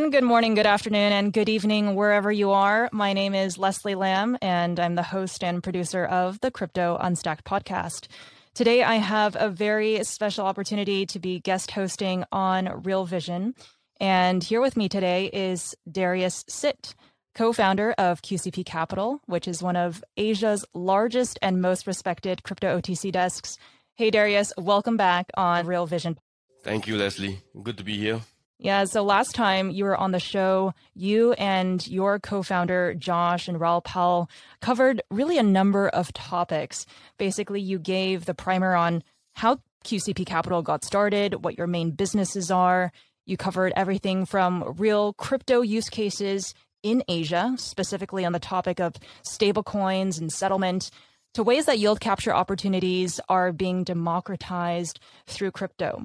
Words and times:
everyone. 0.00 0.18
Good 0.18 0.26
morning, 0.26 0.54
good 0.54 0.66
afternoon, 0.66 1.12
and 1.12 1.30
good 1.30 1.50
evening, 1.50 1.94
wherever 1.94 2.32
you 2.32 2.52
are. 2.52 2.88
My 2.90 3.12
name 3.12 3.34
is 3.34 3.58
Leslie 3.58 3.94
Lamb, 3.94 4.38
and 4.40 4.80
I'm 4.80 4.94
the 4.94 5.02
host 5.02 5.44
and 5.44 5.62
producer 5.62 6.06
of 6.06 6.40
the 6.40 6.50
Crypto 6.50 6.96
Unstacked 6.98 7.44
podcast. 7.44 8.08
Today, 8.54 8.82
I 8.82 8.94
have 8.94 9.36
a 9.38 9.50
very 9.50 10.02
special 10.04 10.46
opportunity 10.46 11.04
to 11.04 11.18
be 11.18 11.38
guest 11.38 11.72
hosting 11.72 12.24
on 12.32 12.82
Real 12.82 13.04
Vision. 13.04 13.54
And 14.00 14.42
here 14.42 14.62
with 14.62 14.74
me 14.74 14.88
today 14.88 15.26
is 15.26 15.74
Darius 15.90 16.46
Sit, 16.48 16.94
co 17.34 17.52
founder 17.52 17.92
of 17.98 18.22
QCP 18.22 18.64
Capital, 18.64 19.20
which 19.26 19.46
is 19.46 19.62
one 19.62 19.76
of 19.76 20.02
Asia's 20.16 20.64
largest 20.72 21.38
and 21.42 21.60
most 21.60 21.86
respected 21.86 22.42
crypto 22.42 22.80
OTC 22.80 23.12
desks. 23.12 23.58
Hey, 23.96 24.10
Darius, 24.10 24.54
welcome 24.56 24.96
back 24.96 25.26
on 25.36 25.66
Real 25.66 25.84
Vision. 25.84 26.16
Thank 26.62 26.86
you, 26.86 26.96
Leslie. 26.96 27.42
Good 27.62 27.76
to 27.76 27.84
be 27.84 27.98
here. 27.98 28.22
Yeah, 28.62 28.84
so 28.84 29.02
last 29.02 29.34
time 29.34 29.70
you 29.70 29.84
were 29.84 29.96
on 29.96 30.12
the 30.12 30.20
show, 30.20 30.74
you 30.94 31.32
and 31.32 31.86
your 31.88 32.18
co 32.18 32.42
founder, 32.42 32.92
Josh 32.92 33.48
and 33.48 33.58
Raoul 33.58 33.80
Pal, 33.80 34.28
covered 34.60 35.00
really 35.10 35.38
a 35.38 35.42
number 35.42 35.88
of 35.88 36.12
topics. 36.12 36.84
Basically, 37.16 37.62
you 37.62 37.78
gave 37.78 38.26
the 38.26 38.34
primer 38.34 38.74
on 38.74 39.02
how 39.32 39.60
QCP 39.86 40.26
Capital 40.26 40.60
got 40.60 40.84
started, 40.84 41.42
what 41.42 41.56
your 41.56 41.66
main 41.66 41.92
businesses 41.92 42.50
are. 42.50 42.92
You 43.24 43.38
covered 43.38 43.72
everything 43.76 44.26
from 44.26 44.74
real 44.76 45.14
crypto 45.14 45.62
use 45.62 45.88
cases 45.88 46.52
in 46.82 47.02
Asia, 47.08 47.54
specifically 47.56 48.26
on 48.26 48.32
the 48.32 48.38
topic 48.38 48.78
of 48.78 48.94
stablecoins 49.26 50.20
and 50.20 50.30
settlement, 50.30 50.90
to 51.32 51.42
ways 51.42 51.64
that 51.64 51.78
yield 51.78 52.00
capture 52.00 52.34
opportunities 52.34 53.20
are 53.26 53.52
being 53.52 53.84
democratized 53.84 55.00
through 55.26 55.52
crypto. 55.52 56.04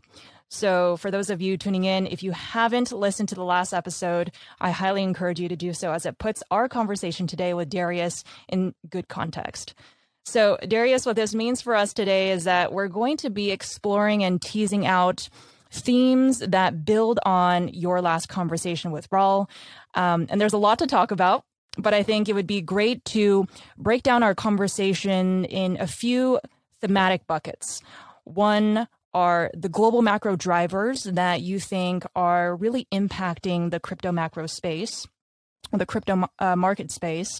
So, 0.56 0.96
for 0.96 1.12
those 1.12 1.30
of 1.30 1.42
you 1.42 1.58
tuning 1.58 1.84
in, 1.84 2.08
if 2.08 2.24
you 2.24 2.32
haven't 2.32 2.94
listened 2.94 3.28
to 3.30 3.36
the 3.36 3.44
last 3.44 3.74
episode, 3.74 4.32
I 4.62 4.72
highly 4.72 5.04
encourage 5.04 5.38
you 5.38 5.50
to 5.50 5.56
do 5.58 5.74
so 5.74 5.92
as 5.92 6.06
it 6.06 6.18
puts 6.18 6.42
our 6.50 6.70
conversation 6.70 7.28
today 7.28 7.54
with 7.54 7.70
Darius 7.70 8.24
in 8.48 8.74
good 8.90 9.10
context. 9.10 9.76
So, 10.24 10.58
Darius, 10.66 11.06
what 11.06 11.18
this 11.18 11.36
means 11.36 11.62
for 11.62 11.76
us 11.76 11.94
today 11.94 12.32
is 12.32 12.46
that 12.46 12.72
we're 12.72 12.88
going 12.88 13.18
to 13.18 13.30
be 13.30 13.52
exploring 13.52 14.24
and 14.24 14.42
teasing 14.42 14.86
out 14.86 15.28
themes 15.72 16.40
that 16.40 16.86
build 16.86 17.20
on 17.26 17.68
your 17.68 18.02
last 18.02 18.30
conversation 18.30 18.92
with 18.92 19.10
Raoul. 19.12 19.50
Um, 19.94 20.26
and 20.30 20.40
there's 20.40 20.54
a 20.54 20.58
lot 20.58 20.80
to 20.80 20.88
talk 20.88 21.12
about, 21.12 21.44
but 21.78 21.94
I 21.94 22.02
think 22.02 22.30
it 22.30 22.34
would 22.34 22.48
be 22.48 22.62
great 22.62 23.04
to 23.06 23.46
break 23.78 24.04
down 24.04 24.24
our 24.24 24.34
conversation 24.34 25.44
in 25.44 25.76
a 25.82 25.86
few 25.86 26.40
thematic 26.80 27.28
buckets. 27.28 27.82
One, 28.24 28.88
are 29.16 29.50
the 29.56 29.70
global 29.70 30.04
macro 30.04 30.36
drivers 30.36 31.04
that 31.04 31.42
you 31.42 31.60
think 31.60 32.06
are 32.16 32.56
really 32.56 32.86
impacting 32.94 33.72
the 33.72 33.80
crypto 33.80 34.12
macro 34.12 34.46
space? 34.46 35.08
the 35.72 35.86
crypto 35.86 36.30
uh, 36.38 36.56
market 36.56 36.92
space, 36.92 37.40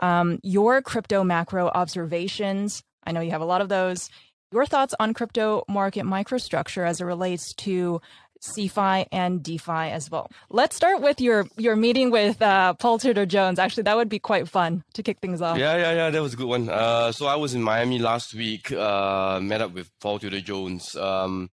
um, 0.00 0.40
your 0.42 0.80
crypto 0.80 1.22
macro 1.22 1.68
observations. 1.68 2.82
I 3.04 3.12
know 3.12 3.20
you 3.20 3.32
have 3.32 3.42
a 3.42 3.46
lot 3.46 3.60
of 3.60 3.68
those. 3.68 4.08
Your 4.50 4.64
thoughts 4.64 4.94
on 4.98 5.12
crypto 5.12 5.62
market 5.68 6.04
microstructure 6.04 6.86
as 6.86 7.00
it 7.00 7.04
relates 7.04 7.52
to 7.54 8.00
CeFi 8.42 9.06
and 9.12 9.42
DeFi 9.42 9.90
as 9.90 10.10
well. 10.10 10.30
Let's 10.50 10.76
start 10.76 11.00
with 11.00 11.20
your 11.20 11.46
your 11.56 11.76
meeting 11.76 12.10
with 12.10 12.40
uh, 12.42 12.74
Paul 12.74 12.98
Tudor 12.98 13.26
Jones. 13.26 13.58
Actually, 13.58 13.84
that 13.84 13.96
would 13.96 14.08
be 14.08 14.18
quite 14.18 14.48
fun 14.48 14.84
to 14.94 15.02
kick 15.02 15.18
things 15.20 15.42
off. 15.42 15.58
Yeah, 15.58 15.76
yeah, 15.76 15.92
yeah. 15.92 16.10
That 16.10 16.22
was 16.22 16.34
a 16.34 16.36
good 16.36 16.48
one. 16.48 16.68
Uh, 16.68 17.12
so 17.12 17.26
I 17.26 17.36
was 17.36 17.54
in 17.54 17.62
Miami 17.62 17.98
last 17.98 18.34
week. 18.34 18.72
Uh, 18.72 19.40
met 19.42 19.60
up 19.60 19.72
with 19.72 19.90
Paul 20.00 20.18
Tudor 20.18 20.40
Jones. 20.40 20.94
Um, 20.96 21.50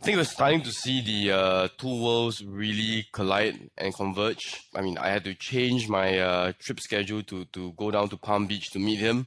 I 0.00 0.04
think 0.04 0.16
we're 0.16 0.24
starting 0.24 0.62
to 0.62 0.72
see 0.72 1.00
the 1.00 1.32
uh, 1.32 1.68
two 1.78 2.02
worlds 2.02 2.44
really 2.44 3.06
collide 3.12 3.70
and 3.78 3.94
converge. 3.94 4.60
I 4.74 4.80
mean, 4.80 4.98
I 4.98 5.10
had 5.10 5.22
to 5.24 5.34
change 5.34 5.88
my 5.88 6.18
uh, 6.18 6.52
trip 6.58 6.80
schedule 6.80 7.22
to 7.24 7.44
to 7.46 7.72
go 7.72 7.90
down 7.92 8.08
to 8.08 8.16
Palm 8.16 8.46
Beach 8.46 8.70
to 8.70 8.80
meet 8.80 8.98
him. 8.98 9.26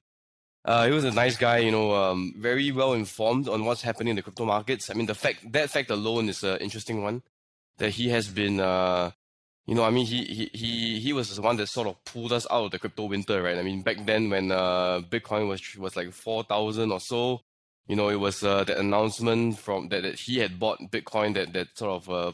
Uh, 0.65 0.87
he 0.87 0.91
was 0.91 1.03
a 1.03 1.11
nice 1.11 1.37
guy, 1.37 1.59
you 1.59 1.71
know, 1.71 1.93
um, 1.93 2.33
very 2.37 2.71
well 2.71 2.93
informed 2.93 3.47
on 3.47 3.65
what's 3.65 3.83
happening 3.83 4.09
in 4.09 4.15
the 4.15 4.23
crypto 4.23 4.45
markets. 4.45 4.89
I 4.89 4.95
mean, 4.95 5.05
the 5.05 5.13
fact 5.13 5.51
that 5.51 5.69
fact 5.69 5.91
alone 5.91 6.27
is 6.27 6.43
an 6.43 6.57
interesting 6.57 7.03
one. 7.03 7.21
That 7.77 7.91
he 7.91 8.09
has 8.09 8.29
been, 8.29 8.59
uh, 8.59 9.11
you 9.67 9.75
know, 9.75 9.83
I 9.83 9.91
mean, 9.91 10.05
he 10.07 10.23
he 10.23 10.49
he 10.53 10.99
he 10.99 11.13
was 11.13 11.35
the 11.35 11.41
one 11.41 11.57
that 11.57 11.67
sort 11.67 11.87
of 11.87 12.03
pulled 12.05 12.31
us 12.31 12.47
out 12.49 12.65
of 12.65 12.71
the 12.71 12.79
crypto 12.79 13.05
winter, 13.05 13.43
right? 13.43 13.57
I 13.57 13.61
mean, 13.61 13.83
back 13.83 14.05
then 14.05 14.29
when 14.29 14.51
uh, 14.51 15.01
Bitcoin 15.07 15.47
was 15.47 15.61
was 15.77 15.95
like 15.95 16.11
four 16.13 16.43
thousand 16.43 16.91
or 16.91 16.99
so, 16.99 17.41
you 17.87 17.95
know, 17.95 18.09
it 18.09 18.19
was 18.19 18.43
uh, 18.43 18.63
the 18.63 18.79
announcement 18.79 19.59
from 19.59 19.89
that, 19.89 20.01
that 20.01 20.19
he 20.19 20.39
had 20.39 20.57
bought 20.57 20.79
Bitcoin 20.89 21.35
that 21.35 21.53
that 21.53 21.77
sort 21.77 21.91
of 21.91 22.09
uh, 22.09 22.31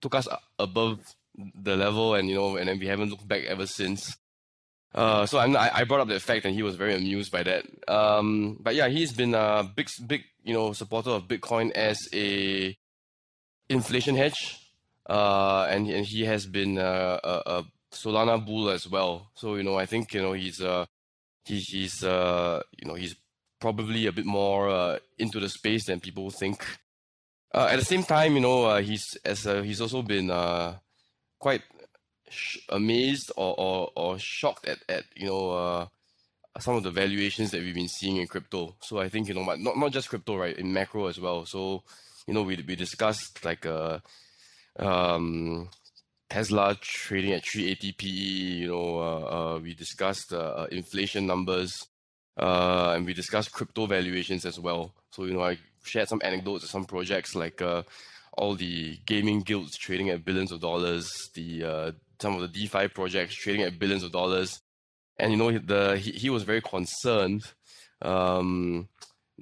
took 0.00 0.14
us 0.14 0.28
above 0.58 1.00
the 1.36 1.76
level, 1.76 2.14
and 2.14 2.28
you 2.30 2.36
know, 2.36 2.56
and 2.56 2.68
then 2.68 2.78
we 2.78 2.86
haven't 2.86 3.10
looked 3.10 3.28
back 3.28 3.44
ever 3.44 3.66
since. 3.66 4.16
Uh, 4.96 5.26
so 5.26 5.38
I'm, 5.38 5.54
I 5.54 5.84
brought 5.84 6.00
up 6.00 6.08
that 6.08 6.22
fact, 6.22 6.46
and 6.46 6.54
he 6.54 6.62
was 6.62 6.76
very 6.76 6.94
amused 6.94 7.30
by 7.30 7.42
that. 7.42 7.66
Um, 7.86 8.58
but 8.60 8.74
yeah, 8.74 8.88
he's 8.88 9.12
been 9.12 9.34
a 9.34 9.70
big, 9.76 9.88
big, 10.06 10.24
you 10.42 10.54
know, 10.54 10.72
supporter 10.72 11.10
of 11.10 11.28
Bitcoin 11.28 11.70
as 11.72 11.98
a 12.14 12.74
inflation 13.68 14.16
hedge, 14.16 14.58
uh, 15.08 15.66
and 15.68 15.86
and 15.88 16.06
he 16.06 16.24
has 16.24 16.46
been 16.46 16.78
a, 16.78 17.20
a 17.22 17.64
Solana 17.92 18.44
bull 18.44 18.70
as 18.70 18.88
well. 18.88 19.30
So 19.34 19.56
you 19.56 19.62
know, 19.62 19.76
I 19.76 19.84
think 19.84 20.14
you 20.14 20.22
know 20.22 20.32
he's 20.32 20.60
uh 20.62 20.86
he, 21.44 21.58
he's 21.58 22.02
uh 22.02 22.62
you 22.78 22.88
know 22.88 22.94
he's 22.94 23.16
probably 23.60 24.06
a 24.06 24.12
bit 24.12 24.26
more 24.26 24.68
uh, 24.68 24.98
into 25.18 25.40
the 25.40 25.48
space 25.48 25.86
than 25.86 26.00
people 26.00 26.30
think. 26.30 26.64
Uh, 27.54 27.68
at 27.70 27.78
the 27.78 27.84
same 27.84 28.02
time, 28.02 28.34
you 28.34 28.40
know, 28.40 28.64
uh, 28.64 28.80
he's 28.80 29.16
as 29.24 29.46
uh, 29.46 29.62
he's 29.62 29.80
also 29.80 30.02
been 30.02 30.30
uh, 30.30 30.74
quite 31.38 31.62
sh- 32.28 32.58
amazed 32.68 33.32
or, 33.36 33.54
or, 33.58 33.90
or 33.96 34.18
shocked 34.18 34.66
at, 34.66 34.78
at 34.88 35.04
you 35.14 35.26
know 35.26 35.50
uh, 35.50 35.86
some 36.58 36.76
of 36.76 36.82
the 36.82 36.90
valuations 36.90 37.50
that 37.50 37.60
we've 37.60 37.74
been 37.74 37.88
seeing 37.88 38.16
in 38.16 38.26
crypto. 38.26 38.74
So 38.80 38.98
I 38.98 39.08
think 39.08 39.28
you 39.28 39.34
know 39.34 39.44
not 39.56 39.76
not 39.76 39.92
just 39.92 40.08
crypto 40.08 40.36
right 40.36 40.56
in 40.56 40.72
macro 40.72 41.06
as 41.06 41.20
well. 41.20 41.44
So 41.46 41.82
you 42.26 42.34
know 42.34 42.42
we 42.42 42.56
we 42.66 42.76
discussed 42.76 43.44
like 43.44 43.66
uh, 43.66 44.00
um, 44.78 45.68
Tesla 46.28 46.76
trading 46.80 47.32
at 47.32 47.44
380 47.44 47.92
PE. 47.92 48.06
You 48.08 48.68
know 48.68 48.98
uh, 48.98 49.54
uh, 49.56 49.58
we 49.60 49.74
discussed 49.74 50.32
uh, 50.32 50.38
uh, 50.38 50.66
inflation 50.70 51.26
numbers. 51.26 51.76
Uh, 52.38 52.92
and 52.94 53.06
we 53.06 53.14
discussed 53.14 53.50
crypto 53.50 53.86
valuations 53.86 54.44
as 54.44 54.60
well. 54.60 54.92
So 55.10 55.24
you 55.24 55.32
know, 55.32 55.42
I 55.42 55.56
shared 55.84 56.08
some 56.08 56.20
anecdotes 56.22 56.64
of 56.64 56.70
some 56.70 56.84
projects 56.84 57.34
like 57.34 57.62
uh, 57.62 57.82
all 58.36 58.54
the 58.54 58.98
gaming 59.06 59.40
guilds 59.40 59.78
trading 59.78 60.10
at 60.10 60.22
billions 60.24 60.52
of 60.52 60.60
dollars, 60.60 61.30
the 61.34 61.64
uh, 61.64 61.92
some 62.20 62.34
of 62.34 62.40
the 62.40 62.48
DeFi 62.48 62.88
projects 62.88 63.34
trading 63.34 63.62
at 63.62 63.78
billions 63.78 64.02
of 64.02 64.12
dollars. 64.12 64.60
And 65.18 65.32
you 65.32 65.38
know, 65.38 65.58
the 65.58 65.96
he, 65.96 66.12
he 66.12 66.30
was 66.30 66.42
very 66.42 66.60
concerned 66.60 67.42
um, 68.02 68.88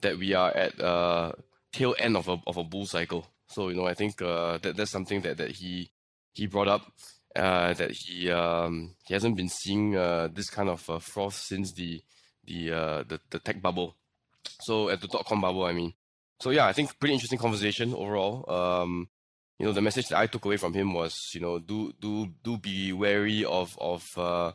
that 0.01 0.19
we 0.19 0.35
are 0.35 0.51
at 0.51 0.81
uh, 0.81 1.33
tail 1.73 1.95
end 1.99 2.17
of 2.17 2.29
a 2.29 2.41
of 2.47 2.57
a 2.57 2.65
bull 2.65 2.87
cycle. 2.87 3.27
So 3.49 3.69
you 3.69 3.75
know, 3.75 3.87
I 3.87 3.95
think 3.95 4.23
uh, 4.23 4.59
that 4.59 4.77
that's 4.77 4.91
something 4.91 5.23
that, 5.23 5.37
that 5.39 5.51
he 5.51 5.91
he 6.33 6.47
brought 6.47 6.69
up 6.69 6.93
uh, 7.35 7.75
that 7.75 7.91
he 7.93 8.31
um, 8.31 8.95
he 9.07 9.15
hasn't 9.15 9.37
been 9.37 9.49
seeing 9.49 9.97
uh, 9.97 10.29
this 10.33 10.51
kind 10.51 10.69
of 10.69 10.89
uh, 10.89 10.99
froth 10.99 11.35
since 11.35 11.73
the 11.73 12.03
the, 12.45 12.71
uh, 12.71 13.05
the 13.09 13.21
the 13.31 13.39
tech 13.39 13.61
bubble. 13.61 13.97
So 14.61 14.91
at 14.91 15.01
the 15.01 15.09
dot 15.09 15.27
com 15.27 15.41
bubble, 15.41 15.65
I 15.65 15.73
mean. 15.73 15.95
So 16.41 16.51
yeah, 16.51 16.67
I 16.67 16.73
think 16.73 16.99
pretty 16.99 17.15
interesting 17.15 17.39
conversation 17.39 17.95
overall. 17.95 18.45
Um, 18.51 19.09
you 19.59 19.67
know 19.67 19.73
the 19.73 19.83
message 19.83 20.09
that 20.09 20.19
I 20.19 20.27
took 20.27 20.45
away 20.45 20.57
from 20.57 20.75
him 20.75 20.93
was 20.93 21.31
you 21.33 21.41
know 21.41 21.59
do 21.59 21.93
do 22.01 22.29
do 22.43 22.59
be 22.59 22.93
wary 22.93 23.45
of 23.45 23.77
of 23.81 24.07
uh, 24.17 24.53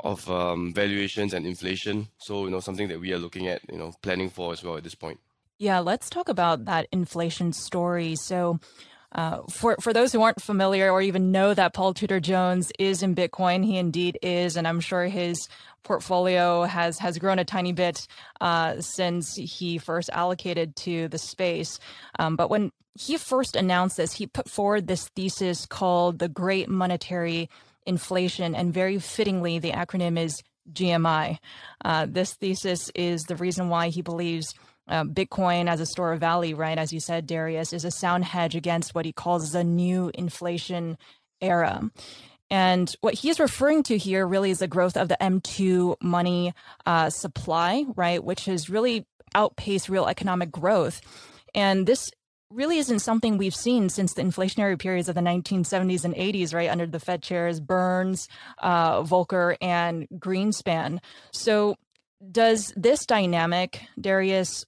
of 0.00 0.28
um, 0.30 0.72
valuations 0.74 1.34
and 1.34 1.46
inflation. 1.46 2.08
So 2.18 2.44
you 2.44 2.50
know 2.50 2.60
something 2.60 2.88
that 2.88 3.00
we 3.00 3.12
are 3.12 3.18
looking 3.18 3.48
at 3.48 3.60
you 3.70 3.78
know 3.78 3.92
planning 4.02 4.30
for 4.30 4.52
as 4.52 4.62
well 4.62 4.76
at 4.76 4.84
this 4.84 4.94
point. 4.94 5.20
Yeah, 5.58 5.78
let's 5.78 6.10
talk 6.10 6.28
about 6.28 6.64
that 6.66 6.88
inflation 6.92 7.52
story. 7.52 8.16
So. 8.16 8.60
Uh, 9.16 9.44
for 9.48 9.76
for 9.80 9.92
those 9.92 10.12
who 10.12 10.22
aren't 10.22 10.42
familiar 10.42 10.90
or 10.90 11.00
even 11.00 11.30
know 11.30 11.54
that 11.54 11.72
Paul 11.72 11.94
Tudor 11.94 12.18
Jones 12.18 12.72
is 12.80 13.00
in 13.00 13.14
Bitcoin, 13.14 13.64
he 13.64 13.76
indeed 13.76 14.18
is, 14.22 14.56
and 14.56 14.66
I'm 14.66 14.80
sure 14.80 15.04
his 15.04 15.48
portfolio 15.84 16.64
has 16.64 16.98
has 16.98 17.18
grown 17.18 17.38
a 17.38 17.44
tiny 17.44 17.72
bit 17.72 18.06
uh, 18.40 18.80
since 18.80 19.36
he 19.36 19.78
first 19.78 20.10
allocated 20.12 20.74
to 20.76 21.08
the 21.08 21.18
space. 21.18 21.78
Um, 22.18 22.34
but 22.36 22.50
when 22.50 22.72
he 22.98 23.16
first 23.16 23.56
announced 23.56 23.96
this, 23.96 24.12
he 24.12 24.26
put 24.26 24.48
forward 24.48 24.86
this 24.86 25.08
thesis 25.08 25.66
called 25.66 26.18
the 26.18 26.28
Great 26.28 26.68
Monetary 26.68 27.48
Inflation, 27.86 28.54
and 28.54 28.72
very 28.72 28.98
fittingly, 28.98 29.58
the 29.58 29.72
acronym 29.72 30.18
is 30.18 30.42
GMI. 30.72 31.38
Uh, 31.84 32.06
this 32.08 32.34
thesis 32.34 32.90
is 32.94 33.24
the 33.24 33.36
reason 33.36 33.68
why 33.68 33.88
he 33.88 34.02
believes. 34.02 34.54
Uh, 34.86 35.02
Bitcoin 35.02 35.66
as 35.66 35.80
a 35.80 35.86
store 35.86 36.12
of 36.12 36.20
value, 36.20 36.56
right? 36.56 36.76
As 36.76 36.92
you 36.92 37.00
said, 37.00 37.26
Darius, 37.26 37.72
is 37.72 37.86
a 37.86 37.90
sound 37.90 38.22
hedge 38.22 38.54
against 38.54 38.94
what 38.94 39.06
he 39.06 39.12
calls 39.12 39.52
the 39.52 39.64
new 39.64 40.10
inflation 40.12 40.98
era. 41.40 41.90
And 42.50 42.94
what 43.00 43.14
he's 43.14 43.40
referring 43.40 43.82
to 43.84 43.98
here 43.98 44.26
really 44.26 44.50
is 44.50 44.58
the 44.58 44.68
growth 44.68 44.96
of 44.96 45.08
the 45.08 45.16
M2 45.20 45.96
money 46.02 46.52
uh, 46.86 47.10
supply, 47.10 47.84
right, 47.96 48.22
which 48.22 48.44
has 48.44 48.70
really 48.70 49.06
outpaced 49.34 49.88
real 49.88 50.06
economic 50.06 50.50
growth. 50.50 51.00
And 51.54 51.86
this 51.86 52.10
really 52.50 52.78
isn't 52.78 53.00
something 53.00 53.36
we've 53.36 53.54
seen 53.54 53.88
since 53.88 54.14
the 54.14 54.22
inflationary 54.22 54.78
periods 54.78 55.08
of 55.08 55.14
the 55.14 55.20
1970s 55.20 56.04
and 56.04 56.14
80s, 56.14 56.54
right? 56.54 56.70
Under 56.70 56.86
the 56.86 57.00
Fed 57.00 57.22
chairs 57.22 57.60
Burns, 57.60 58.28
uh, 58.62 59.02
Volcker, 59.02 59.56
and 59.60 60.06
Greenspan. 60.14 60.98
So, 61.32 61.76
does 62.30 62.72
this 62.76 63.04
dynamic, 63.06 63.82
Darius, 64.00 64.64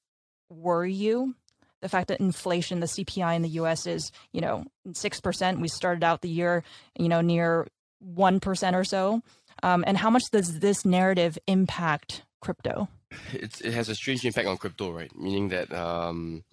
worry 0.51 0.93
you? 0.93 1.35
The 1.83 1.89
fact 1.89 2.09
that 2.09 2.21
inflation, 2.21 2.81
the 2.81 2.87
CPI 2.87 3.37
in 3.37 3.43
the 3.43 3.49
U.S. 3.51 3.87
is, 3.87 4.11
you 4.33 4.41
know, 4.41 4.65
six 4.93 5.21
percent. 5.21 5.61
We 5.61 5.69
started 5.69 6.03
out 6.03 6.23
the 6.23 6.29
year, 6.29 6.65
you 6.99 7.09
know, 7.09 7.21
near 7.21 7.69
one 8.01 8.41
percent 8.41 8.75
or 8.75 8.85
so. 8.85 9.23
Um, 9.63 9.85
and 9.87 9.97
how 9.97 10.11
much 10.11 10.25
does 10.33 10.61
this 10.61 10.85
narrative 10.85 11.39
impact 11.47 12.23
crypto? 12.41 12.89
It's, 13.33 13.61
it 13.61 13.73
has 13.73 13.89
a 13.89 13.95
strange 13.95 14.25
impact 14.25 14.49
on 14.49 14.57
crypto, 14.57 14.91
right? 14.91 15.15
Meaning 15.17 15.49
that 15.51 15.73
um, 15.73 16.45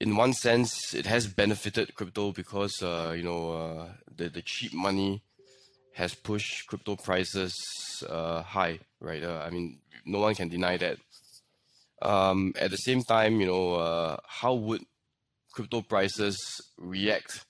in 0.00 0.16
one 0.16 0.32
sense, 0.32 0.94
it 0.94 1.06
has 1.06 1.26
benefited 1.26 1.94
crypto 1.94 2.32
because 2.32 2.82
uh, 2.82 3.14
you 3.16 3.22
know 3.22 3.52
uh, 3.52 3.88
the 4.14 4.28
the 4.28 4.42
cheap 4.42 4.72
money 4.72 5.22
has 5.94 6.14
pushed 6.14 6.66
crypto 6.68 6.94
prices 6.96 7.54
uh, 8.08 8.42
high, 8.42 8.78
right? 9.00 9.22
Uh, 9.22 9.42
I 9.44 9.50
mean, 9.50 9.78
no 10.04 10.20
one 10.20 10.34
can 10.34 10.48
deny 10.48 10.76
that. 10.76 10.98
Um, 12.00 12.52
at 12.60 12.70
the 12.70 12.76
same 12.76 13.02
time, 13.02 13.40
you 13.40 13.46
know, 13.46 13.74
uh, 13.74 14.16
how 14.26 14.54
would 14.54 14.82
crypto 15.52 15.82
prices 15.82 16.38
react 16.76 17.44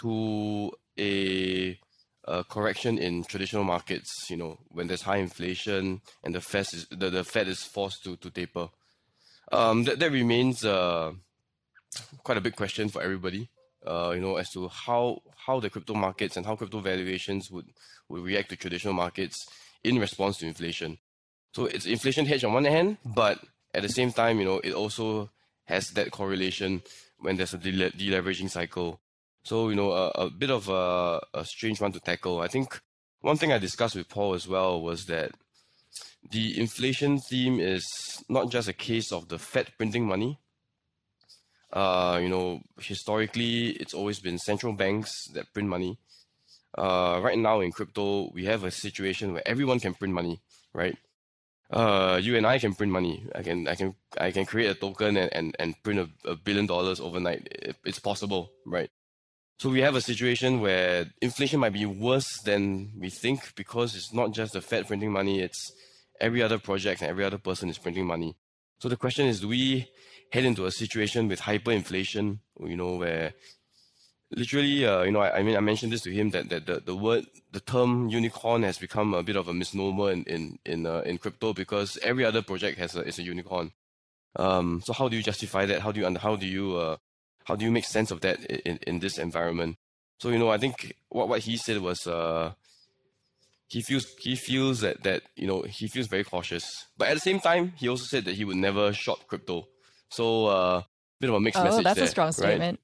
to 0.00 0.72
a, 0.98 1.78
a, 2.24 2.44
correction 2.44 2.98
in 2.98 3.24
traditional 3.24 3.64
markets? 3.64 4.26
You 4.28 4.36
know, 4.36 4.58
when 4.68 4.88
there's 4.88 5.02
high 5.02 5.18
inflation 5.18 6.00
and 6.24 6.34
the 6.34 6.40
Fed 6.40 6.66
is 6.72 6.86
the, 6.90 7.10
the 7.10 7.24
Fed 7.24 7.48
is 7.48 7.62
forced 7.62 8.02
to 8.04 8.16
to 8.16 8.30
taper. 8.30 8.68
Um, 9.52 9.84
that 9.84 9.98
that 10.00 10.10
remains 10.10 10.64
uh, 10.64 11.12
quite 12.24 12.38
a 12.38 12.40
big 12.40 12.56
question 12.56 12.88
for 12.88 13.02
everybody. 13.02 13.48
Uh, 13.86 14.12
you 14.14 14.20
know, 14.20 14.36
as 14.36 14.50
to 14.50 14.68
how 14.68 15.22
how 15.46 15.60
the 15.60 15.70
crypto 15.70 15.94
markets 15.94 16.36
and 16.36 16.44
how 16.44 16.56
crypto 16.56 16.80
valuations 16.80 17.50
would 17.50 17.66
would 18.08 18.24
react 18.24 18.50
to 18.50 18.56
traditional 18.56 18.94
markets 18.94 19.46
in 19.84 19.98
response 19.98 20.38
to 20.38 20.46
inflation. 20.46 20.98
So 21.54 21.66
it's 21.66 21.86
inflation 21.86 22.26
hedge 22.26 22.44
on 22.44 22.52
one 22.52 22.64
hand, 22.64 22.98
but 23.04 23.40
at 23.74 23.82
the 23.82 23.88
same 23.88 24.12
time, 24.12 24.38
you 24.38 24.44
know, 24.44 24.60
it 24.60 24.72
also 24.72 25.30
has 25.64 25.90
that 25.90 26.10
correlation 26.10 26.82
when 27.18 27.36
there's 27.36 27.54
a 27.54 27.58
dele- 27.58 27.90
deleveraging 27.92 28.50
cycle. 28.50 29.00
So 29.44 29.68
you 29.68 29.76
know, 29.76 29.92
a, 29.92 30.08
a 30.10 30.30
bit 30.30 30.50
of 30.50 30.68
a, 30.68 31.20
a 31.34 31.44
strange 31.44 31.80
one 31.80 31.92
to 31.92 32.00
tackle. 32.00 32.40
I 32.40 32.48
think 32.48 32.80
one 33.20 33.36
thing 33.36 33.52
I 33.52 33.58
discussed 33.58 33.96
with 33.96 34.08
Paul 34.08 34.34
as 34.34 34.46
well 34.48 34.80
was 34.80 35.06
that 35.06 35.32
the 36.30 36.58
inflation 36.58 37.18
theme 37.18 37.60
is 37.60 38.22
not 38.28 38.50
just 38.50 38.68
a 38.68 38.72
case 38.72 39.12
of 39.12 39.28
the 39.28 39.38
Fed 39.38 39.72
printing 39.78 40.06
money, 40.06 40.38
uh, 41.72 42.18
you 42.20 42.28
know, 42.28 42.60
historically, 42.80 43.68
it's 43.70 43.94
always 43.94 44.18
been 44.18 44.38
central 44.38 44.72
banks 44.72 45.28
that 45.34 45.52
print 45.52 45.68
money. 45.68 45.98
Uh, 46.76 47.20
right 47.22 47.38
now 47.38 47.60
in 47.60 47.72
crypto, 47.72 48.30
we 48.32 48.44
have 48.44 48.64
a 48.64 48.70
situation 48.70 49.32
where 49.32 49.46
everyone 49.46 49.80
can 49.80 49.94
print 49.94 50.14
money, 50.14 50.40
right? 50.72 50.96
Uh, 51.70 52.18
you 52.20 52.36
and 52.36 52.46
I 52.46 52.58
can 52.58 52.74
print 52.74 52.92
money. 52.92 53.24
I 53.34 53.42
can, 53.42 53.68
I 53.68 53.74
can, 53.76 53.94
I 54.18 54.32
can 54.32 54.44
create 54.44 54.70
a 54.70 54.74
token 54.74 55.16
and, 55.16 55.32
and, 55.32 55.56
and 55.58 55.80
print 55.82 56.00
a, 56.00 56.30
a 56.30 56.36
billion 56.36 56.66
dollars 56.66 57.00
overnight. 57.00 57.46
It, 57.50 57.76
it's 57.84 58.00
possible, 58.00 58.50
right? 58.66 58.90
So 59.60 59.68
we 59.68 59.82
have 59.82 59.94
a 59.94 60.00
situation 60.00 60.60
where 60.60 61.06
inflation 61.20 61.60
might 61.60 61.74
be 61.74 61.86
worse 61.86 62.40
than 62.44 62.92
we 62.98 63.10
think 63.10 63.54
because 63.54 63.94
it's 63.94 64.12
not 64.12 64.32
just 64.32 64.54
the 64.54 64.60
Fed 64.60 64.86
printing 64.88 65.12
money, 65.12 65.40
it's 65.40 65.70
every 66.20 66.42
other 66.42 66.58
project 66.58 67.02
and 67.02 67.10
every 67.10 67.24
other 67.24 67.38
person 67.38 67.68
is 67.68 67.78
printing 67.78 68.06
money. 68.06 68.36
So 68.78 68.88
the 68.88 68.96
question 68.96 69.26
is, 69.26 69.40
do 69.40 69.48
we 69.48 69.88
head 70.32 70.44
into 70.44 70.64
a 70.64 70.70
situation 70.72 71.28
with 71.28 71.40
hyperinflation, 71.40 72.38
you 72.64 72.76
know, 72.76 72.96
where 72.96 73.34
literally, 74.30 74.86
uh, 74.86 75.02
you 75.02 75.12
know, 75.12 75.20
I, 75.20 75.38
I, 75.38 75.42
mean, 75.42 75.56
I 75.56 75.60
mentioned 75.60 75.92
this 75.92 76.02
to 76.02 76.12
him 76.12 76.30
that, 76.30 76.48
that 76.50 76.66
the, 76.66 76.80
the 76.80 76.94
word, 76.94 77.26
the 77.52 77.60
term 77.60 78.08
unicorn 78.08 78.62
has 78.62 78.78
become 78.78 79.14
a 79.14 79.22
bit 79.22 79.36
of 79.36 79.48
a 79.48 79.54
misnomer 79.54 80.10
in 80.12 80.24
in 80.24 80.58
in, 80.64 80.86
uh, 80.86 81.00
in 81.00 81.18
crypto 81.18 81.52
because 81.52 81.98
every 82.02 82.24
other 82.24 82.42
project 82.42 82.78
has 82.78 82.96
a 82.96 83.02
is 83.02 83.18
a 83.18 83.22
unicorn. 83.22 83.72
Um, 84.36 84.80
so 84.84 84.92
how 84.92 85.08
do 85.08 85.16
you 85.16 85.22
justify 85.22 85.66
that? 85.66 85.80
How 85.80 85.92
do 85.92 86.00
you 86.00 86.18
how 86.18 86.36
do 86.36 86.46
you 86.46 86.76
uh, 86.76 86.96
how 87.44 87.56
do 87.56 87.64
you 87.64 87.70
make 87.70 87.84
sense 87.84 88.10
of 88.10 88.20
that 88.20 88.44
in, 88.44 88.78
in 88.86 89.00
this 89.00 89.18
environment? 89.18 89.76
So 90.18 90.28
you 90.28 90.38
know, 90.38 90.50
I 90.50 90.58
think 90.58 90.94
what 91.08 91.28
what 91.28 91.40
he 91.40 91.56
said 91.56 91.78
was 91.78 92.06
uh, 92.06 92.52
he 93.66 93.82
feels 93.82 94.06
he 94.20 94.36
feels 94.36 94.80
that 94.80 95.02
that 95.02 95.22
you 95.34 95.46
know 95.46 95.62
he 95.62 95.88
feels 95.88 96.06
very 96.06 96.24
cautious, 96.24 96.86
but 96.96 97.08
at 97.08 97.14
the 97.14 97.20
same 97.20 97.40
time, 97.40 97.72
he 97.76 97.88
also 97.88 98.04
said 98.04 98.24
that 98.26 98.34
he 98.34 98.44
would 98.44 98.56
never 98.56 98.92
short 98.92 99.26
crypto. 99.26 99.66
So 100.08 100.46
uh, 100.46 100.82
bit 101.20 101.30
of 101.30 101.36
a 101.36 101.40
mixed 101.40 101.60
oh, 101.60 101.64
message. 101.64 101.84
that's 101.84 101.96
there, 101.96 102.04
a 102.04 102.08
strong 102.08 102.32
statement. 102.32 102.80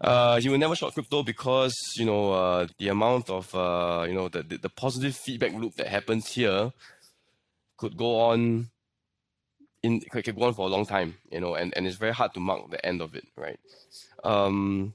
Uh, 0.00 0.40
he 0.40 0.48
will 0.48 0.58
never 0.58 0.76
short 0.76 0.94
crypto 0.94 1.22
because 1.22 1.74
you 1.96 2.04
know 2.04 2.32
uh, 2.32 2.66
the 2.78 2.88
amount 2.88 3.28
of 3.30 3.52
uh, 3.54 4.04
you 4.06 4.14
know 4.14 4.28
the, 4.28 4.42
the, 4.42 4.68
positive 4.68 5.16
feedback 5.16 5.52
loop 5.52 5.74
that 5.74 5.88
happens 5.88 6.28
here 6.28 6.72
could 7.76 7.96
go 7.96 8.20
on 8.20 8.70
in 9.82 10.00
could, 10.00 10.24
go 10.36 10.44
on 10.44 10.54
for 10.54 10.66
a 10.66 10.70
long 10.70 10.86
time, 10.86 11.16
you 11.30 11.40
know, 11.40 11.54
and, 11.54 11.76
and 11.76 11.86
it's 11.86 11.96
very 11.96 12.12
hard 12.12 12.32
to 12.34 12.40
mark 12.40 12.70
the 12.70 12.84
end 12.84 13.00
of 13.00 13.14
it, 13.14 13.26
right? 13.36 13.58
Um, 14.24 14.94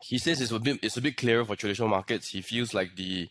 he 0.00 0.18
says 0.18 0.40
it's 0.40 0.50
a 0.52 0.58
bit 0.58 0.78
it's 0.82 0.96
a 0.96 1.00
bit 1.00 1.16
clearer 1.16 1.44
for 1.44 1.56
traditional 1.56 1.88
markets. 1.88 2.30
He 2.30 2.42
feels 2.42 2.74
like 2.74 2.96
the 2.96 3.28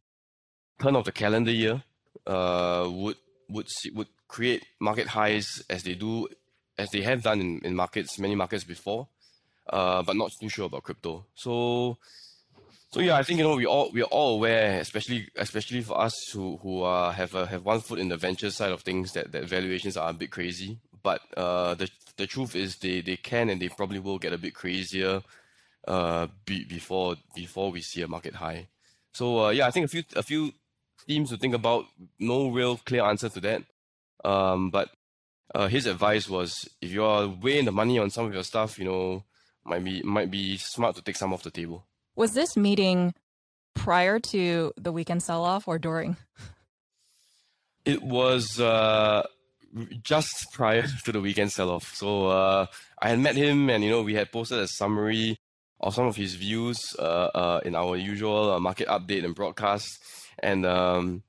turn 0.81 0.95
of 0.95 1.05
the 1.05 1.11
calendar 1.11 1.51
year 1.51 1.83
uh, 2.25 2.87
would 2.89 3.17
would 3.49 3.67
would 3.93 4.07
create 4.27 4.65
market 4.79 5.07
highs 5.07 5.61
as 5.69 5.83
they 5.83 5.95
do 5.95 6.27
as 6.77 6.89
they 6.91 7.01
have 7.01 7.21
done 7.21 7.41
in, 7.41 7.59
in 7.59 7.75
markets, 7.75 8.17
many 8.17 8.35
markets 8.35 8.63
before, 8.63 9.07
uh, 9.69 10.03
but 10.03 10.15
not 10.15 10.31
too 10.39 10.49
sure 10.49 10.65
about 10.65 10.83
crypto. 10.83 11.25
So, 11.35 11.97
so 12.91 12.99
yeah, 12.99 13.17
I 13.17 13.23
think 13.23 13.39
you 13.39 13.45
know 13.45 13.55
we 13.55 13.65
all 13.65 13.91
we 13.91 14.01
are 14.01 14.11
all 14.11 14.35
aware, 14.35 14.79
especially 14.79 15.27
especially 15.35 15.81
for 15.81 15.99
us 15.99 16.29
who 16.31 16.57
who 16.57 16.83
uh, 16.83 17.11
have 17.11 17.35
a, 17.35 17.45
have 17.45 17.65
one 17.65 17.81
foot 17.81 17.99
in 17.99 18.09
the 18.09 18.17
venture 18.17 18.51
side 18.51 18.71
of 18.71 18.81
things, 18.81 19.13
that 19.13 19.31
that 19.31 19.45
valuations 19.45 19.97
are 19.97 20.09
a 20.09 20.13
bit 20.13 20.31
crazy. 20.31 20.79
But 21.03 21.21
uh, 21.37 21.75
the 21.75 21.89
the 22.17 22.27
truth 22.27 22.55
is 22.55 22.77
they 22.77 23.01
they 23.01 23.17
can 23.17 23.49
and 23.49 23.61
they 23.61 23.69
probably 23.69 23.99
will 23.99 24.19
get 24.19 24.33
a 24.33 24.37
bit 24.37 24.53
crazier 24.53 25.21
uh, 25.87 26.27
be, 26.45 26.63
before 26.65 27.15
before 27.35 27.71
we 27.71 27.81
see 27.81 28.01
a 28.01 28.07
market 28.07 28.35
high. 28.35 28.67
So 29.13 29.45
uh, 29.45 29.49
yeah, 29.49 29.67
I 29.67 29.71
think 29.71 29.85
a 29.85 29.89
few 29.89 30.03
a 30.15 30.23
few 30.23 30.51
themes 31.07 31.29
to 31.29 31.37
think 31.37 31.53
about. 31.53 31.85
No 32.19 32.49
real 32.49 32.77
clear 32.77 33.03
answer 33.03 33.29
to 33.29 33.39
that. 33.41 33.63
Um, 34.23 34.69
but 34.69 34.89
uh, 35.55 35.67
his 35.67 35.85
advice 35.85 36.29
was 36.29 36.69
if 36.81 36.91
you 36.91 37.03
are 37.03 37.27
weighing 37.27 37.65
the 37.65 37.71
money 37.71 37.99
on 37.99 38.09
some 38.09 38.25
of 38.25 38.33
your 38.33 38.43
stuff, 38.43 38.77
you 38.77 38.85
know, 38.85 39.23
might 39.65 39.83
be 39.83 40.01
might 40.03 40.31
be 40.31 40.57
smart 40.57 40.95
to 40.95 41.01
take 41.01 41.15
some 41.15 41.33
off 41.33 41.43
the 41.43 41.51
table. 41.51 41.85
Was 42.15 42.33
this 42.33 42.57
meeting 42.57 43.13
prior 43.73 44.19
to 44.19 44.73
the 44.77 44.91
weekend 44.91 45.23
sell 45.23 45.43
off 45.43 45.67
or 45.67 45.79
during? 45.79 46.17
It 47.85 48.03
was 48.03 48.59
uh, 48.59 49.25
just 50.03 50.51
prior 50.53 50.85
to 51.05 51.11
the 51.11 51.21
weekend 51.21 51.51
sell 51.51 51.69
off. 51.69 51.95
So 51.95 52.27
uh, 52.27 52.65
I 53.01 53.09
had 53.09 53.19
met 53.19 53.35
him, 53.35 53.69
and 53.69 53.83
you 53.83 53.89
know, 53.89 54.01
we 54.01 54.13
had 54.13 54.31
posted 54.31 54.59
a 54.59 54.67
summary 54.67 55.37
of 55.79 55.95
some 55.95 56.05
of 56.05 56.15
his 56.15 56.35
views 56.35 56.77
uh, 56.99 57.29
uh 57.33 57.61
in 57.65 57.75
our 57.75 57.95
usual 57.97 58.51
uh, 58.51 58.59
market 58.59 58.87
update 58.87 59.25
and 59.25 59.33
broadcast. 59.33 59.87
And 60.39 60.65
um, 60.65 61.23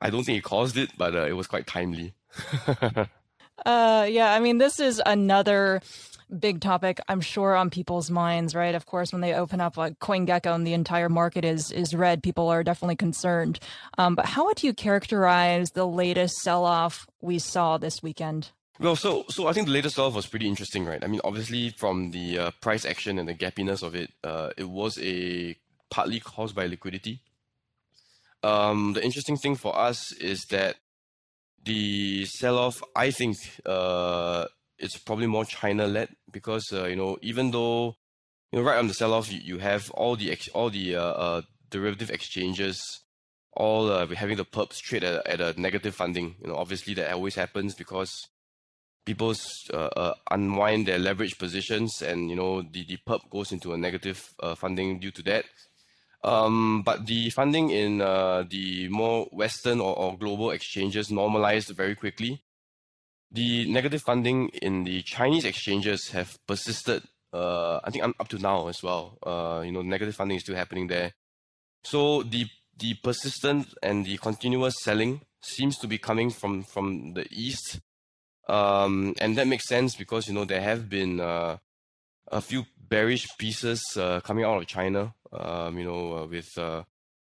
I 0.00 0.10
don't 0.10 0.24
think 0.24 0.36
he 0.36 0.42
caused 0.42 0.76
it, 0.76 0.90
but 0.96 1.14
uh, 1.14 1.26
it 1.26 1.32
was 1.32 1.46
quite 1.46 1.66
timely. 1.66 2.14
uh, 3.66 4.06
yeah, 4.08 4.32
I 4.32 4.40
mean, 4.40 4.58
this 4.58 4.80
is 4.80 5.00
another 5.04 5.80
big 6.38 6.60
topic 6.60 7.00
I'm 7.08 7.20
sure 7.20 7.54
on 7.54 7.70
people's 7.70 8.10
minds, 8.10 8.54
right? 8.54 8.74
Of 8.74 8.86
course, 8.86 9.12
when 9.12 9.20
they 9.20 9.34
open 9.34 9.60
up 9.60 9.76
like 9.76 9.98
CoinGecko 9.98 10.54
and 10.54 10.66
the 10.66 10.72
entire 10.72 11.08
market 11.08 11.44
is 11.44 11.70
is 11.70 11.94
red, 11.94 12.22
people 12.22 12.48
are 12.48 12.62
definitely 12.62 12.96
concerned. 12.96 13.58
Um, 13.98 14.14
but 14.14 14.26
how 14.26 14.46
would 14.46 14.62
you 14.62 14.72
characterize 14.72 15.72
the 15.72 15.86
latest 15.86 16.36
sell-off 16.36 17.06
we 17.20 17.38
saw 17.38 17.78
this 17.78 18.02
weekend? 18.02 18.50
Well, 18.78 18.96
so 18.96 19.24
so 19.28 19.46
I 19.46 19.52
think 19.52 19.66
the 19.66 19.72
latest 19.72 19.96
sell-off 19.96 20.14
was 20.14 20.26
pretty 20.26 20.48
interesting, 20.48 20.84
right? 20.84 21.02
I 21.04 21.06
mean, 21.06 21.20
obviously 21.24 21.70
from 21.70 22.10
the 22.10 22.38
uh, 22.38 22.50
price 22.60 22.84
action 22.84 23.18
and 23.18 23.28
the 23.28 23.34
gappiness 23.34 23.82
of 23.82 23.94
it, 23.94 24.10
uh, 24.24 24.50
it 24.56 24.68
was 24.68 24.98
a 25.00 25.56
partly 25.90 26.20
caused 26.20 26.54
by 26.54 26.66
liquidity. 26.66 27.20
Um, 28.42 28.94
the 28.94 29.04
interesting 29.04 29.36
thing 29.36 29.54
for 29.54 29.78
us 29.78 30.12
is 30.12 30.46
that 30.46 30.76
the 31.64 32.24
sell-off, 32.24 32.82
I 32.96 33.12
think, 33.12 33.36
uh, 33.64 34.46
it's 34.82 34.98
probably 34.98 35.26
more 35.26 35.44
China-led 35.44 36.08
because 36.30 36.72
uh, 36.72 36.84
you 36.84 36.96
know 36.96 37.16
even 37.22 37.52
though 37.52 37.96
you 38.50 38.58
know 38.58 38.64
right 38.64 38.78
on 38.78 38.88
the 38.88 38.94
sell-off 38.94 39.32
you, 39.32 39.40
you 39.42 39.58
have 39.58 39.90
all 39.92 40.16
the 40.16 40.30
ex- 40.30 40.48
all 40.48 40.70
the 40.70 40.96
uh, 40.96 41.02
uh, 41.02 41.42
derivative 41.70 42.10
exchanges 42.10 43.00
all 43.54 43.90
uh, 43.90 44.06
having 44.08 44.36
the 44.36 44.44
perps 44.44 44.78
trade 44.78 45.04
at, 45.04 45.26
at 45.26 45.40
a 45.40 45.60
negative 45.60 45.94
funding. 45.94 46.34
You 46.40 46.48
know 46.48 46.56
obviously 46.56 46.94
that 46.94 47.12
always 47.12 47.36
happens 47.36 47.74
because 47.74 48.28
people 49.04 49.34
uh, 49.72 49.76
uh, 49.76 50.14
unwind 50.30 50.86
their 50.86 50.98
leverage 50.98 51.38
positions 51.38 52.02
and 52.02 52.28
you 52.28 52.36
know 52.36 52.62
the, 52.62 52.84
the 52.84 52.98
perp 53.06 53.30
goes 53.30 53.52
into 53.52 53.72
a 53.72 53.78
negative 53.78 54.34
uh, 54.42 54.54
funding 54.54 54.98
due 54.98 55.12
to 55.12 55.22
that. 55.22 55.44
Um, 56.24 56.82
but 56.84 57.06
the 57.06 57.30
funding 57.30 57.70
in 57.70 57.98
the 57.98 58.88
more 58.90 59.26
Western 59.32 59.80
or, 59.80 59.96
or 59.98 60.16
global 60.16 60.52
exchanges 60.52 61.10
normalized 61.10 61.70
very 61.70 61.96
quickly. 61.96 62.42
The 63.32 63.70
negative 63.70 64.02
funding 64.02 64.48
in 64.50 64.84
the 64.84 65.02
Chinese 65.02 65.44
exchanges 65.44 66.10
have 66.10 66.38
persisted. 66.46 67.02
Uh, 67.32 67.80
I 67.82 67.90
think 67.90 68.04
up 68.04 68.28
to 68.28 68.38
now 68.38 68.68
as 68.68 68.82
well. 68.82 69.18
Uh, 69.22 69.62
you 69.64 69.72
know, 69.72 69.80
negative 69.80 70.14
funding 70.14 70.36
is 70.36 70.42
still 70.42 70.54
happening 70.54 70.86
there. 70.86 71.14
So 71.82 72.22
the 72.22 72.46
the 72.78 72.94
persistent 72.94 73.74
and 73.82 74.04
the 74.04 74.18
continuous 74.18 74.82
selling 74.82 75.22
seems 75.40 75.78
to 75.78 75.86
be 75.86 75.98
coming 75.98 76.30
from 76.30 76.62
from 76.62 77.14
the 77.14 77.26
east, 77.30 77.80
um, 78.48 79.14
and 79.18 79.36
that 79.38 79.46
makes 79.46 79.66
sense 79.66 79.96
because 79.96 80.28
you 80.28 80.34
know 80.34 80.44
there 80.44 80.60
have 80.60 80.90
been 80.90 81.18
uh, 81.18 81.56
a 82.30 82.40
few 82.42 82.66
bearish 82.76 83.26
pieces 83.38 83.82
uh, 83.96 84.20
coming 84.20 84.44
out 84.44 84.60
of 84.60 84.66
China. 84.66 85.14
Um, 85.32 85.78
you 85.78 85.84
know, 85.84 86.18
uh, 86.18 86.26
with 86.26 86.58
uh, 86.58 86.82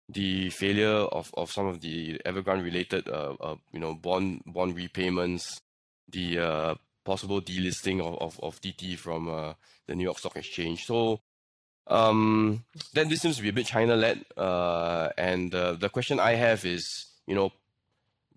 the 0.08 0.50
failure 0.50 0.88
of, 0.88 1.30
of 1.34 1.52
some 1.52 1.66
of 1.66 1.80
the 1.80 2.18
Evergrande 2.26 2.64
related 2.64 3.06
you 3.06 3.78
know 3.78 3.94
bond 3.94 4.42
bond 4.44 4.74
repayments, 4.74 5.60
the 6.08 6.38
uh, 6.38 6.74
possible 7.04 7.40
delisting 7.40 8.00
of, 8.00 8.16
of, 8.20 8.40
of 8.42 8.60
Didi 8.60 8.96
from 8.96 9.28
uh, 9.28 9.54
the 9.86 9.94
New 9.94 10.04
York 10.04 10.18
Stock 10.18 10.36
Exchange. 10.36 10.84
So 10.84 11.20
um, 11.86 12.64
then 12.92 13.08
this 13.08 13.20
seems 13.20 13.36
to 13.36 13.42
be 13.42 13.50
a 13.50 13.52
bit 13.52 13.66
China 13.66 13.96
led. 13.96 14.24
Uh, 14.36 15.10
and 15.18 15.52
the 15.52 15.90
question 15.92 16.18
I 16.20 16.34
have 16.34 16.64
is, 16.64 17.06
you 17.26 17.34
know, 17.34 17.52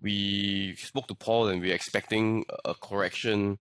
we 0.00 0.76
spoke 0.76 1.08
to 1.08 1.14
Paul 1.14 1.48
and 1.48 1.60
we're 1.60 1.74
expecting 1.74 2.44
a 2.64 2.74
correction 2.74 3.58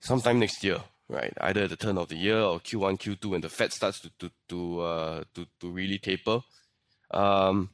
sometime 0.00 0.38
next 0.38 0.62
year, 0.62 0.80
right? 1.08 1.32
Either 1.40 1.64
at 1.64 1.70
the 1.70 1.76
turn 1.76 1.98
of 1.98 2.08
the 2.08 2.16
year 2.16 2.38
or 2.38 2.60
Q1, 2.60 2.98
Q2, 2.98 3.30
when 3.30 3.40
the 3.40 3.48
Fed 3.48 3.72
starts 3.72 4.00
to 4.00 4.10
to 4.18 4.30
to 4.48 4.80
uh, 4.80 5.24
to, 5.34 5.46
to 5.60 5.70
really 5.70 5.98
taper. 5.98 6.40
Um, 7.10 7.70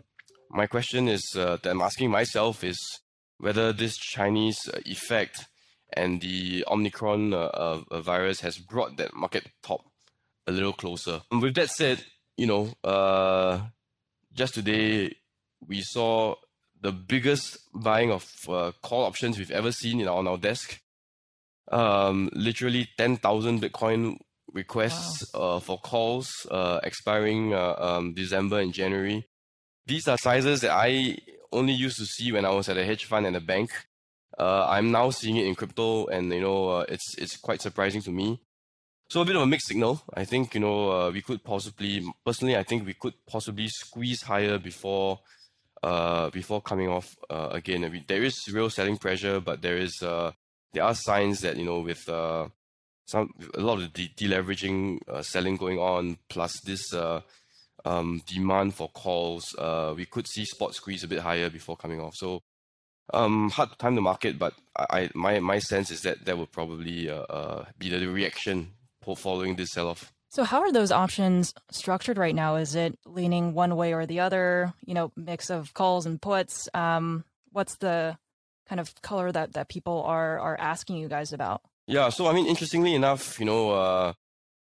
my 0.50 0.66
question 0.66 1.09
is 1.09 1.23
uh, 1.37 1.57
that 1.62 1.71
I'm 1.71 1.81
asking 1.81 2.11
myself 2.11 2.62
is 2.62 2.78
whether 3.43 3.73
this 3.73 3.97
Chinese 3.97 4.69
uh, 4.73 4.79
effect 4.87 5.47
and 5.93 6.21
the 6.21 6.65
Omicron 6.69 7.35
uh, 7.35 7.81
uh, 7.91 8.01
virus 8.01 8.41
has 8.41 8.57
brought 8.57 8.97
that 8.99 9.15
market 9.15 9.49
top 9.65 9.81
a 10.47 10.53
little 10.53 10.73
closer. 10.73 11.23
And 11.29 11.43
with 11.43 11.57
that 11.57 11.69
said, 11.69 12.05
you 12.37 12.47
know, 12.47 12.73
uh, 12.85 13.63
just 14.33 14.55
today 14.55 15.17
we 15.67 15.83
saw 15.83 16.37
the 16.81 16.93
biggest 16.93 17.59
buying 17.75 18.13
of 18.13 18.25
uh, 18.49 18.71
call 18.81 19.05
options 19.05 19.39
we've 19.39 19.51
ever 19.51 19.73
seen 19.73 20.01
in 20.01 20.07
our, 20.07 20.19
on 20.19 20.29
our 20.29 20.39
desk. 20.39 20.81
Um, 21.73 22.31
literally 22.35 22.89
10,000 22.97 23.61
Bitcoin 23.61 24.19
requests 24.53 25.25
wow. 25.35 25.41
uh, 25.41 25.61
for 25.61 25.79
calls 25.81 26.31
uh, 26.49 26.79
expiring 26.85 27.55
uh, 27.55 27.75
um, 27.79 28.15
December 28.15 28.61
and 28.61 28.73
January. 28.73 29.27
These 29.87 30.07
are 30.07 30.17
sizes 30.17 30.61
that 30.61 30.71
I 30.71 31.17
only 31.52 31.73
used 31.73 31.99
to 31.99 32.06
see 32.06 32.32
when 32.32 32.44
I 32.44 32.50
was 32.50 32.68
at 32.68 32.76
a 32.76 32.85
hedge 32.85 33.04
fund 33.04 33.26
and 33.26 33.37
a 33.37 33.40
bank. 33.40 33.71
Uh, 34.38 34.66
I'm 34.68 34.90
now 34.90 35.11
seeing 35.11 35.37
it 35.37 35.47
in 35.47 35.54
crypto, 35.54 36.06
and 36.06 36.32
you 36.32 36.40
know, 36.40 36.68
uh, 36.68 36.85
it's 36.88 37.14
it's 37.18 37.37
quite 37.37 37.61
surprising 37.61 38.02
to 38.02 38.11
me. 38.11 38.40
So 39.11 39.21
a 39.21 39.25
bit 39.25 39.37
of 39.37 39.42
a 39.42 39.47
mixed 39.47 39.68
signal. 39.68 40.02
I 40.14 40.25
think 40.25 40.54
you 40.54 40.61
know 40.61 40.90
uh, 40.90 41.11
we 41.11 41.21
could 41.21 41.44
possibly, 41.44 42.02
personally, 42.25 42.56
I 42.56 42.62
think 42.62 42.87
we 42.87 42.94
could 42.94 43.14
possibly 43.26 43.68
squeeze 43.68 44.23
higher 44.23 44.59
before 44.59 45.21
uh, 45.82 46.30
before 46.30 46.62
coming 46.62 46.88
off 46.88 47.14
uh, 47.28 47.49
again. 47.52 47.85
I 47.85 47.88
mean, 47.90 48.04
there 48.09 48.23
is 48.23 48.49
real 48.50 48.71
selling 48.71 48.97
pressure, 48.97 49.40
but 49.40 49.61
there 49.61 49.76
is 49.76 50.02
uh, 50.02 50.32
there 50.73 50.85
are 50.85 50.94
signs 50.94 51.40
that 51.40 51.56
you 51.56 51.66
know 51.66 51.80
with 51.80 52.04
some 53.04 53.28
a 53.54 53.61
lot 53.61 53.82
of 53.82 53.92
the 53.92 54.09
deleveraging 54.16 55.00
selling 55.23 55.56
going 55.56 55.78
on, 55.78 56.16
plus 56.30 56.59
this 56.64 56.94
demand 57.85 58.75
for 58.75 58.89
calls, 58.89 59.55
uh, 59.59 59.95
we 59.97 60.07
could 60.07 60.27
see 60.27 60.45
spot 60.45 60.75
squeeze 60.75 61.05
a 61.05 61.09
bit 61.09 61.21
higher 61.21 61.51
before 61.51 61.77
coming 61.77 62.01
off. 62.01 62.15
So 62.17 62.41
um, 63.12 63.51
hard 63.51 63.71
to 63.71 63.77
time 63.77 63.95
the 63.95 64.01
market, 64.01 64.39
but 64.39 64.55
I, 64.77 65.11
my 65.15 65.41
my 65.41 65.59
sense 65.59 65.91
is 65.91 66.03
that 66.03 66.25
that 66.25 66.39
would 66.39 66.53
probably 66.53 67.11
uh, 67.11 67.23
uh, 67.23 67.65
be 67.79 67.89
the 67.91 68.07
reaction 68.07 68.73
following 69.17 69.57
this 69.57 69.73
sell 69.73 69.89
off. 69.89 70.12
So 70.31 70.45
how 70.45 70.61
are 70.62 70.73
those 70.73 70.93
options 70.93 71.53
structured 71.71 72.17
right 72.17 72.35
now? 72.35 72.57
Is 72.57 72.75
it 72.75 72.99
leaning 73.05 73.53
one 73.53 73.77
way 73.77 73.93
or 73.93 74.07
the 74.07 74.21
other? 74.21 74.73
You 74.87 74.95
know, 74.95 75.12
mix 75.17 75.51
of 75.51 75.75
calls 75.75 76.07
and 76.07 76.23
puts. 76.23 76.69
Um, 76.73 77.25
what's 77.51 77.77
the 77.77 78.17
kind 78.67 78.81
of 78.81 78.95
color 79.03 79.31
that 79.31 79.53
that 79.53 79.69
people 79.69 80.03
are 80.05 80.39
are 80.39 80.59
asking 80.59 80.97
you 80.97 81.09
guys 81.09 81.33
about? 81.33 81.61
Yeah, 81.87 82.09
so 82.09 82.29
I 82.29 82.33
mean, 82.33 82.47
interestingly 82.47 82.95
enough, 82.95 83.39
you 83.41 83.45
know, 83.45 83.73
uh, 83.73 84.12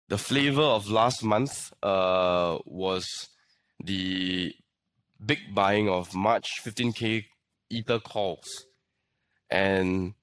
the 0.09 0.19
flavor 0.19 0.63
of 0.63 0.91
last 0.91 1.23
month 1.23 1.73
uh, 1.83 2.59
was 2.65 3.29
the 3.83 4.55
big 5.25 5.55
buying 5.55 5.89
of 5.89 6.15
March 6.15 6.61
15k 6.65 7.25
ether 7.71 7.99
calls, 7.99 8.65
and 9.51 10.15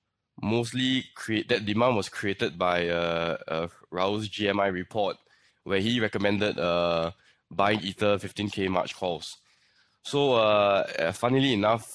mostly 0.42 1.06
create 1.16 1.50
that 1.50 1.66
demand 1.66 1.96
was 1.96 2.10
created 2.10 2.58
by 2.58 2.90
uh, 2.90 3.38
uh, 3.48 3.68
Raoul's 3.92 4.30
GMI 4.30 4.74
report, 4.74 5.18
where 5.64 5.80
he 5.80 6.00
recommended 6.00 6.58
uh, 6.58 7.12
buying 7.52 7.80
ether 7.82 8.18
15k 8.18 8.68
March 8.70 8.96
calls. 8.96 9.38
So, 10.04 10.34
uh, 10.34 11.12
funnily 11.12 11.54
enough, 11.54 11.92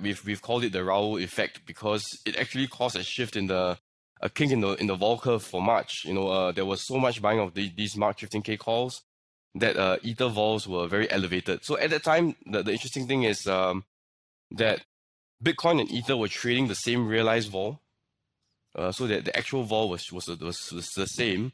we've 0.00 0.24
we've 0.24 0.42
called 0.42 0.64
it 0.64 0.72
the 0.72 0.84
Raoul 0.84 1.18
effect 1.18 1.60
because 1.66 2.04
it 2.24 2.36
actually 2.36 2.68
caused 2.68 2.96
a 2.96 3.02
shift 3.02 3.36
in 3.36 3.46
the 3.46 3.78
a 4.22 4.30
kink 4.30 4.52
in 4.52 4.60
the 4.60 4.74
in 4.74 4.86
the 4.86 4.94
vol 4.94 5.18
curve 5.18 5.42
for 5.42 5.60
March. 5.60 6.04
You 6.04 6.14
know, 6.14 6.28
uh, 6.28 6.52
there 6.52 6.64
was 6.64 6.86
so 6.86 6.98
much 6.98 7.20
buying 7.20 7.40
of 7.40 7.54
the, 7.54 7.72
these 7.76 7.96
March 7.96 8.22
15k 8.22 8.58
calls 8.58 9.02
that 9.54 9.76
uh, 9.76 9.98
ether 10.02 10.28
vols 10.28 10.66
were 10.66 10.86
very 10.86 11.10
elevated. 11.10 11.64
So 11.64 11.76
at 11.76 11.90
that 11.90 12.04
time, 12.04 12.36
the, 12.46 12.62
the 12.62 12.72
interesting 12.72 13.06
thing 13.06 13.24
is 13.24 13.46
um, 13.46 13.84
that 14.52 14.82
Bitcoin 15.42 15.80
and 15.80 15.90
Ether 15.90 16.16
were 16.16 16.28
trading 16.28 16.68
the 16.68 16.74
same 16.74 17.06
realized 17.06 17.50
vol. 17.50 17.80
Uh, 18.74 18.90
so 18.90 19.06
that 19.06 19.26
the 19.26 19.36
actual 19.36 19.64
vol 19.64 19.90
was, 19.90 20.10
was, 20.10 20.28
was, 20.28 20.72
was 20.72 20.88
the 20.96 21.04
same. 21.04 21.52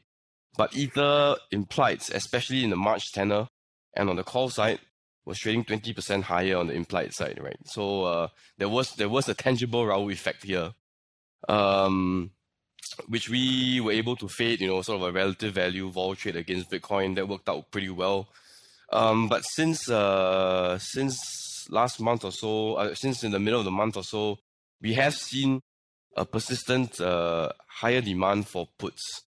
But 0.55 0.73
Ether 0.73 1.35
implied, 1.51 2.01
especially 2.13 2.63
in 2.63 2.69
the 2.69 2.77
March 2.77 3.11
tenor 3.11 3.49
and 3.93 4.09
on 4.09 4.15
the 4.15 4.23
call 4.23 4.49
side, 4.49 4.79
was 5.25 5.37
trading 5.37 5.65
20% 5.65 6.23
higher 6.23 6.57
on 6.57 6.67
the 6.67 6.73
implied 6.73 7.13
side, 7.13 7.37
right? 7.41 7.57
So 7.65 8.03
uh, 8.03 8.27
there 8.57 8.69
was 8.69 8.95
there 8.95 9.09
was 9.09 9.27
a 9.27 9.33
tangible 9.33 9.85
Raoul 9.85 10.09
effect 10.11 10.43
here. 10.43 10.73
Um, 11.47 12.31
which 13.07 13.29
we 13.29 13.79
were 13.81 13.91
able 13.91 14.15
to 14.17 14.27
fade, 14.27 14.61
you 14.61 14.67
know, 14.67 14.81
sort 14.81 15.01
of 15.01 15.07
a 15.07 15.11
relative 15.11 15.53
value 15.53 15.89
vol 15.89 16.15
trade 16.15 16.35
against 16.35 16.71
Bitcoin 16.71 17.15
that 17.15 17.27
worked 17.27 17.49
out 17.49 17.71
pretty 17.71 17.89
well. 17.89 18.27
Um, 18.91 19.27
but 19.27 19.43
since 19.45 19.89
uh, 19.89 20.77
since 20.79 21.67
last 21.69 21.99
month 21.99 22.23
or 22.25 22.31
so, 22.31 22.75
uh, 22.75 22.95
since 22.95 23.23
in 23.23 23.31
the 23.31 23.39
middle 23.39 23.59
of 23.59 23.65
the 23.65 23.71
month 23.71 23.97
or 23.97 24.03
so, 24.03 24.39
we 24.81 24.93
have 24.93 25.15
seen 25.15 25.61
a 26.15 26.25
persistent 26.25 26.99
uh, 26.99 27.49
higher 27.67 28.01
demand 28.01 28.47
for 28.47 28.67
puts. 28.77 29.23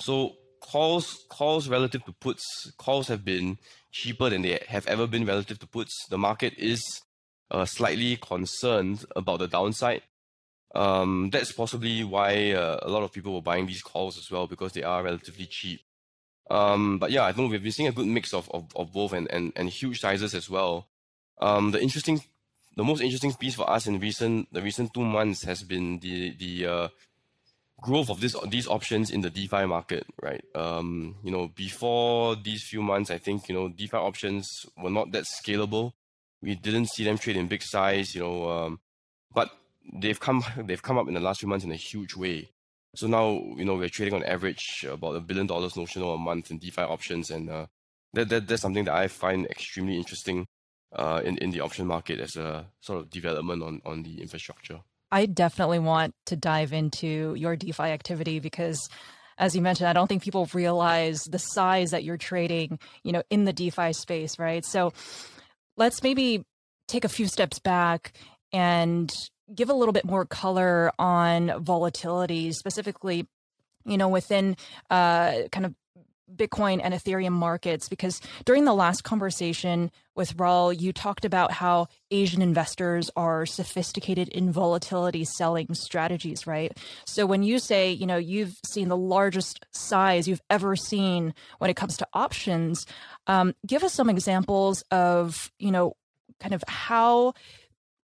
So 0.00 0.34
calls 0.60 1.24
calls 1.28 1.68
relative 1.68 2.04
to 2.06 2.12
puts, 2.12 2.72
calls 2.78 3.08
have 3.08 3.24
been 3.24 3.58
cheaper 3.92 4.30
than 4.30 4.42
they 4.42 4.60
have 4.68 4.86
ever 4.86 5.06
been 5.06 5.24
relative 5.24 5.58
to 5.60 5.66
puts. 5.66 6.06
The 6.08 6.18
market 6.18 6.54
is 6.58 7.02
uh, 7.50 7.64
slightly 7.64 8.16
concerned 8.16 9.04
about 9.14 9.38
the 9.38 9.48
downside 9.48 10.02
um, 10.74 11.30
that's 11.30 11.52
possibly 11.52 12.02
why 12.02 12.52
uh, 12.52 12.80
a 12.82 12.90
lot 12.90 13.02
of 13.02 13.12
people 13.12 13.32
were 13.32 13.42
buying 13.42 13.66
these 13.66 13.82
calls 13.82 14.18
as 14.18 14.30
well 14.30 14.46
because 14.46 14.72
they 14.72 14.82
are 14.82 15.02
relatively 15.02 15.46
cheap. 15.46 15.80
Um, 16.50 16.98
but 16.98 17.10
yeah, 17.10 17.24
I 17.24 17.32
think 17.32 17.50
we've 17.50 17.62
been 17.62 17.72
seeing 17.72 17.88
a 17.88 17.92
good 17.92 18.06
mix 18.06 18.34
of, 18.34 18.50
of, 18.52 18.66
of 18.76 18.92
both 18.92 19.12
and, 19.12 19.30
and, 19.30 19.52
and 19.56 19.68
huge 19.68 20.00
sizes 20.00 20.34
as 20.34 20.50
well. 20.50 20.88
Um, 21.40 21.70
the 21.70 21.80
interesting, 21.80 22.22
the 22.76 22.84
most 22.84 23.00
interesting 23.00 23.32
piece 23.34 23.54
for 23.54 23.68
us 23.70 23.86
in 23.86 24.00
recent 24.00 24.52
the 24.52 24.62
recent 24.62 24.92
two 24.92 25.04
months 25.04 25.44
has 25.44 25.62
been 25.62 25.98
the 26.00 26.34
the 26.36 26.66
uh, 26.66 26.88
growth 27.80 28.10
of 28.10 28.20
this 28.20 28.36
these 28.48 28.68
options 28.68 29.10
in 29.10 29.20
the 29.20 29.30
DeFi 29.30 29.66
market, 29.66 30.06
right? 30.22 30.44
Um, 30.54 31.16
you 31.22 31.30
know, 31.30 31.48
before 31.48 32.36
these 32.36 32.62
few 32.62 32.82
months, 32.82 33.10
I 33.10 33.18
think 33.18 33.48
you 33.48 33.54
know 33.54 33.68
DeFi 33.68 33.96
options 33.96 34.66
were 34.76 34.90
not 34.90 35.12
that 35.12 35.24
scalable. 35.24 35.92
We 36.42 36.54
didn't 36.56 36.90
see 36.90 37.04
them 37.04 37.18
trade 37.18 37.36
in 37.36 37.48
big 37.48 37.62
size, 37.62 38.14
you 38.14 38.22
know. 38.22 38.48
Um, 38.50 38.80
but 39.34 39.50
they've 39.92 40.18
come 40.18 40.44
they've 40.56 40.82
come 40.82 40.98
up 40.98 41.08
in 41.08 41.14
the 41.14 41.20
last 41.20 41.40
few 41.40 41.48
months 41.48 41.64
in 41.64 41.72
a 41.72 41.76
huge 41.76 42.16
way. 42.16 42.50
So 42.96 43.06
now 43.06 43.30
you 43.56 43.64
know 43.64 43.74
we're 43.74 43.88
trading 43.88 44.14
on 44.14 44.24
average 44.24 44.84
about 44.88 45.16
a 45.16 45.20
billion 45.20 45.46
dollars 45.46 45.76
notional 45.76 46.14
a 46.14 46.18
month 46.18 46.50
in 46.50 46.58
DeFi 46.58 46.82
options, 46.82 47.30
and 47.30 47.50
uh, 47.50 47.66
that, 48.12 48.28
that 48.28 48.48
that's 48.48 48.62
something 48.62 48.84
that 48.84 48.94
I 48.94 49.08
find 49.08 49.46
extremely 49.46 49.96
interesting 49.96 50.46
uh, 50.94 51.20
in 51.24 51.38
in 51.38 51.50
the 51.50 51.60
option 51.60 51.86
market 51.86 52.20
as 52.20 52.36
a 52.36 52.66
sort 52.80 53.00
of 53.00 53.10
development 53.10 53.62
on 53.62 53.80
on 53.84 54.02
the 54.02 54.20
infrastructure. 54.20 54.80
I 55.10 55.26
definitely 55.26 55.78
want 55.78 56.14
to 56.26 56.36
dive 56.36 56.72
into 56.72 57.34
your 57.36 57.54
DeFi 57.56 57.84
activity 57.84 58.40
because 58.40 58.88
as 59.38 59.54
you 59.54 59.62
mentioned, 59.62 59.88
I 59.88 59.92
don't 59.92 60.06
think 60.06 60.22
people 60.22 60.48
realize 60.52 61.22
the 61.24 61.38
size 61.38 61.90
that 61.90 62.04
you're 62.04 62.16
trading, 62.16 62.78
you 63.02 63.12
know, 63.12 63.22
in 63.30 63.44
the 63.44 63.52
DeFi 63.52 63.92
space, 63.92 64.38
right? 64.38 64.64
So 64.64 64.92
let's 65.76 66.02
maybe 66.02 66.44
take 66.86 67.04
a 67.04 67.08
few 67.08 67.26
steps 67.26 67.58
back 67.58 68.12
and 68.52 69.12
give 69.52 69.70
a 69.70 69.74
little 69.74 69.92
bit 69.92 70.04
more 70.04 70.24
color 70.24 70.92
on 70.98 71.62
volatility, 71.62 72.52
specifically, 72.52 73.26
you 73.84 73.98
know, 73.98 74.08
within 74.08 74.56
uh, 74.90 75.42
kind 75.50 75.66
of 75.66 75.74
Bitcoin 76.34 76.80
and 76.82 76.94
Ethereum 76.94 77.32
markets 77.32 77.88
because 77.88 78.20
during 78.44 78.64
the 78.64 78.74
last 78.74 79.04
conversation 79.04 79.90
with 80.14 80.38
Raoul, 80.38 80.72
you 80.72 80.92
talked 80.92 81.24
about 81.24 81.52
how 81.52 81.88
Asian 82.10 82.40
investors 82.40 83.10
are 83.16 83.46
sophisticated 83.46 84.28
in 84.28 84.50
volatility 84.50 85.24
selling 85.24 85.74
strategies, 85.74 86.46
right? 86.46 86.76
So 87.04 87.26
when 87.26 87.42
you 87.42 87.58
say, 87.58 87.92
you 87.92 88.06
know, 88.06 88.16
you've 88.16 88.58
seen 88.64 88.88
the 88.88 88.96
largest 88.96 89.64
size 89.70 90.26
you've 90.26 90.42
ever 90.50 90.76
seen 90.76 91.34
when 91.58 91.70
it 91.70 91.76
comes 91.76 91.96
to 91.98 92.08
options, 92.12 92.86
um, 93.26 93.54
give 93.66 93.84
us 93.84 93.92
some 93.92 94.08
examples 94.08 94.82
of, 94.90 95.50
you 95.58 95.70
know, 95.70 95.94
kind 96.40 96.54
of 96.54 96.64
how 96.66 97.34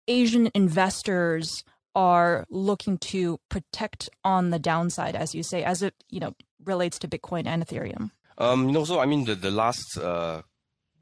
Asian 0.10 0.50
investors 0.54 1.64
are 1.96 2.46
looking 2.50 2.98
to 2.98 3.40
protect 3.50 4.10
on 4.24 4.50
the 4.50 4.60
downside, 4.60 5.16
as 5.16 5.34
you 5.34 5.44
say, 5.44 5.64
as 5.64 5.82
it 5.82 5.94
you 6.10 6.20
know 6.20 6.34
relates 6.66 7.00
to 7.00 7.08
Bitcoin 7.08 7.46
and 7.46 7.66
Ethereum? 7.66 8.12
Um, 8.38 8.68
you 8.68 8.74
know, 8.74 8.84
so 8.84 9.00
I 9.00 9.06
mean, 9.06 9.26
the 9.26 9.36
the 9.36 9.52
last 9.52 9.98
uh, 9.98 10.42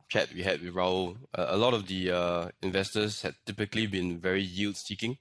chat 0.09 0.33
we 0.33 0.43
had 0.43 0.61
with 0.61 0.75
Raoul, 0.75 1.17
uh, 1.33 1.47
a 1.49 1.57
lot 1.57 1.73
of 1.73 1.87
the 1.87 2.11
uh, 2.11 2.49
investors 2.61 3.21
had 3.21 3.35
typically 3.45 3.87
been 3.87 4.19
very 4.19 4.43
yield 4.43 4.75
seeking. 4.75 5.17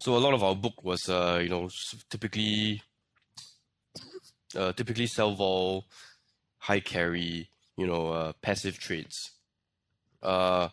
So 0.00 0.16
a 0.16 0.18
lot 0.18 0.34
of 0.34 0.44
our 0.44 0.54
book 0.54 0.84
was, 0.84 1.08
uh, 1.08 1.40
you 1.42 1.48
know, 1.48 1.68
typically 2.08 2.82
uh, 4.56 4.72
typically 4.72 5.06
sell 5.06 5.34
vol, 5.34 5.86
high 6.58 6.80
carry, 6.80 7.50
you 7.76 7.86
know, 7.86 8.08
uh, 8.08 8.32
passive 8.42 8.78
trades. 8.78 9.32
Uh, 10.22 10.68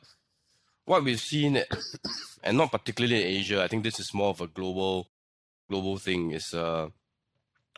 what 0.85 1.03
we've 1.03 1.19
seen, 1.19 1.61
and 2.43 2.57
not 2.57 2.71
particularly 2.71 3.21
in 3.21 3.39
Asia, 3.39 3.63
I 3.63 3.67
think 3.67 3.83
this 3.83 3.99
is 3.99 4.13
more 4.13 4.29
of 4.29 4.41
a 4.41 4.47
global 4.47 5.07
global 5.69 5.97
thing. 5.97 6.31
Is 6.31 6.53
uh, 6.53 6.89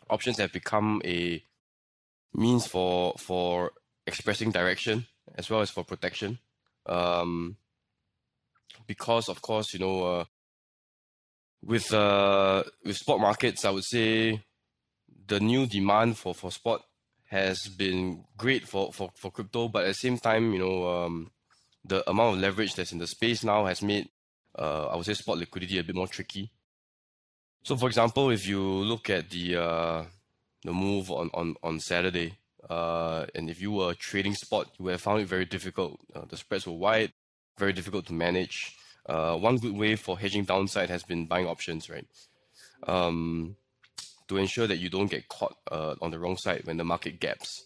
options 0.08 0.38
have 0.38 0.52
become 0.52 1.02
a 1.04 1.42
means 2.34 2.66
for 2.66 3.14
for 3.18 3.72
expressing 4.06 4.50
direction 4.50 5.06
as 5.34 5.50
well 5.50 5.60
as 5.60 5.70
for 5.70 5.84
protection. 5.84 6.38
Um, 6.86 7.56
because 8.86 9.28
of 9.28 9.42
course, 9.42 9.72
you 9.74 9.80
know, 9.80 10.02
uh, 10.02 10.24
with 11.62 11.92
uh, 11.92 12.62
with 12.84 12.96
spot 12.96 13.20
markets, 13.20 13.64
I 13.64 13.70
would 13.70 13.84
say 13.84 14.42
the 15.26 15.40
new 15.40 15.66
demand 15.66 16.16
for 16.16 16.34
for 16.34 16.50
spot 16.50 16.82
has 17.30 17.68
been 17.68 18.24
great 18.36 18.66
for 18.66 18.92
for 18.92 19.10
for 19.14 19.30
crypto, 19.30 19.68
but 19.68 19.84
at 19.84 19.88
the 19.88 19.94
same 19.94 20.18
time, 20.18 20.52
you 20.52 20.58
know, 20.58 20.88
um, 20.88 21.30
the 21.84 22.08
amount 22.08 22.36
of 22.36 22.42
leverage 22.42 22.74
that's 22.74 22.92
in 22.92 22.98
the 22.98 23.06
space 23.06 23.44
now 23.44 23.66
has 23.66 23.82
made 23.82 24.08
uh, 24.58 24.86
I 24.86 24.96
would 24.96 25.06
say 25.06 25.14
spot 25.14 25.38
liquidity 25.38 25.78
a 25.78 25.84
bit 25.84 25.94
more 25.94 26.08
tricky. 26.08 26.50
So, 27.62 27.76
for 27.76 27.86
example, 27.86 28.30
if 28.30 28.46
you 28.46 28.60
look 28.60 29.08
at 29.10 29.30
the 29.30 29.56
uh, 29.56 30.04
the 30.64 30.72
move 30.72 31.10
on 31.10 31.30
on 31.32 31.54
on 31.62 31.80
Saturday, 31.80 32.38
uh, 32.68 33.26
and 33.34 33.48
if 33.48 33.60
you 33.60 33.72
were 33.72 33.94
trading 33.94 34.34
spot, 34.34 34.68
you 34.78 34.84
would 34.84 34.92
have 34.92 35.00
found 35.00 35.20
it 35.20 35.28
very 35.28 35.44
difficult. 35.44 36.00
Uh, 36.14 36.24
the 36.28 36.36
spreads 36.36 36.66
were 36.66 36.72
wide, 36.72 37.12
very 37.56 37.72
difficult 37.72 38.06
to 38.06 38.12
manage. 38.12 38.74
Uh, 39.06 39.36
one 39.36 39.56
good 39.56 39.76
way 39.76 39.96
for 39.96 40.18
hedging 40.18 40.44
downside 40.44 40.90
has 40.90 41.02
been 41.02 41.26
buying 41.26 41.46
options, 41.46 41.88
right? 41.88 42.06
Um, 42.86 43.56
to 44.28 44.36
ensure 44.36 44.66
that 44.66 44.76
you 44.76 44.90
don't 44.90 45.10
get 45.10 45.28
caught 45.28 45.56
uh, 45.70 45.94
on 46.02 46.10
the 46.10 46.18
wrong 46.18 46.36
side 46.36 46.62
when 46.64 46.76
the 46.76 46.84
market 46.84 47.18
gaps. 47.18 47.64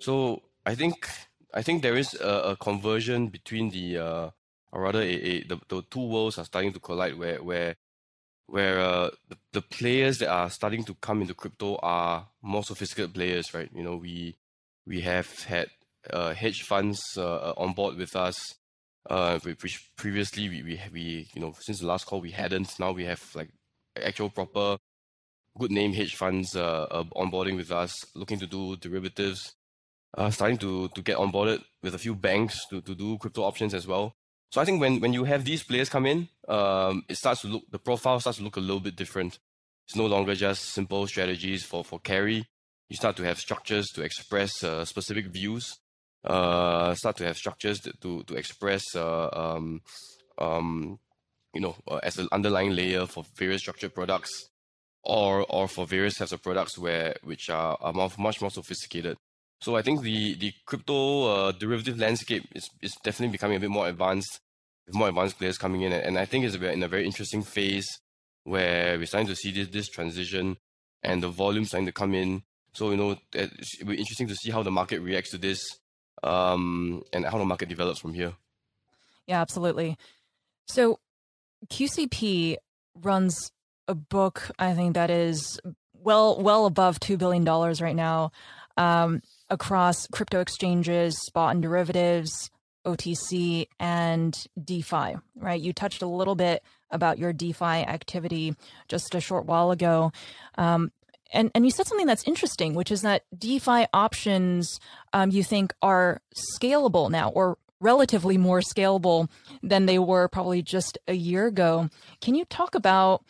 So 0.00 0.42
I 0.64 0.74
think 0.74 1.08
I 1.54 1.62
think 1.62 1.82
there 1.82 1.96
is 1.96 2.14
a, 2.14 2.50
a 2.52 2.56
conversion 2.56 3.28
between 3.28 3.70
the 3.70 3.98
uh, 3.98 4.30
or 4.72 4.82
rather 4.82 5.00
a, 5.00 5.12
a, 5.12 5.42
the, 5.44 5.58
the 5.68 5.82
two 5.90 6.06
worlds 6.06 6.38
are 6.38 6.44
starting 6.44 6.72
to 6.72 6.80
collide 6.80 7.18
where 7.18 7.42
where 7.42 7.76
where 8.46 8.80
uh, 8.80 9.10
the, 9.28 9.36
the 9.52 9.62
players 9.62 10.18
that 10.18 10.30
are 10.30 10.50
starting 10.50 10.84
to 10.84 10.94
come 10.94 11.20
into 11.20 11.34
crypto 11.34 11.78
are 11.82 12.28
more 12.42 12.64
sophisticated 12.64 13.14
players, 13.14 13.52
right? 13.54 13.70
You 13.74 13.82
know, 13.82 13.96
we 13.96 14.36
we 14.86 15.02
have 15.02 15.30
had 15.44 15.68
uh, 16.10 16.32
hedge 16.34 16.62
funds 16.62 17.00
uh, 17.16 17.52
on 17.56 17.74
board 17.74 17.96
with 17.96 18.16
us, 18.16 18.54
uh, 19.08 19.38
which 19.40 19.90
previously 19.96 20.48
we, 20.48 20.62
we 20.62 20.80
we 20.92 21.28
you 21.34 21.40
know 21.40 21.54
since 21.60 21.80
the 21.80 21.86
last 21.86 22.06
call 22.06 22.20
we 22.20 22.30
hadn't. 22.30 22.78
Now 22.78 22.92
we 22.92 23.04
have 23.04 23.22
like 23.34 23.50
actual 24.02 24.30
proper 24.30 24.78
good 25.58 25.70
name 25.70 25.92
hedge 25.92 26.14
funds 26.14 26.54
uh, 26.56 26.86
uh, 26.90 27.04
onboarding 27.16 27.56
with 27.56 27.72
us, 27.72 27.92
looking 28.14 28.38
to 28.38 28.46
do 28.46 28.76
derivatives, 28.76 29.54
uh, 30.16 30.30
starting 30.30 30.58
to 30.58 30.88
to 30.88 31.02
get 31.02 31.18
onboarded 31.18 31.62
with 31.82 31.94
a 31.94 31.98
few 31.98 32.14
banks 32.14 32.66
to, 32.70 32.80
to 32.80 32.94
do 32.94 33.18
crypto 33.18 33.42
options 33.42 33.74
as 33.74 33.86
well. 33.86 34.14
So 34.50 34.60
I 34.60 34.64
think 34.64 34.80
when, 34.80 35.00
when 35.00 35.12
you 35.12 35.24
have 35.24 35.44
these 35.44 35.62
players 35.62 35.90
come 35.90 36.06
in, 36.06 36.28
um, 36.48 37.04
it 37.08 37.16
starts 37.16 37.42
to 37.42 37.48
look 37.48 37.64
the 37.70 37.78
profile 37.78 38.20
starts 38.20 38.38
to 38.38 38.44
look 38.44 38.56
a 38.56 38.60
little 38.60 38.80
bit 38.80 38.96
different. 38.96 39.38
It's 39.86 39.96
no 39.96 40.06
longer 40.06 40.34
just 40.34 40.70
simple 40.72 41.06
strategies 41.06 41.64
for 41.64 41.84
for 41.84 41.98
carry. 42.00 42.46
You 42.88 42.96
start 42.96 43.16
to 43.16 43.24
have 43.24 43.38
structures 43.38 43.88
to 43.88 44.02
express 44.02 44.64
uh, 44.64 44.84
specific 44.84 45.26
views. 45.26 45.78
Uh, 46.24 46.94
start 46.94 47.16
to 47.16 47.24
have 47.24 47.36
structures 47.36 47.80
to 47.80 48.22
to 48.22 48.34
express 48.34 48.82
uh, 48.94 49.28
um, 49.32 49.82
um, 50.38 50.98
you 51.54 51.60
know 51.60 51.76
uh, 51.86 52.00
as 52.02 52.18
an 52.18 52.28
underlying 52.32 52.74
layer 52.74 53.06
for 53.06 53.24
various 53.36 53.60
structured 53.60 53.94
products, 53.94 54.30
or 55.04 55.44
or 55.48 55.68
for 55.68 55.86
various 55.86 56.16
types 56.16 56.32
of 56.32 56.42
products 56.42 56.78
where 56.78 57.16
which 57.22 57.50
are, 57.50 57.76
are 57.80 57.92
much 57.92 58.40
more 58.40 58.50
sophisticated. 58.50 59.16
So 59.60 59.76
I 59.76 59.82
think 59.82 60.02
the 60.02 60.34
the 60.34 60.52
crypto 60.66 61.24
uh, 61.24 61.52
derivative 61.52 61.98
landscape 61.98 62.44
is, 62.54 62.68
is 62.80 62.94
definitely 63.02 63.32
becoming 63.32 63.56
a 63.56 63.60
bit 63.60 63.70
more 63.70 63.88
advanced, 63.88 64.40
with 64.86 64.94
more 64.94 65.08
advanced 65.08 65.38
players 65.38 65.58
coming 65.58 65.82
in, 65.82 65.92
and 65.92 66.18
I 66.18 66.24
think 66.24 66.44
it's 66.44 66.54
in 66.54 66.82
a 66.82 66.88
very 66.88 67.04
interesting 67.04 67.42
phase 67.42 67.86
where 68.44 68.96
we're 68.98 69.06
starting 69.06 69.28
to 69.28 69.36
see 69.36 69.50
this 69.50 69.68
this 69.68 69.88
transition 69.88 70.56
and 71.02 71.22
the 71.22 71.28
volume 71.28 71.64
starting 71.64 71.86
to 71.86 71.92
come 71.92 72.14
in. 72.14 72.42
So 72.74 72.90
you 72.90 72.96
know, 72.96 73.16
it'll 73.34 73.86
be 73.86 73.96
interesting 73.96 74.28
to 74.28 74.36
see 74.36 74.50
how 74.50 74.62
the 74.62 74.70
market 74.70 75.00
reacts 75.00 75.30
to 75.30 75.38
this, 75.38 75.60
um, 76.22 77.02
and 77.12 77.24
how 77.24 77.38
the 77.38 77.44
market 77.44 77.68
develops 77.68 77.98
from 77.98 78.14
here. 78.14 78.34
Yeah, 79.26 79.40
absolutely. 79.40 79.98
So 80.66 81.00
QCP 81.68 82.56
runs 82.94 83.50
a 83.88 83.94
book, 83.94 84.50
I 84.58 84.74
think 84.74 84.94
that 84.94 85.10
is 85.10 85.58
well 85.94 86.40
well 86.40 86.66
above 86.66 87.00
two 87.00 87.16
billion 87.16 87.42
dollars 87.42 87.80
right 87.80 87.96
now. 87.96 88.30
Um, 88.76 89.22
across 89.50 90.06
crypto 90.08 90.40
exchanges, 90.40 91.18
spot 91.26 91.52
and 91.52 91.62
derivatives, 91.62 92.50
OTC, 92.86 93.68
and 93.78 94.46
DeFi, 94.62 95.16
right? 95.36 95.60
You 95.60 95.72
touched 95.72 96.02
a 96.02 96.06
little 96.06 96.34
bit 96.34 96.62
about 96.90 97.18
your 97.18 97.32
DeFi 97.32 97.64
activity 97.64 98.54
just 98.88 99.14
a 99.14 99.20
short 99.20 99.46
while 99.46 99.70
ago. 99.70 100.12
Um, 100.56 100.90
and, 101.32 101.50
and 101.54 101.64
you 101.64 101.70
said 101.70 101.86
something 101.86 102.06
that's 102.06 102.26
interesting, 102.26 102.74
which 102.74 102.90
is 102.90 103.02
that 103.02 103.24
DeFi 103.36 103.86
options 103.92 104.80
um, 105.12 105.30
you 105.30 105.44
think 105.44 105.74
are 105.82 106.22
scalable 106.34 107.10
now 107.10 107.28
or 107.30 107.58
relatively 107.80 108.38
more 108.38 108.60
scalable 108.60 109.28
than 109.62 109.86
they 109.86 109.98
were 109.98 110.28
probably 110.28 110.62
just 110.62 110.98
a 111.06 111.12
year 111.12 111.46
ago. 111.46 111.88
Can 112.20 112.34
you 112.34 112.44
talk 112.46 112.74
about 112.74 113.24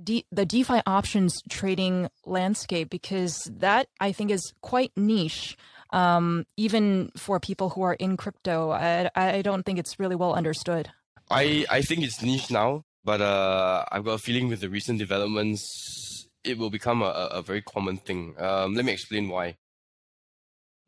The 0.00 0.24
DeFi 0.30 0.80
options 0.86 1.42
trading 1.48 2.08
landscape 2.24 2.88
because 2.88 3.50
that 3.58 3.88
I 3.98 4.12
think 4.12 4.30
is 4.30 4.52
quite 4.60 4.92
niche, 4.96 5.56
um, 5.90 6.46
even 6.56 7.10
for 7.16 7.40
people 7.40 7.70
who 7.70 7.82
are 7.82 7.94
in 7.94 8.16
crypto. 8.16 8.70
I, 8.70 9.10
I 9.16 9.42
don't 9.42 9.64
think 9.64 9.78
it's 9.78 9.98
really 9.98 10.14
well 10.14 10.34
understood. 10.34 10.90
I, 11.30 11.66
I 11.68 11.82
think 11.82 12.04
it's 12.04 12.22
niche 12.22 12.50
now, 12.50 12.84
but 13.04 13.20
uh, 13.20 13.84
I've 13.90 14.04
got 14.04 14.12
a 14.12 14.18
feeling 14.18 14.48
with 14.48 14.60
the 14.60 14.70
recent 14.70 14.98
developments, 14.98 16.28
it 16.44 16.58
will 16.58 16.70
become 16.70 17.02
a, 17.02 17.28
a 17.32 17.42
very 17.42 17.62
common 17.62 17.96
thing. 17.98 18.34
Um, 18.38 18.74
let 18.74 18.84
me 18.84 18.92
explain 18.92 19.28
why. 19.28 19.56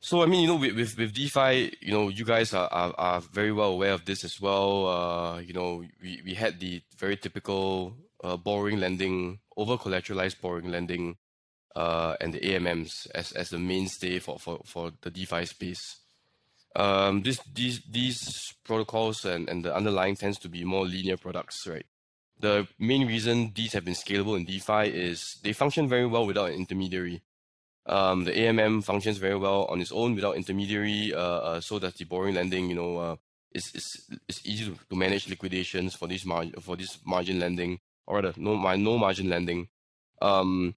So 0.01 0.23
I 0.23 0.27
mean, 0.27 0.43
you 0.43 0.47
know, 0.47 0.57
with, 0.57 0.75
with, 0.75 0.97
with 0.97 1.13
DeFi, 1.13 1.77
you 1.81 1.93
know, 1.93 2.09
you 2.09 2.25
guys 2.25 2.55
are, 2.55 2.69
are, 2.73 2.95
are 2.97 3.21
very 3.21 3.53
well 3.53 3.73
aware 3.73 3.93
of 3.93 4.07
this 4.07 4.25
as 4.25 4.41
well. 4.41 4.87
Uh, 4.87 5.41
you 5.41 5.53
know, 5.53 5.85
we, 6.01 6.23
we 6.25 6.35
had 6.35 6.59
the 6.59 6.81
very 6.97 7.17
typical 7.17 7.97
uh, 8.23 8.37
borrowing 8.37 8.81
lending, 8.81 9.41
over 9.57 9.77
collateralized 9.77 10.41
borrowing 10.41 10.71
lending, 10.71 11.17
uh, 11.77 12.17
and 12.21 12.35
the 12.35 12.41
AMMs 12.41 13.07
as, 13.15 13.33
as 13.33 13.51
the 13.51 13.59
mainstay 13.59 14.19
for, 14.19 14.39
for, 14.39 14.61
for 14.65 14.93
the 15.03 15.11
DeFi 15.11 15.47
space. 15.47 16.01
Um, 16.77 17.23
this, 17.23 17.41
these, 17.53 17.81
these 17.91 18.55
protocols 18.65 19.25
and, 19.25 19.49
and 19.49 19.65
the 19.65 19.75
underlying 19.75 20.17
tends 20.17 20.39
to 20.41 20.49
be 20.49 20.65
more 20.65 20.87
linear 20.87 21.17
products, 21.17 21.67
right? 21.67 21.87
The 22.39 22.67
main 22.79 23.07
reason 23.07 23.53
these 23.55 23.73
have 23.75 23.85
been 23.85 23.95
scalable 23.95 24.37
in 24.37 24.45
DeFi 24.45 24.89
is 24.89 25.39
they 25.43 25.53
function 25.53 25.89
very 25.89 26.07
well 26.07 26.27
without 26.27 26.51
an 26.51 26.55
intermediary. 26.55 27.23
Um, 27.87 28.25
the 28.25 28.33
AMM 28.33 28.85
functions 28.85 29.19
very 29.19 29.37
well 29.37 29.65
on 29.65 29.81
its 29.81 29.93
own 29.93 30.15
without 30.15 30.37
intermediary, 30.37 31.13
uh, 31.13 31.19
uh, 31.19 31.61
so 31.61 31.79
that 31.81 31.97
the 31.97 32.05
borrowing 32.05 32.35
lending, 32.35 32.69
you 32.69 32.77
know, 32.77 32.99
uh, 32.99 33.17
is, 33.53 33.75
is, 33.75 34.41
easy 34.45 34.67
to, 34.67 34.79
to 34.89 34.97
manage 34.97 35.29
liquidations 35.29 35.95
for 35.97 36.07
this 36.07 36.25
margin 36.25 36.53
for 36.61 36.77
this 36.77 36.99
margin 37.05 37.41
lending 37.41 37.81
or 38.11 38.17
rather 38.17 38.35
no 38.37 38.57
my 38.57 38.77
no 38.77 38.99
margin 38.99 39.31
lending. 39.31 39.69
Um, 40.21 40.75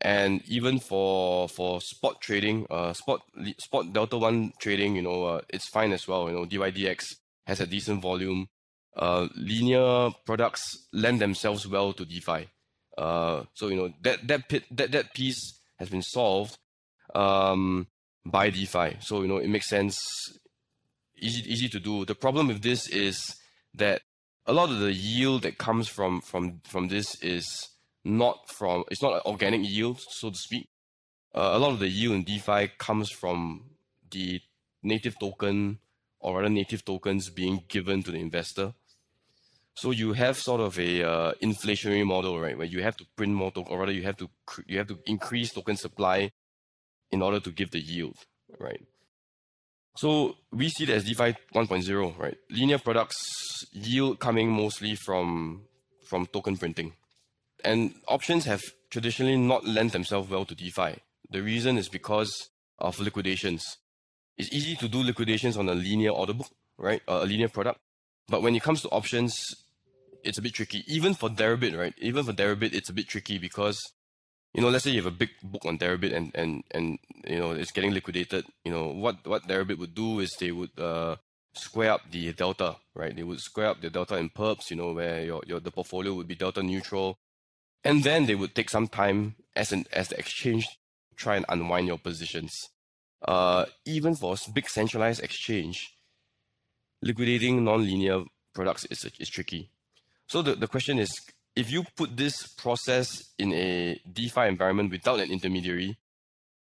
and 0.00 0.42
even 0.46 0.78
for 0.78 1.48
for 1.48 1.80
spot 1.80 2.20
trading, 2.20 2.66
uh, 2.70 2.92
spot 2.92 3.22
spot 3.58 3.92
delta 3.92 4.18
one 4.18 4.52
trading, 4.60 4.96
you 4.96 5.02
know, 5.02 5.24
uh, 5.24 5.40
it's 5.48 5.68
fine 5.68 5.92
as 5.92 6.06
well. 6.06 6.28
You 6.28 6.34
know, 6.34 6.44
DYDX 6.44 7.16
has 7.46 7.60
a 7.60 7.66
decent 7.66 8.02
volume. 8.02 8.48
Uh, 8.94 9.28
linear 9.34 10.10
products 10.26 10.86
lend 10.92 11.20
themselves 11.20 11.66
well 11.66 11.92
to 11.94 12.04
DeFi. 12.04 12.48
Uh, 12.96 13.44
so 13.54 13.68
you 13.68 13.76
know 13.76 13.92
that 14.02 14.26
that 14.28 14.48
pit, 14.48 14.64
that 14.70 14.92
that 14.92 15.14
piece 15.14 15.58
has 15.78 15.88
been 15.88 16.02
solved. 16.02 16.58
Um, 17.14 17.86
buy 18.26 18.50
DeFi. 18.50 18.98
So 19.00 19.22
you 19.22 19.28
know 19.28 19.38
it 19.38 19.48
makes 19.48 19.68
sense, 19.68 19.98
easy 21.16 21.50
easy 21.50 21.68
to 21.70 21.80
do. 21.80 22.04
The 22.04 22.14
problem 22.14 22.48
with 22.48 22.62
this 22.62 22.88
is 22.88 23.24
that 23.74 24.02
a 24.46 24.52
lot 24.52 24.70
of 24.70 24.78
the 24.78 24.92
yield 24.92 25.42
that 25.42 25.58
comes 25.58 25.88
from 25.88 26.20
from 26.20 26.60
from 26.64 26.88
this 26.88 27.20
is 27.22 27.68
not 28.04 28.48
from 28.50 28.84
it's 28.90 29.02
not 29.02 29.14
an 29.14 29.20
organic 29.26 29.62
yield, 29.62 30.00
so 30.00 30.30
to 30.30 30.36
speak. 30.36 30.68
Uh, 31.34 31.50
a 31.54 31.58
lot 31.58 31.72
of 31.72 31.78
the 31.78 31.88
yield 31.88 32.14
in 32.14 32.24
DeFi 32.24 32.70
comes 32.78 33.10
from 33.10 33.64
the 34.10 34.40
native 34.82 35.18
token 35.18 35.78
or 36.20 36.36
rather 36.36 36.48
native 36.48 36.84
tokens 36.84 37.28
being 37.30 37.64
given 37.68 38.02
to 38.02 38.10
the 38.12 38.18
investor. 38.18 38.74
So 39.74 39.90
you 39.90 40.12
have 40.12 40.38
sort 40.38 40.60
of 40.60 40.78
a 40.78 41.02
uh, 41.02 41.32
inflationary 41.42 42.06
model, 42.06 42.40
right, 42.40 42.56
where 42.56 42.66
you 42.66 42.82
have 42.82 42.96
to 42.98 43.04
print 43.16 43.32
more 43.32 43.50
token, 43.50 43.72
or 43.72 43.80
rather 43.80 43.92
you 43.92 44.04
have 44.04 44.16
to 44.18 44.30
you 44.66 44.78
have 44.78 44.86
to 44.88 44.98
increase 45.06 45.52
token 45.52 45.76
supply 45.76 46.30
in 47.10 47.22
order 47.22 47.40
to 47.40 47.50
give 47.50 47.70
the 47.70 47.80
yield, 47.80 48.16
right? 48.58 48.82
So 49.96 50.36
we 50.50 50.68
see 50.68 50.84
that 50.86 50.94
as 50.94 51.04
DeFi 51.04 51.36
1.0, 51.54 52.18
right? 52.18 52.36
Linear 52.50 52.78
products 52.78 53.64
yield 53.72 54.18
coming 54.18 54.50
mostly 54.50 54.96
from 54.96 55.62
from 56.04 56.26
token 56.26 56.56
printing, 56.56 56.92
and 57.64 57.94
options 58.08 58.44
have 58.44 58.60
traditionally 58.90 59.36
not 59.36 59.64
lent 59.64 59.92
themselves 59.92 60.28
well 60.28 60.44
to 60.44 60.54
DeFi. 60.54 60.96
The 61.30 61.42
reason 61.42 61.78
is 61.78 61.88
because 61.88 62.50
of 62.78 62.98
liquidations. 63.00 63.64
It's 64.36 64.52
easy 64.52 64.76
to 64.76 64.88
do 64.88 65.02
liquidations 65.02 65.56
on 65.56 65.68
a 65.68 65.74
linear 65.74 66.10
order 66.10 66.34
book, 66.34 66.50
right? 66.76 67.00
Uh, 67.08 67.20
a 67.22 67.26
linear 67.26 67.48
product, 67.48 67.78
but 68.28 68.42
when 68.42 68.54
it 68.54 68.62
comes 68.62 68.82
to 68.82 68.88
options, 68.88 69.34
it's 70.24 70.38
a 70.38 70.42
bit 70.42 70.54
tricky. 70.54 70.82
Even 70.86 71.14
for 71.14 71.28
Deribit, 71.28 71.78
right? 71.78 71.94
Even 71.98 72.24
for 72.24 72.32
Deribit, 72.32 72.74
it's 72.74 72.90
a 72.90 72.92
bit 72.92 73.08
tricky 73.08 73.38
because 73.38 73.80
you 74.54 74.62
know, 74.62 74.68
let's 74.68 74.84
say 74.84 74.90
you 74.90 75.02
have 75.02 75.12
a 75.12 75.16
big 75.16 75.30
book 75.42 75.64
on 75.66 75.78
Deribit 75.78 76.14
and 76.14 76.30
and 76.34 76.62
and 76.70 76.98
you 77.26 77.38
know 77.38 77.52
it's 77.52 77.72
getting 77.72 77.92
liquidated. 77.92 78.46
You 78.64 78.72
know 78.72 78.88
what 78.88 79.26
what 79.26 79.48
Deribit 79.48 79.78
would 79.78 79.94
do 79.94 80.20
is 80.20 80.30
they 80.38 80.52
would 80.52 80.78
uh, 80.78 81.16
square 81.54 81.92
up 81.92 82.02
the 82.10 82.32
delta, 82.32 82.76
right? 82.94 83.14
They 83.14 83.24
would 83.24 83.40
square 83.40 83.66
up 83.66 83.80
the 83.80 83.90
delta 83.90 84.16
in 84.16 84.30
perps, 84.30 84.70
you 84.70 84.76
know, 84.76 84.92
where 84.92 85.24
your, 85.24 85.42
your 85.46 85.60
the 85.60 85.72
portfolio 85.72 86.14
would 86.14 86.28
be 86.28 86.36
delta 86.36 86.62
neutral, 86.62 87.18
and 87.82 88.04
then 88.04 88.26
they 88.26 88.36
would 88.36 88.54
take 88.54 88.70
some 88.70 88.86
time 88.86 89.34
as 89.56 89.72
an 89.72 89.86
as 89.92 90.08
the 90.08 90.18
exchange 90.18 90.66
try 91.16 91.36
and 91.36 91.44
unwind 91.48 91.86
your 91.86 91.98
positions. 91.98 92.52
Uh, 93.26 93.64
even 93.86 94.14
for 94.14 94.34
a 94.34 94.50
big 94.52 94.68
centralized 94.68 95.22
exchange, 95.22 95.96
liquidating 97.02 97.64
non-linear 97.64 98.24
products 98.54 98.84
is 98.86 99.04
is 99.18 99.28
tricky. 99.28 99.70
So 100.26 100.42
the, 100.42 100.54
the 100.54 100.68
question 100.68 100.98
is, 100.98 101.10
if 101.56 101.70
you 101.70 101.84
put 101.96 102.16
this 102.16 102.46
process 102.46 103.32
in 103.38 103.52
a 103.52 104.00
DeFi 104.10 104.48
environment 104.48 104.90
without 104.90 105.20
an 105.20 105.30
intermediary, 105.30 105.96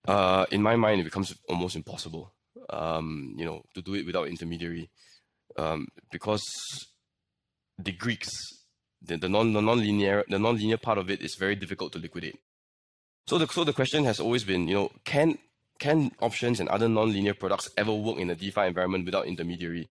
uh, 0.06 0.46
in 0.50 0.62
my 0.62 0.76
mind, 0.76 1.00
it 1.00 1.04
becomes 1.04 1.34
almost 1.48 1.76
impossible. 1.76 2.32
Um, 2.70 3.34
you 3.37 3.44
know, 3.44 3.62
to 3.74 3.82
do 3.82 3.94
it 3.94 4.06
without 4.06 4.26
intermediary, 4.28 4.90
um, 5.56 5.88
because 6.10 6.42
the 7.78 7.92
Greeks, 7.92 8.30
the, 9.02 9.16
the 9.18 9.28
non 9.28 9.52
the 9.52 9.60
non-linear 9.60 10.24
the 10.28 10.38
non-linear 10.38 10.78
part 10.78 10.98
of 10.98 11.10
it 11.10 11.20
is 11.20 11.37
very 11.38 11.56
difficult 11.56 11.92
to 11.92 11.98
liquidate. 11.98 12.38
So 13.26 13.38
the 13.38 13.46
so 13.48 13.64
the 13.64 13.72
question 13.72 14.04
has 14.04 14.18
always 14.18 14.44
been, 14.44 14.66
you 14.66 14.74
know, 14.74 14.90
can 15.04 15.38
can 15.78 16.12
options 16.20 16.58
and 16.60 16.68
other 16.68 16.88
non-linear 16.88 17.34
products 17.34 17.68
ever 17.76 17.92
work 17.92 18.18
in 18.18 18.30
a 18.30 18.34
DeFi 18.34 18.62
environment 18.62 19.04
without 19.04 19.26
intermediary? 19.26 19.88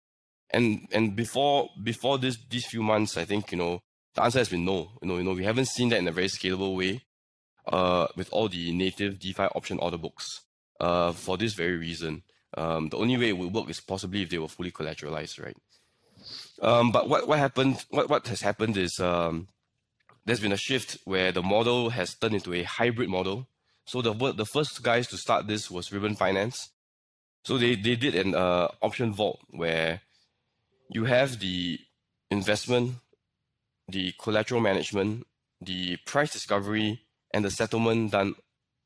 And 0.50 0.88
and 0.92 1.16
before 1.16 1.70
before 1.84 2.18
this 2.18 2.38
these 2.50 2.66
few 2.66 2.82
months, 2.82 3.18
I 3.18 3.26
think 3.26 3.52
you 3.52 3.58
know 3.58 3.82
the 4.16 4.24
answer 4.24 4.40
has 4.40 4.50
been 4.50 4.66
no. 4.66 4.92
You 5.02 5.08
know, 5.08 5.18
you 5.18 5.24
know, 5.24 5.34
we 5.34 5.44
haven't 5.44 5.68
seen 5.68 5.90
that 5.90 6.00
in 6.00 6.08
a 6.08 6.12
very 6.12 6.28
scalable 6.28 6.76
way 6.78 7.02
uh, 7.68 8.08
with 8.16 8.30
all 8.32 8.50
the 8.50 8.72
native 8.72 9.20
DeFi 9.20 9.44
option 9.44 9.80
order 9.80 9.98
books 9.98 10.42
uh, 10.80 11.12
for 11.12 11.38
this 11.38 11.54
very 11.54 11.78
reason. 11.78 12.24
Um, 12.56 12.90
the 12.90 12.98
only 12.98 13.18
way 13.18 13.30
it 13.30 13.38
would 13.38 13.54
work 13.54 13.70
is 13.70 13.80
possibly 13.80 14.22
if 14.22 14.30
they 14.30 14.38
were 14.38 14.48
fully 14.48 14.72
collateralized, 14.72 15.44
right? 15.44 15.58
Um, 16.62 16.92
but 16.92 17.10
what, 17.10 17.28
what 17.28 17.40
happened, 17.40 17.84
what, 17.90 18.10
what 18.10 18.28
has 18.28 18.42
happened 18.42 18.78
is 18.78 19.00
um, 19.00 19.48
there's 20.26 20.40
been 20.40 20.52
a 20.52 20.58
shift 20.58 20.98
where 21.06 21.32
the 21.32 21.42
model 21.42 21.90
has 21.90 22.14
turned 22.14 22.36
into 22.36 22.54
a 22.54 22.64
hybrid 22.64 23.10
model. 23.10 23.48
So 23.86 24.02
the, 24.02 24.14
the 24.34 24.46
first 24.46 24.82
guys 24.84 25.08
to 25.08 25.18
start 25.18 25.48
this 25.48 25.70
was 25.70 25.92
Ribbon 25.92 26.16
Finance. 26.16 26.70
So 27.44 27.58
they, 27.58 27.76
they 27.76 27.96
did 27.96 28.16
an 28.16 28.36
uh, 28.36 28.70
option 28.82 29.14
vault 29.14 29.40
where 29.50 30.02
you 30.90 31.06
have 31.06 31.40
the 31.40 31.80
investment 32.30 32.96
the 33.88 34.14
collateral 34.20 34.62
management, 34.62 35.26
the 35.62 35.98
price 36.06 36.32
discovery, 36.32 37.02
and 37.34 37.44
the 37.44 37.52
settlement 37.52 38.12
done 38.12 38.36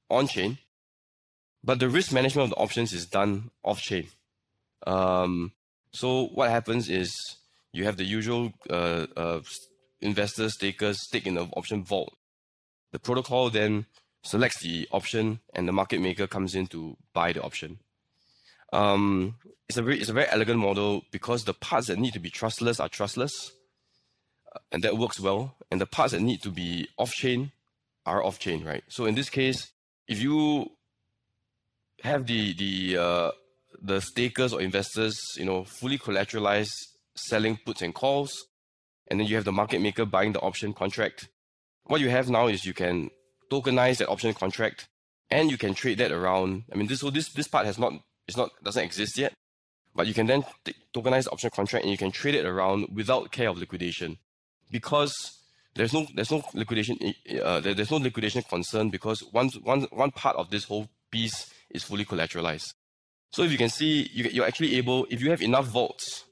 on 0.09 0.27
chain. 0.27 0.57
But 1.63 1.79
the 1.79 1.89
risk 1.89 2.13
management 2.13 2.45
of 2.45 2.49
the 2.51 2.63
options 2.63 2.93
is 2.93 3.05
done 3.05 3.51
off 3.63 3.79
chain. 3.79 4.07
Um, 4.85 5.51
so 5.91 6.27
what 6.27 6.49
happens 6.49 6.89
is 6.89 7.13
you 7.73 7.85
have 7.85 7.97
the 7.97 8.05
usual 8.05 8.53
uh, 8.69 9.07
uh, 9.15 9.41
investors, 10.01 10.55
takers 10.55 11.03
stake 11.03 11.27
in 11.27 11.35
the 11.35 11.47
option 11.55 11.83
vault. 11.83 12.15
The 12.91 12.99
protocol 12.99 13.49
then 13.49 13.85
selects 14.23 14.61
the 14.61 14.87
option, 14.91 15.39
and 15.53 15.67
the 15.67 15.73
market 15.73 15.99
maker 15.99 16.27
comes 16.27 16.55
in 16.55 16.67
to 16.67 16.97
buy 17.13 17.33
the 17.33 17.43
option. 17.43 17.79
Um, 18.71 19.35
it's 19.67 19.77
a 19.77 19.81
very 19.81 19.99
it's 19.99 20.09
a 20.09 20.13
very 20.13 20.27
elegant 20.29 20.59
model 20.59 21.03
because 21.11 21.43
the 21.43 21.53
parts 21.53 21.87
that 21.87 21.99
need 21.99 22.13
to 22.13 22.19
be 22.19 22.29
trustless 22.29 22.79
are 22.79 22.89
trustless, 22.89 23.51
and 24.71 24.83
that 24.83 24.97
works 24.97 25.19
well. 25.19 25.55
And 25.71 25.81
the 25.81 25.85
parts 25.85 26.13
that 26.13 26.21
need 26.21 26.41
to 26.43 26.49
be 26.49 26.87
off 26.97 27.11
chain 27.11 27.51
are 28.05 28.23
off 28.23 28.39
chain, 28.39 28.63
right? 28.63 28.83
So 28.87 29.05
in 29.05 29.15
this 29.15 29.29
case, 29.29 29.71
if 30.07 30.21
you 30.21 30.71
have 32.03 32.25
the 32.27 32.53
the 32.53 32.97
uh, 32.97 33.31
the 33.81 34.01
stakers 34.01 34.53
or 34.53 34.61
investors, 34.61 35.19
you 35.37 35.45
know, 35.45 35.63
fully 35.63 35.97
collateralized 35.97 36.73
selling 37.15 37.57
puts 37.65 37.81
and 37.81 37.93
calls, 37.93 38.45
and 39.07 39.19
then 39.19 39.27
you 39.27 39.35
have 39.35 39.45
the 39.45 39.51
market 39.51 39.81
maker 39.81 40.05
buying 40.05 40.33
the 40.33 40.39
option 40.41 40.73
contract. 40.73 41.29
What 41.85 42.01
you 42.01 42.09
have 42.09 42.29
now 42.29 42.47
is 42.47 42.65
you 42.65 42.73
can 42.73 43.09
tokenize 43.51 43.97
that 43.97 44.09
option 44.09 44.33
contract, 44.33 44.87
and 45.29 45.51
you 45.51 45.57
can 45.57 45.73
trade 45.73 45.97
that 45.99 46.11
around. 46.11 46.63
I 46.71 46.75
mean, 46.75 46.87
this 46.87 47.01
so 47.01 47.09
this 47.09 47.29
this 47.29 47.47
part 47.47 47.65
has 47.65 47.77
not 47.77 47.93
it's 48.27 48.37
not 48.37 48.51
doesn't 48.63 48.83
exist 48.83 49.17
yet, 49.17 49.33
but 49.95 50.07
you 50.07 50.13
can 50.13 50.27
then 50.27 50.45
tokenize 50.95 51.25
the 51.25 51.31
option 51.31 51.49
contract 51.49 51.83
and 51.83 51.91
you 51.91 51.97
can 51.97 52.11
trade 52.11 52.35
it 52.35 52.45
around 52.45 52.87
without 52.93 53.31
care 53.31 53.49
of 53.49 53.57
liquidation 53.57 54.17
because 54.71 55.39
there's 55.75 55.93
no 55.93 56.07
there's 56.15 56.31
no 56.31 56.43
liquidation 56.53 56.97
uh, 57.43 57.59
there's 57.59 57.91
no 57.91 57.97
liquidation 57.97 58.41
concern 58.43 58.89
because 58.89 59.21
one 59.31 59.49
one 59.63 59.83
one 59.91 60.11
part 60.11 60.35
of 60.35 60.49
this 60.49 60.63
whole 60.63 60.89
piece 61.11 61.51
is 61.69 61.83
fully 61.83 62.05
collateralized. 62.05 62.73
So 63.31 63.43
if 63.43 63.51
you 63.51 63.57
can 63.57 63.69
see, 63.69 64.09
you, 64.13 64.25
you're 64.31 64.47
actually 64.47 64.75
able 64.77 65.05
if 65.09 65.21
you 65.21 65.29
have 65.29 65.41
enough 65.41 65.65
vaults, 65.65 66.25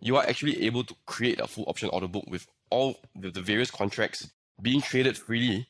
you 0.00 0.16
are 0.16 0.24
actually 0.26 0.64
able 0.64 0.84
to 0.84 0.94
create 1.06 1.40
a 1.40 1.46
full 1.46 1.64
option 1.68 1.88
order 1.90 2.08
book 2.08 2.24
with 2.28 2.46
all 2.70 2.96
the, 3.14 3.30
the 3.30 3.40
various 3.40 3.70
contracts 3.70 4.28
being 4.60 4.80
traded 4.80 5.16
freely 5.16 5.66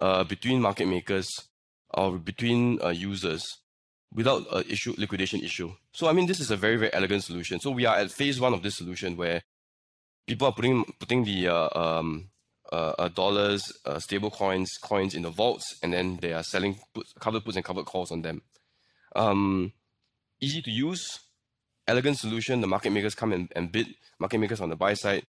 uh, 0.00 0.24
between 0.24 0.60
market 0.60 0.86
makers 0.86 1.28
or 1.94 2.18
between 2.18 2.80
uh, 2.82 2.88
users 2.88 3.44
without 4.12 4.44
a 4.52 4.60
issue 4.70 4.94
liquidation 4.98 5.40
issue. 5.40 5.72
So 5.92 6.08
I 6.08 6.12
mean, 6.12 6.26
this 6.26 6.40
is 6.40 6.50
a 6.50 6.56
very 6.56 6.76
very 6.76 6.92
elegant 6.92 7.24
solution. 7.24 7.60
So 7.60 7.70
we 7.70 7.86
are 7.86 7.96
at 7.96 8.10
phase 8.10 8.40
one 8.40 8.54
of 8.54 8.62
this 8.62 8.76
solution 8.76 9.16
where 9.16 9.42
people 10.26 10.48
are 10.48 10.52
putting 10.52 10.84
putting 10.98 11.24
the 11.24 11.48
uh, 11.48 11.68
um, 11.74 12.28
uh, 12.72 12.92
uh, 12.98 13.08
dollars, 13.08 13.72
stable 13.98 14.30
coins, 14.30 14.72
coins 14.82 15.14
in 15.14 15.22
the 15.22 15.30
vaults, 15.30 15.76
and 15.82 15.92
then 15.92 16.18
they 16.20 16.32
are 16.32 16.42
selling 16.42 16.78
put, 16.94 17.06
covered 17.20 17.44
puts 17.44 17.56
and 17.56 17.64
covered 17.64 17.86
calls 17.86 18.10
on 18.10 18.22
them. 18.22 18.42
Um, 19.14 19.72
easy 20.40 20.62
to 20.62 20.70
use, 20.70 21.20
elegant 21.86 22.18
solution. 22.18 22.60
The 22.60 22.66
market 22.66 22.90
makers 22.90 23.14
come 23.14 23.32
and, 23.32 23.52
and 23.54 23.70
bid. 23.70 23.88
Market 24.18 24.38
makers 24.38 24.60
on 24.60 24.70
the 24.70 24.76
buy 24.76 24.94
side, 24.94 25.24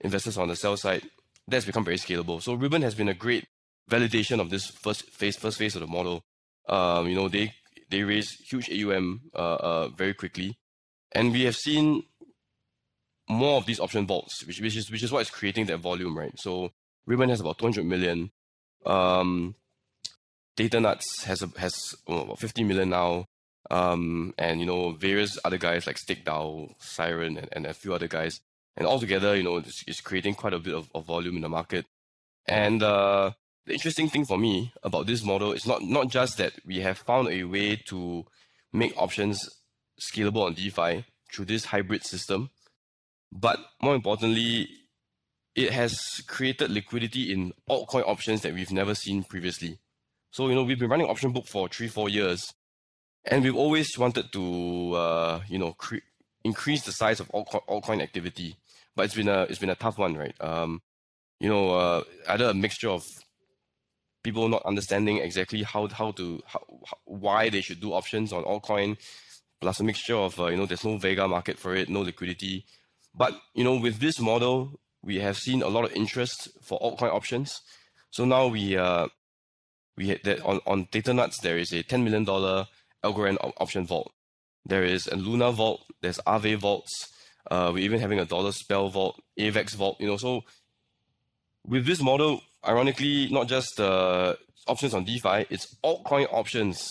investors 0.00 0.36
on 0.36 0.48
the 0.48 0.56
sell 0.56 0.76
side. 0.76 1.02
That's 1.48 1.64
become 1.64 1.84
very 1.84 1.96
scalable. 1.96 2.42
So 2.42 2.54
Ribbon 2.54 2.82
has 2.82 2.94
been 2.94 3.08
a 3.08 3.14
great 3.14 3.46
validation 3.90 4.40
of 4.40 4.50
this 4.50 4.66
first 4.66 5.10
phase, 5.10 5.36
first 5.36 5.58
phase 5.58 5.74
of 5.74 5.80
the 5.80 5.86
model. 5.86 6.24
Um, 6.68 7.08
you 7.08 7.14
know, 7.14 7.28
they 7.28 7.54
they 7.90 8.02
raise 8.02 8.30
huge 8.50 8.70
AUM 8.70 9.22
uh, 9.34 9.38
uh, 9.38 9.88
very 9.88 10.14
quickly, 10.14 10.58
and 11.12 11.32
we 11.32 11.42
have 11.42 11.56
seen 11.56 12.04
more 13.28 13.56
of 13.56 13.66
these 13.66 13.80
option 13.80 14.06
vaults, 14.06 14.44
which, 14.46 14.60
which 14.60 14.76
is 14.76 14.90
which 14.90 15.02
is 15.02 15.12
what 15.12 15.22
is 15.22 15.30
creating 15.30 15.66
that 15.66 15.78
volume, 15.78 16.16
right? 16.16 16.38
So 16.38 16.72
Ribbon 17.06 17.28
has 17.28 17.40
about 17.40 17.58
200 17.58 17.84
million. 17.84 18.30
Um, 18.84 19.54
Thetanuts 20.56 21.24
has 21.24 21.42
a, 21.42 21.48
has 21.58 21.94
about 22.06 22.38
50 22.38 22.64
million 22.64 22.90
now. 22.90 23.26
Um, 23.70 24.34
and 24.36 24.60
you 24.60 24.66
know 24.66 24.90
various 24.92 25.38
other 25.44 25.56
guys 25.56 25.86
like 25.86 25.96
StakeDAO, 25.96 26.74
Siren, 26.78 27.38
and, 27.38 27.48
and 27.52 27.64
a 27.64 27.72
few 27.72 27.94
other 27.94 28.08
guys, 28.08 28.40
and 28.76 28.86
altogether, 28.86 29.36
you 29.36 29.42
know, 29.42 29.58
it's, 29.58 29.84
it's 29.86 30.00
creating 30.00 30.34
quite 30.34 30.52
a 30.52 30.58
bit 30.58 30.74
of, 30.74 30.90
of 30.94 31.06
volume 31.06 31.36
in 31.36 31.42
the 31.42 31.48
market. 31.48 31.86
And 32.46 32.82
uh, 32.82 33.32
the 33.66 33.72
interesting 33.72 34.08
thing 34.08 34.24
for 34.24 34.38
me 34.38 34.72
about 34.82 35.06
this 35.06 35.24
model 35.24 35.52
is 35.52 35.66
not 35.66 35.82
not 35.82 36.08
just 36.08 36.38
that 36.38 36.54
we 36.66 36.80
have 36.80 36.98
found 36.98 37.28
a 37.28 37.44
way 37.44 37.76
to 37.88 38.24
make 38.72 38.96
options 38.96 39.38
scalable 40.00 40.44
on 40.44 40.54
DeFi 40.54 41.04
through 41.32 41.44
this 41.44 41.66
hybrid 41.66 42.04
system, 42.04 42.50
but 43.32 43.58
more 43.82 43.94
importantly, 43.94 44.68
it 45.56 45.72
has 45.72 46.22
created 46.28 46.70
liquidity 46.70 47.32
in 47.32 47.52
altcoin 47.68 48.06
options 48.06 48.42
that 48.42 48.54
we've 48.54 48.70
never 48.72 48.94
seen 48.94 49.24
previously. 49.24 49.78
So, 50.30 50.48
you 50.48 50.54
know, 50.54 50.62
we've 50.62 50.78
been 50.78 50.90
running 50.90 51.08
option 51.08 51.32
book 51.32 51.46
for 51.46 51.68
three, 51.68 51.88
four 51.88 52.08
years. 52.08 52.52
and 53.24 53.44
we've 53.44 53.56
always 53.56 53.96
wanted 53.98 54.32
to, 54.32 54.94
uh, 54.94 55.40
you 55.48 55.58
know, 55.58 55.72
cre- 55.74 56.06
increase 56.44 56.82
the 56.84 56.92
size 56.92 57.20
of 57.20 57.28
altcoin, 57.28 57.64
altcoin 57.68 58.02
activity, 58.02 58.56
but 58.96 59.04
it's 59.04 59.14
been 59.14 59.28
a 59.28 59.42
it's 59.42 59.58
been 59.58 59.70
a 59.70 59.76
tough 59.76 59.98
one, 59.98 60.16
right? 60.16 60.34
Um, 60.40 60.82
you 61.38 61.48
know, 61.48 61.70
uh, 61.74 62.02
either 62.28 62.46
a 62.46 62.54
mixture 62.54 62.90
of 62.90 63.02
people 64.22 64.48
not 64.48 64.64
understanding 64.64 65.18
exactly 65.18 65.62
how 65.62 65.86
how 65.88 66.10
to 66.12 66.42
how, 66.46 66.62
why 67.04 67.48
they 67.48 67.60
should 67.60 67.80
do 67.80 67.92
options 67.92 68.32
on 68.32 68.44
altcoin, 68.44 68.96
plus 69.60 69.80
a 69.80 69.84
mixture 69.84 70.16
of 70.16 70.38
uh, 70.40 70.46
you 70.46 70.56
know 70.56 70.66
there's 70.66 70.84
no 70.84 70.96
Vega 70.98 71.28
market 71.28 71.58
for 71.58 71.74
it, 71.74 71.88
no 71.88 72.00
liquidity. 72.00 72.66
But 73.14 73.40
you 73.54 73.64
know, 73.64 73.76
with 73.76 74.00
this 74.00 74.18
model, 74.18 74.80
we 75.02 75.18
have 75.20 75.36
seen 75.36 75.62
a 75.62 75.68
lot 75.68 75.84
of 75.84 75.92
interest 75.92 76.48
for 76.62 76.78
altcoin 76.80 77.12
options. 77.12 77.60
So 78.10 78.24
now 78.24 78.46
we 78.46 78.76
uh, 78.76 79.08
we 79.96 80.08
had 80.08 80.20
that 80.24 80.40
on 80.44 80.60
on 80.66 80.86
Thetanuts 80.86 81.40
there 81.40 81.58
is 81.58 81.72
a 81.72 81.82
ten 81.82 82.04
million 82.04 82.24
dollar 82.24 82.66
Algorand 83.04 83.38
option 83.58 83.86
vault. 83.86 84.12
There 84.64 84.84
is 84.84 85.06
a 85.08 85.16
Luna 85.16 85.52
vault. 85.52 85.84
There's 86.00 86.18
Aave 86.18 86.56
vaults. 86.56 87.08
Uh, 87.50 87.70
we're 87.74 87.82
even 87.82 88.00
having 88.00 88.20
a 88.20 88.24
dollar 88.24 88.52
spell 88.52 88.88
vault, 88.88 89.20
AVAX 89.38 89.74
vault. 89.74 89.96
You 89.98 90.06
know, 90.06 90.16
so 90.16 90.42
with 91.66 91.84
this 91.84 92.00
model, 92.00 92.40
ironically, 92.66 93.28
not 93.30 93.48
just 93.48 93.80
uh, 93.80 94.34
options 94.68 94.94
on 94.94 95.04
DeFi, 95.04 95.46
it's 95.50 95.74
altcoin 95.82 96.28
options 96.32 96.88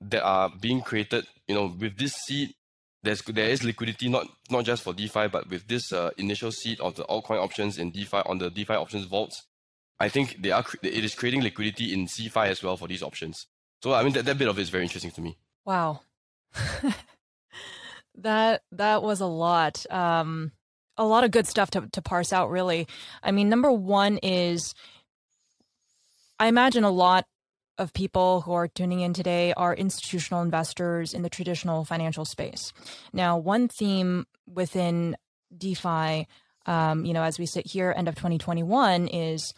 that 0.00 0.22
are 0.24 0.50
being 0.60 0.80
created. 0.80 1.26
You 1.46 1.54
know, 1.54 1.74
with 1.78 1.96
this 1.96 2.14
seed, 2.14 2.54
there's 3.06 3.22
there 3.22 3.48
is 3.48 3.64
liquidity 3.64 4.08
not 4.08 4.26
not 4.50 4.64
just 4.64 4.82
for 4.82 4.92
DeFi, 4.92 5.28
but 5.28 5.48
with 5.48 5.66
this 5.68 5.92
uh, 5.92 6.10
initial 6.18 6.52
seed 6.52 6.80
of 6.80 6.96
the 6.96 7.04
altcoin 7.04 7.38
options 7.42 7.78
in 7.78 7.90
DeFi 7.90 8.18
on 8.26 8.38
the 8.38 8.50
DeFi 8.50 8.74
options 8.74 9.06
vaults, 9.06 9.44
I 9.98 10.08
think 10.08 10.42
they 10.42 10.50
are 10.50 10.64
it 10.82 11.04
is 11.04 11.14
creating 11.14 11.42
liquidity 11.42 11.92
in 11.92 12.06
CeFi 12.06 12.48
as 12.48 12.62
well 12.62 12.76
for 12.76 12.88
these 12.88 13.02
options. 13.02 13.46
So 13.82 13.92
I 13.92 14.02
mean 14.02 14.12
that, 14.14 14.24
that 14.24 14.38
bit 14.38 14.48
of 14.48 14.58
it 14.58 14.62
is 14.62 14.70
very 14.70 14.84
interesting 14.84 15.12
to 15.12 15.20
me. 15.20 15.38
Wow. 15.64 16.00
that 18.16 18.62
that 18.72 19.02
was 19.02 19.20
a 19.20 19.26
lot. 19.26 19.86
Um 19.90 20.52
a 20.98 21.04
lot 21.04 21.24
of 21.24 21.30
good 21.30 21.46
stuff 21.46 21.70
to, 21.72 21.88
to 21.92 22.02
parse 22.02 22.32
out 22.32 22.50
really. 22.50 22.88
I 23.22 23.30
mean, 23.30 23.48
number 23.48 23.70
one 23.70 24.18
is 24.18 24.74
I 26.38 26.48
imagine 26.48 26.84
a 26.84 26.90
lot 26.90 27.26
of 27.78 27.92
people 27.92 28.40
who 28.42 28.52
are 28.52 28.68
tuning 28.68 29.00
in 29.00 29.12
today 29.12 29.52
are 29.54 29.74
institutional 29.74 30.42
investors 30.42 31.12
in 31.12 31.22
the 31.22 31.30
traditional 31.30 31.84
financial 31.84 32.24
space. 32.24 32.72
Now, 33.12 33.36
one 33.36 33.68
theme 33.68 34.26
within 34.46 35.16
DeFi, 35.56 36.26
um, 36.66 37.04
you 37.04 37.12
know, 37.12 37.22
as 37.22 37.38
we 37.38 37.46
sit 37.46 37.66
here, 37.66 37.92
end 37.96 38.08
of 38.08 38.14
2021, 38.14 39.08
is 39.08 39.52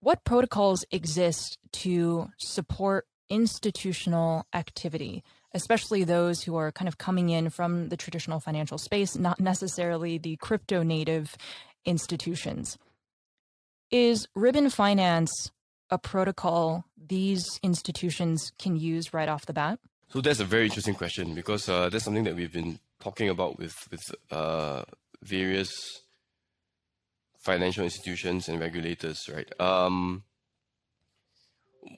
what 0.00 0.24
protocols 0.24 0.84
exist 0.90 1.58
to 1.72 2.30
support 2.38 3.06
institutional 3.28 4.46
activity, 4.54 5.22
especially 5.54 6.04
those 6.04 6.42
who 6.42 6.56
are 6.56 6.72
kind 6.72 6.88
of 6.88 6.98
coming 6.98 7.30
in 7.30 7.50
from 7.50 7.88
the 7.88 7.96
traditional 7.96 8.40
financial 8.40 8.78
space, 8.78 9.16
not 9.16 9.40
necessarily 9.40 10.18
the 10.18 10.36
crypto 10.36 10.82
native 10.82 11.36
institutions. 11.84 12.78
Is 13.90 14.26
Ribbon 14.34 14.70
Finance 14.70 15.50
a 15.90 15.98
protocol 15.98 16.84
these 17.08 17.44
institutions 17.62 18.52
can 18.58 18.76
use 18.76 19.12
right 19.12 19.28
off 19.28 19.46
the 19.46 19.52
bat? 19.52 19.78
So 20.08 20.20
that's 20.20 20.40
a 20.40 20.44
very 20.44 20.64
interesting 20.64 20.94
question 20.94 21.34
because 21.34 21.68
uh, 21.68 21.88
that's 21.88 22.04
something 22.04 22.24
that 22.24 22.34
we've 22.34 22.52
been 22.52 22.78
talking 23.00 23.28
about 23.28 23.58
with 23.58 23.74
with 23.90 24.02
uh, 24.30 24.82
various 25.22 25.70
financial 27.38 27.84
institutions 27.84 28.48
and 28.48 28.60
regulators, 28.60 29.28
right? 29.32 29.48
Um, 29.60 30.24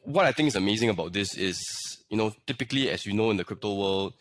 what 0.04 0.26
I 0.26 0.32
think 0.32 0.48
is 0.48 0.56
amazing 0.56 0.90
about 0.90 1.12
this 1.12 1.36
is, 1.36 1.58
you 2.08 2.16
know, 2.16 2.32
typically, 2.46 2.90
as 2.90 3.04
you 3.06 3.12
know, 3.12 3.30
in 3.30 3.36
the 3.36 3.44
crypto 3.44 3.74
world, 3.74 4.14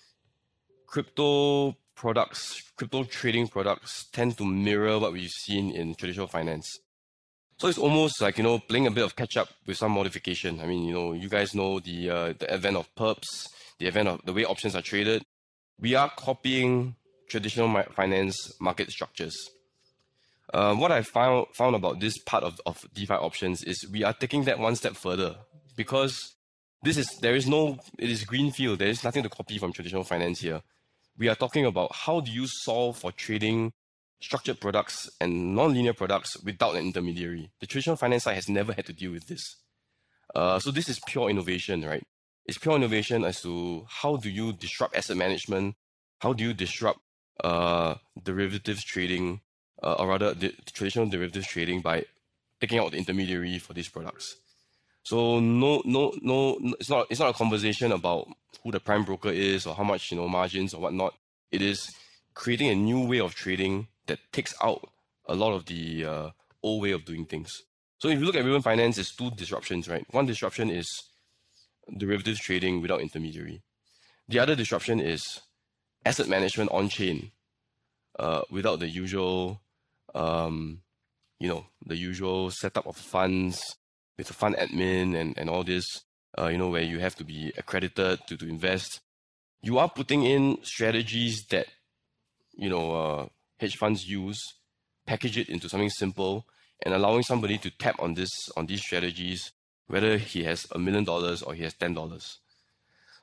crypto 0.88 1.76
products, 1.96 2.62
crypto 2.76 3.04
trading 3.04 3.48
products 3.48 4.10
tend 4.12 4.38
to 4.38 4.46
mirror 4.46 4.98
what 5.00 5.14
we've 5.14 5.30
seen 5.30 5.72
in 5.72 5.96
traditional 5.96 6.28
finance. 6.28 6.68
So 7.62 7.68
it's 7.68 7.78
almost 7.78 8.20
like, 8.20 8.40
you 8.40 8.44
know, 8.44 8.58
playing 8.58 8.88
a 8.88 8.90
bit 8.90 9.04
of 9.04 9.16
catch 9.16 9.38
up 9.38 9.50
with 9.68 9.78
some 9.78 9.92
modification. 9.92 10.60
I 10.62 10.66
mean, 10.66 10.84
you 10.84 10.96
know, 10.96 11.14
you 11.14 11.30
guys 11.30 11.54
know 11.54 11.80
the, 11.80 12.10
uh, 12.10 12.34
the 12.40 12.52
advent 12.52 12.76
of 12.76 12.90
perps, 12.96 13.48
the 13.78 13.86
advent 13.86 14.08
of 14.08 14.26
the 14.26 14.34
way 14.34 14.46
options 14.46 14.76
are 14.76 14.82
traded. 14.82 15.22
We 15.80 15.94
are 15.94 16.10
copying 16.10 16.96
traditional 17.30 17.84
finance 17.96 18.52
market 18.60 18.90
structures. 18.90 19.38
Uh, 20.52 20.74
what 20.74 20.92
I 20.92 21.04
found 21.04 21.50
found 21.54 21.76
about 21.76 22.00
this 22.00 22.18
part 22.18 22.44
of, 22.44 22.60
of 22.66 22.84
DeFi 22.96 23.14
options 23.14 23.64
is 23.64 23.88
we 23.92 24.04
are 24.04 24.14
taking 24.14 24.46
that 24.46 24.58
one 24.58 24.76
step 24.76 24.96
further 24.96 25.36
because 25.76 26.34
this 26.82 26.98
is 26.98 27.08
there 27.22 27.36
is 27.36 27.46
no 27.46 27.78
it 28.00 28.10
is 28.10 28.24
greenfield. 28.24 28.80
There 28.80 28.88
is 28.88 29.04
nothing 29.04 29.22
to 29.22 29.30
copy 29.30 29.60
from 29.60 29.72
traditional 29.72 30.04
finance 30.04 30.40
here. 30.40 30.64
We 31.16 31.30
are 31.30 31.36
talking 31.36 31.68
about 31.68 31.94
how 31.94 32.22
do 32.22 32.32
you 32.32 32.48
solve 32.48 32.98
for 32.98 33.12
trading 33.12 33.72
structured 34.22 34.60
products 34.60 35.10
and 35.20 35.56
non-linear 35.56 35.94
products 35.94 36.38
without 36.44 36.76
an 36.76 36.86
intermediary. 36.86 37.52
The 37.60 37.68
traditional 37.68 37.96
finance 37.96 38.24
side 38.24 38.36
has 38.36 38.48
never 38.48 38.72
had 38.72 38.86
to 38.86 38.94
deal 38.94 39.12
with 39.12 39.28
this. 39.28 39.58
Uh, 40.34 40.60
so 40.60 40.72
this 40.72 40.88
is 40.88 41.00
pure 41.08 41.30
innovation, 41.30 41.84
right? 41.84 42.04
It's 42.46 42.58
pure 42.58 42.76
innovation 42.76 43.26
as 43.26 43.42
to 43.42 43.86
how 43.90 44.16
do 44.16 44.30
you 44.30 44.54
disrupt 44.54 44.96
asset 44.96 45.18
management, 45.18 45.76
how 46.20 46.34
do 46.34 46.44
you 46.44 46.54
disrupt 46.54 47.00
uh, 47.44 47.96
derivatives 48.24 48.84
trading, 48.84 49.42
uh, 49.82 49.94
or 49.94 50.08
rather 50.08 50.34
the 50.34 50.54
traditional 50.72 51.08
derivatives 51.08 51.48
trading 51.48 51.82
by 51.82 52.06
taking 52.60 52.80
out 52.80 52.92
the 52.92 52.98
intermediary 52.98 53.58
for 53.58 53.74
these 53.74 53.90
products. 53.90 54.38
So 55.04 55.40
no, 55.40 55.82
no, 55.84 56.14
no, 56.22 56.60
it's 56.80 56.90
not, 56.90 57.08
it's 57.10 57.20
not 57.20 57.32
a 57.32 57.38
conversation 57.38 57.92
about 57.92 58.28
who 58.64 58.72
the 58.72 58.80
prime 58.80 59.04
broker 59.04 59.30
is 59.30 59.66
or 59.66 59.74
how 59.74 59.84
much, 59.84 60.12
you 60.12 60.18
know, 60.18 60.28
margins 60.28 60.76
or 60.76 60.82
whatnot. 60.82 61.16
It 61.52 61.64
is 61.64 61.90
creating 62.36 62.70
a 62.70 62.76
new 62.76 63.08
way 63.08 63.20
of 63.20 63.34
trading 63.34 63.88
that 64.08 64.20
takes 64.32 64.54
out 64.64 64.90
a 65.28 65.36
lot 65.36 65.54
of 65.54 65.66
the 65.66 66.06
uh, 66.06 66.30
old 66.64 66.82
way 66.82 66.92
of 66.92 67.06
doing 67.06 67.26
things. 67.26 67.52
So 67.98 68.08
if 68.08 68.20
you 68.20 68.26
look 68.26 68.36
at 68.36 68.44
Ribbon 68.44 68.62
Finance, 68.62 68.98
it's 68.98 69.16
two 69.16 69.32
disruptions, 69.32 69.88
right? 69.88 70.06
One 70.12 70.26
disruption 70.26 70.70
is 70.70 70.88
derivatives 71.96 72.40
trading 72.40 72.82
without 72.82 73.02
intermediary. 73.02 73.62
The 74.28 74.40
other 74.40 74.56
disruption 74.56 75.00
is 75.00 75.42
asset 76.06 76.28
management 76.28 76.72
on 76.72 76.90
chain 76.90 77.32
uh, 78.18 78.42
without 78.50 78.80
the 78.80 78.88
usual, 78.88 79.62
um, 80.16 80.82
you 81.40 81.48
know, 81.48 81.66
the 81.86 81.98
usual 81.98 82.50
setup 82.52 82.88
of 82.88 82.96
funds, 82.96 83.78
with 84.18 84.30
a 84.30 84.34
fund 84.34 84.56
admin 84.56 85.16
and, 85.16 85.38
and 85.38 85.50
all 85.50 85.64
this, 85.64 85.86
uh, 86.38 86.48
you 86.48 86.58
know, 86.58 86.70
where 86.70 86.82
you 86.82 87.00
have 87.00 87.16
to 87.16 87.24
be 87.24 87.52
accredited 87.58 88.20
to, 88.28 88.38
to 88.38 88.48
invest, 88.48 89.00
you 89.62 89.78
are 89.78 89.90
putting 89.90 90.24
in 90.24 90.58
strategies 90.64 91.46
that, 91.50 91.68
you 92.54 92.70
know, 92.70 92.94
uh, 92.94 93.26
hedge 93.62 93.78
funds 93.78 94.10
use, 94.10 94.56
package 95.06 95.38
it 95.38 95.50
into 95.50 95.70
something 95.70 95.90
simple, 95.90 96.46
and 96.84 96.94
allowing 96.94 97.24
somebody 97.24 97.58
to 97.60 97.70
tap 97.70 97.96
on 98.00 98.16
this 98.16 98.50
on 98.58 98.66
these 98.66 98.82
strategies, 98.82 99.52
whether 99.88 100.18
he 100.18 100.44
has 100.44 100.68
a 100.72 100.80
million 100.80 101.04
dollars 101.04 101.42
or 101.42 101.54
he 101.54 101.64
has 101.64 101.74
ten 101.74 101.94
dollars. 101.94 102.40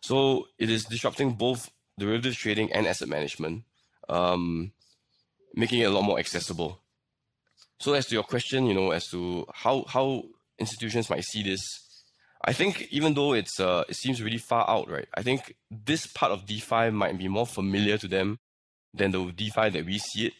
So 0.01 0.47
it 0.59 0.71
is 0.71 0.85
disrupting 0.85 1.33
both 1.33 1.71
derivatives 1.99 2.37
trading 2.37 2.73
and 2.73 2.87
asset 2.87 3.09
management, 3.09 3.65
um, 4.09 4.73
making 5.55 5.81
it 5.81 5.87
a 5.87 5.91
lot 5.91 6.03
more 6.03 6.19
accessible. 6.19 6.81
So 7.81 7.95
as 7.95 8.07
to 8.07 8.15
your 8.15 8.25
question, 8.25 8.67
you 8.67 8.75
know, 8.75 8.93
as 8.93 9.09
to 9.09 9.47
how 9.53 9.85
how 9.89 10.23
institutions 10.59 11.11
might 11.11 11.25
see 11.25 11.43
this. 11.43 11.61
I 12.45 12.53
think 12.53 12.87
even 12.93 13.15
though 13.15 13.33
it's 13.33 13.59
uh, 13.59 13.83
it 13.89 13.97
seems 13.97 14.23
really 14.23 14.39
far 14.39 14.65
out, 14.71 14.89
right? 14.89 15.09
I 15.15 15.23
think 15.23 15.57
this 15.69 16.07
part 16.07 16.31
of 16.31 16.47
DeFi 16.47 16.91
might 16.91 17.19
be 17.19 17.27
more 17.27 17.47
familiar 17.47 17.99
to 17.99 18.07
them 18.07 18.39
than 18.95 19.11
the 19.11 19.33
DeFi 19.33 19.71
that 19.71 19.85
we 19.85 19.99
see 19.99 20.27
it. 20.27 20.33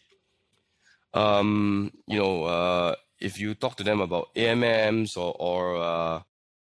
Um, 1.13 1.91
you 2.07 2.19
know, 2.19 2.43
uh, 2.43 2.95
if 3.19 3.39
you 3.39 3.55
talk 3.55 3.75
to 3.77 3.83
them 3.83 4.01
about 4.01 4.33
AMMs 4.35 5.17
or 5.17 5.35
or 5.39 5.77
uh, 5.77 6.21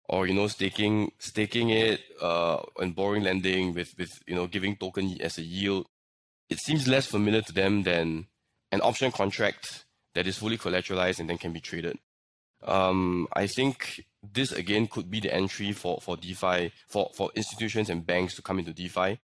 or 0.08 0.26
you 0.26 0.34
know 0.34 0.48
staking 0.48 1.12
staking 1.18 1.70
it 1.70 2.00
uh, 2.20 2.60
and 2.78 2.94
borrowing 2.94 3.22
lending 3.22 3.74
with 3.74 3.94
with 3.98 4.10
you 4.26 4.34
know 4.34 4.46
giving 4.46 4.76
token 4.76 5.20
as 5.20 5.38
a 5.38 5.42
yield, 5.42 5.86
it 6.48 6.58
seems 6.58 6.88
less 6.88 7.06
familiar 7.06 7.42
to 7.42 7.52
them 7.52 7.84
than 7.84 8.26
an 8.72 8.80
option 8.82 9.12
contract 9.12 9.84
that 10.14 10.26
is 10.26 10.38
fully 10.38 10.58
collateralized 10.58 11.20
and 11.20 11.30
then 11.30 11.38
can 11.38 11.52
be 11.52 11.60
traded. 11.60 11.98
Um, 12.64 13.26
I 13.32 13.46
think 13.46 14.04
this 14.22 14.52
again 14.52 14.86
could 14.86 15.10
be 15.10 15.20
the 15.20 15.34
entry 15.34 15.72
for, 15.72 16.00
for 16.00 16.16
DeFi, 16.16 16.72
for, 16.88 17.10
for 17.14 17.30
institutions 17.34 17.90
and 17.90 18.06
banks 18.06 18.34
to 18.36 18.42
come 18.42 18.58
into 18.58 18.72
DeFi. 18.72 19.18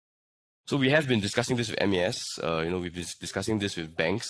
So 0.68 0.76
we 0.76 0.90
have 0.90 1.08
been 1.08 1.20
discussing 1.20 1.56
this 1.56 1.70
with 1.70 1.80
MAS. 1.88 2.20
Uh, 2.44 2.58
you 2.58 2.70
know, 2.70 2.78
we've 2.78 2.94
been 2.94 3.06
discussing 3.22 3.58
this 3.58 3.74
with 3.74 3.96
banks. 3.96 4.28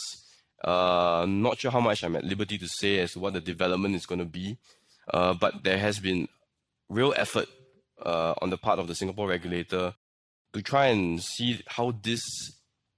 Uh, 0.62 1.26
not 1.28 1.58
sure 1.58 1.72
how 1.72 1.80
much 1.80 2.04
I'm 2.04 2.14
at 2.14 2.22
liberty 2.22 2.58
to 2.58 2.68
say 2.68 3.00
as 3.00 3.14
to 3.14 3.18
what 3.18 3.32
the 3.32 3.40
development 3.40 3.96
is 3.96 4.06
going 4.06 4.20
to 4.20 4.24
be, 4.24 4.56
uh, 5.12 5.34
but 5.34 5.64
there 5.64 5.78
has 5.78 5.98
been 5.98 6.28
real 6.88 7.12
effort 7.16 7.48
uh, 8.06 8.34
on 8.40 8.50
the 8.50 8.56
part 8.56 8.78
of 8.78 8.86
the 8.86 8.94
Singapore 8.94 9.26
regulator 9.26 9.94
to 10.52 10.62
try 10.62 10.86
and 10.86 11.20
see 11.20 11.60
how 11.66 11.92
this 12.04 12.22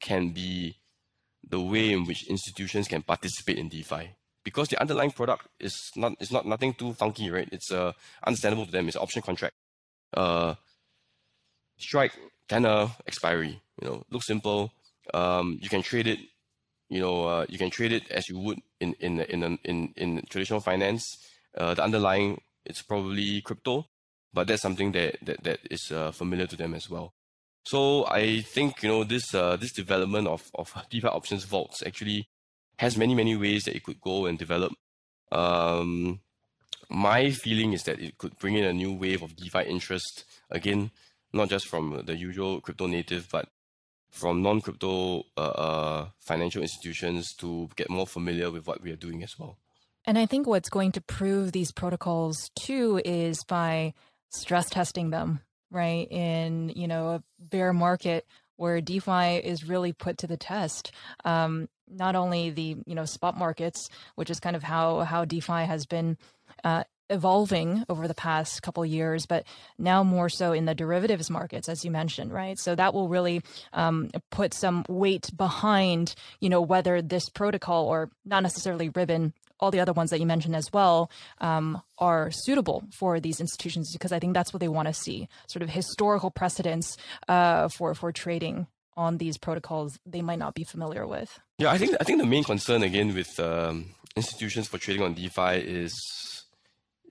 can 0.02 0.32
be 0.32 0.76
the 1.42 1.62
way 1.62 1.94
in 1.94 2.04
which 2.04 2.28
institutions 2.28 2.88
can 2.88 3.00
participate 3.00 3.56
in 3.56 3.70
DeFi 3.70 4.16
because 4.44 4.68
the 4.68 4.78
underlying 4.78 5.12
product 5.12 5.48
is 5.58 5.90
not 5.96 6.12
is 6.20 6.30
not 6.30 6.44
nothing 6.44 6.74
too 6.74 6.92
funky, 6.92 7.30
right? 7.30 7.48
It's 7.50 7.72
uh, 7.72 7.92
understandable 8.22 8.66
to 8.66 8.72
them. 8.72 8.86
It's 8.86 8.98
an 8.98 9.02
option 9.02 9.22
contract. 9.22 9.54
Uh, 10.12 10.56
strike 11.78 12.12
tenor 12.50 12.90
expiry. 13.06 13.62
You 13.80 13.88
know, 13.88 14.04
looks 14.10 14.26
simple. 14.26 14.72
Um, 15.14 15.58
you 15.62 15.68
can 15.68 15.82
trade 15.82 16.06
it. 16.06 16.18
You 16.88 17.00
know, 17.00 17.24
uh, 17.24 17.46
you 17.48 17.56
can 17.56 17.70
trade 17.70 17.92
it 17.92 18.10
as 18.10 18.28
you 18.28 18.38
would 18.38 18.58
in 18.80 18.94
in 19.00 19.20
in 19.20 19.58
in, 19.64 19.94
in 19.96 20.26
traditional 20.28 20.60
finance. 20.60 21.04
Uh, 21.56 21.74
the 21.74 21.82
underlying 21.82 22.40
it's 22.66 22.82
probably 22.82 23.40
crypto, 23.40 23.86
but 24.34 24.48
that's 24.48 24.62
something 24.62 24.92
that 24.92 25.16
that, 25.22 25.42
that 25.44 25.60
is 25.70 25.92
uh, 25.92 26.10
familiar 26.10 26.46
to 26.46 26.56
them 26.56 26.74
as 26.74 26.90
well. 26.90 27.14
So 27.64 28.06
I 28.06 28.40
think 28.40 28.82
you 28.82 28.88
know 28.88 29.04
this 29.04 29.34
uh, 29.34 29.56
this 29.56 29.72
development 29.72 30.26
of 30.26 30.50
of 30.54 30.74
DeFi 30.90 31.06
options 31.06 31.44
vaults 31.44 31.82
actually 31.86 32.28
has 32.78 32.96
many 32.96 33.14
many 33.14 33.36
ways 33.36 33.64
that 33.64 33.76
it 33.76 33.84
could 33.84 34.00
go 34.00 34.26
and 34.26 34.36
develop. 34.36 34.72
Um, 35.30 36.20
my 36.88 37.30
feeling 37.30 37.72
is 37.72 37.84
that 37.84 38.00
it 38.00 38.18
could 38.18 38.36
bring 38.38 38.56
in 38.56 38.64
a 38.64 38.72
new 38.72 38.92
wave 38.92 39.22
of 39.22 39.36
DeFi 39.36 39.62
interest 39.62 40.24
again, 40.50 40.90
not 41.32 41.48
just 41.48 41.68
from 41.68 42.02
the 42.06 42.16
usual 42.16 42.60
crypto 42.60 42.86
native, 42.86 43.28
but 43.30 43.48
from 44.10 44.42
non-crypto 44.42 45.24
uh, 45.36 45.40
uh, 45.40 46.08
financial 46.18 46.62
institutions 46.62 47.32
to 47.34 47.68
get 47.76 47.88
more 47.88 48.06
familiar 48.06 48.50
with 48.50 48.66
what 48.66 48.82
we 48.82 48.90
are 48.90 48.96
doing 48.96 49.22
as 49.22 49.38
well. 49.38 49.56
And 50.04 50.18
I 50.18 50.26
think 50.26 50.46
what's 50.46 50.68
going 50.68 50.92
to 50.92 51.00
prove 51.00 51.52
these 51.52 51.72
protocols 51.72 52.50
too 52.58 53.00
is 53.04 53.44
by 53.44 53.94
stress 54.30 54.68
testing 54.70 55.10
them, 55.10 55.40
right? 55.70 56.10
In 56.10 56.72
you 56.74 56.88
know 56.88 57.08
a 57.08 57.22
bear 57.38 57.72
market 57.72 58.26
where 58.56 58.80
DeFi 58.80 59.36
is 59.36 59.68
really 59.68 59.92
put 59.92 60.18
to 60.18 60.26
the 60.26 60.36
test. 60.36 60.92
Um, 61.24 61.68
not 61.88 62.16
only 62.16 62.50
the 62.50 62.76
you 62.86 62.94
know 62.94 63.04
spot 63.04 63.36
markets, 63.36 63.88
which 64.14 64.30
is 64.30 64.40
kind 64.40 64.56
of 64.56 64.62
how 64.62 65.00
how 65.00 65.24
DeFi 65.24 65.64
has 65.64 65.86
been 65.86 66.16
uh, 66.64 66.84
evolving 67.10 67.84
over 67.88 68.08
the 68.08 68.14
past 68.14 68.62
couple 68.62 68.86
years, 68.86 69.26
but 69.26 69.44
now 69.78 70.02
more 70.02 70.28
so 70.28 70.52
in 70.52 70.64
the 70.64 70.74
derivatives 70.74 71.28
markets, 71.28 71.68
as 71.68 71.84
you 71.84 71.90
mentioned, 71.90 72.32
right? 72.32 72.58
So 72.58 72.74
that 72.74 72.94
will 72.94 73.08
really 73.08 73.42
um, 73.72 74.10
put 74.30 74.54
some 74.54 74.84
weight 74.88 75.30
behind, 75.36 76.14
you 76.40 76.48
know, 76.48 76.62
whether 76.62 77.02
this 77.02 77.28
protocol 77.28 77.86
or 77.86 78.10
not 78.24 78.42
necessarily 78.42 78.88
Ribbon, 78.88 79.34
all 79.58 79.70
the 79.70 79.80
other 79.80 79.92
ones 79.92 80.10
that 80.10 80.20
you 80.20 80.26
mentioned 80.26 80.56
as 80.56 80.72
well, 80.72 81.10
um, 81.40 81.82
are 81.98 82.30
suitable 82.30 82.84
for 82.96 83.20
these 83.20 83.40
institutions 83.40 83.92
because 83.92 84.12
I 84.12 84.18
think 84.18 84.32
that's 84.32 84.52
what 84.52 84.60
they 84.60 84.68
want 84.68 84.88
to 84.88 84.94
see, 84.94 85.28
sort 85.48 85.62
of 85.62 85.68
historical 85.68 86.30
precedents 86.30 86.96
uh, 87.28 87.68
for 87.68 87.94
for 87.94 88.12
trading 88.12 88.66
on 88.96 89.18
these 89.18 89.38
protocols 89.38 89.98
they 90.04 90.22
might 90.22 90.38
not 90.38 90.54
be 90.54 90.64
familiar 90.64 91.06
with. 91.06 91.38
Yeah, 91.58 91.70
I 91.70 91.78
think 91.78 91.96
I 92.00 92.04
think 92.04 92.20
the 92.20 92.26
main 92.26 92.44
concern 92.44 92.82
again 92.82 93.14
with 93.14 93.38
um, 93.38 93.94
institutions 94.16 94.68
for 94.68 94.78
trading 94.78 95.02
on 95.02 95.14
DeFi 95.14 95.56
is 95.56 96.39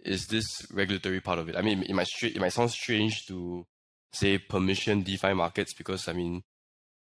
is 0.04 0.28
this 0.28 0.66
regulatory 0.72 1.22
part 1.22 1.40
of 1.40 1.50
it. 1.50 1.56
I 1.56 1.62
mean, 1.62 1.84
it 1.84 1.94
might 1.94 2.08
it 2.22 2.40
might 2.40 2.54
sound 2.54 2.72
strange 2.72 3.26
to 3.28 3.66
say 4.12 4.38
permission 4.38 5.04
DeFi 5.04 5.34
markets 5.34 5.74
because 5.74 6.08
I 6.08 6.14
mean, 6.14 6.44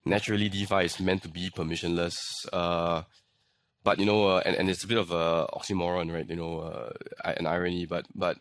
naturally 0.05 0.49
DeFi 0.49 0.85
is 0.85 1.01
meant 1.01 1.23
to 1.23 1.29
be 1.29 1.51
permissionless. 1.51 2.17
Uh, 2.53 3.03
but 3.83 3.99
you 3.99 4.07
know, 4.07 4.29
uh, 4.29 4.43
and, 4.45 4.57
and 4.57 4.71
it's 4.71 4.85
a 4.85 4.89
bit 4.89 4.99
of 4.99 5.11
a 5.11 5.47
oxymoron, 5.53 6.13
right? 6.13 6.29
You 6.29 6.37
know, 6.37 6.61
uh, 6.61 6.93
an 7.25 7.47
irony. 7.47 7.87
But 7.87 8.07
but 8.15 8.39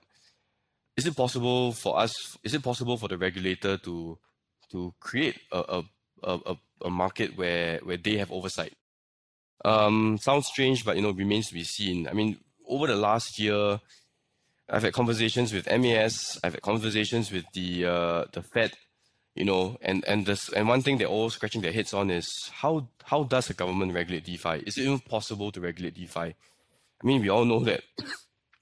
is 0.96 1.06
it 1.06 1.16
possible 1.16 1.74
for 1.74 2.00
us? 2.00 2.14
Is 2.44 2.54
it 2.54 2.64
possible 2.64 2.98
for 2.98 3.10
the 3.10 3.18
regulator 3.18 3.78
to 3.78 4.18
to 4.72 4.94
create 5.00 5.40
a 5.52 5.84
a, 6.24 6.40
a, 6.46 6.56
a 6.86 6.90
market 6.90 7.38
where 7.38 7.80
where 7.84 7.98
they 7.98 8.18
have 8.18 8.32
oversight? 8.32 8.74
Um, 9.66 10.18
sounds 10.22 10.48
strange, 10.48 10.84
but 10.84 10.96
you 10.96 11.02
know, 11.02 11.12
remains 11.12 11.48
to 11.48 11.54
be 11.54 11.64
seen. 11.64 12.08
I 12.08 12.14
mean, 12.14 12.38
over 12.68 12.88
the 12.88 12.96
last 12.96 13.40
year, 13.40 13.80
I've 14.74 14.82
had 14.82 14.94
conversations 14.94 15.54
with 15.54 15.70
MAS. 15.70 16.40
I've 16.44 16.54
had 16.54 16.64
conversations 16.64 17.32
with 17.32 17.46
the 17.54 17.86
uh, 17.86 18.26
the 18.34 18.42
Fed. 18.42 18.74
You 19.36 19.46
know, 19.46 19.78
and 19.82 20.04
and 20.06 20.26
this 20.26 20.50
and 20.50 20.68
one 20.68 20.82
thing 20.82 20.98
they're 20.98 21.08
all 21.08 21.30
scratching 21.30 21.62
their 21.62 21.72
heads 21.72 21.94
on 21.94 22.10
is 22.10 22.50
how 22.52 22.88
how 23.04 23.24
does 23.24 23.48
the 23.48 23.54
government 23.54 23.94
regulate 23.94 24.26
DeFi? 24.26 24.64
Is 24.66 24.78
it 24.78 24.82
even 24.82 25.00
possible 25.00 25.52
to 25.52 25.62
regulate 25.62 25.94
DeFi? 25.94 26.20
I 26.20 26.36
mean, 27.04 27.22
we 27.22 27.30
all 27.30 27.46
know 27.46 27.60
that. 27.62 27.84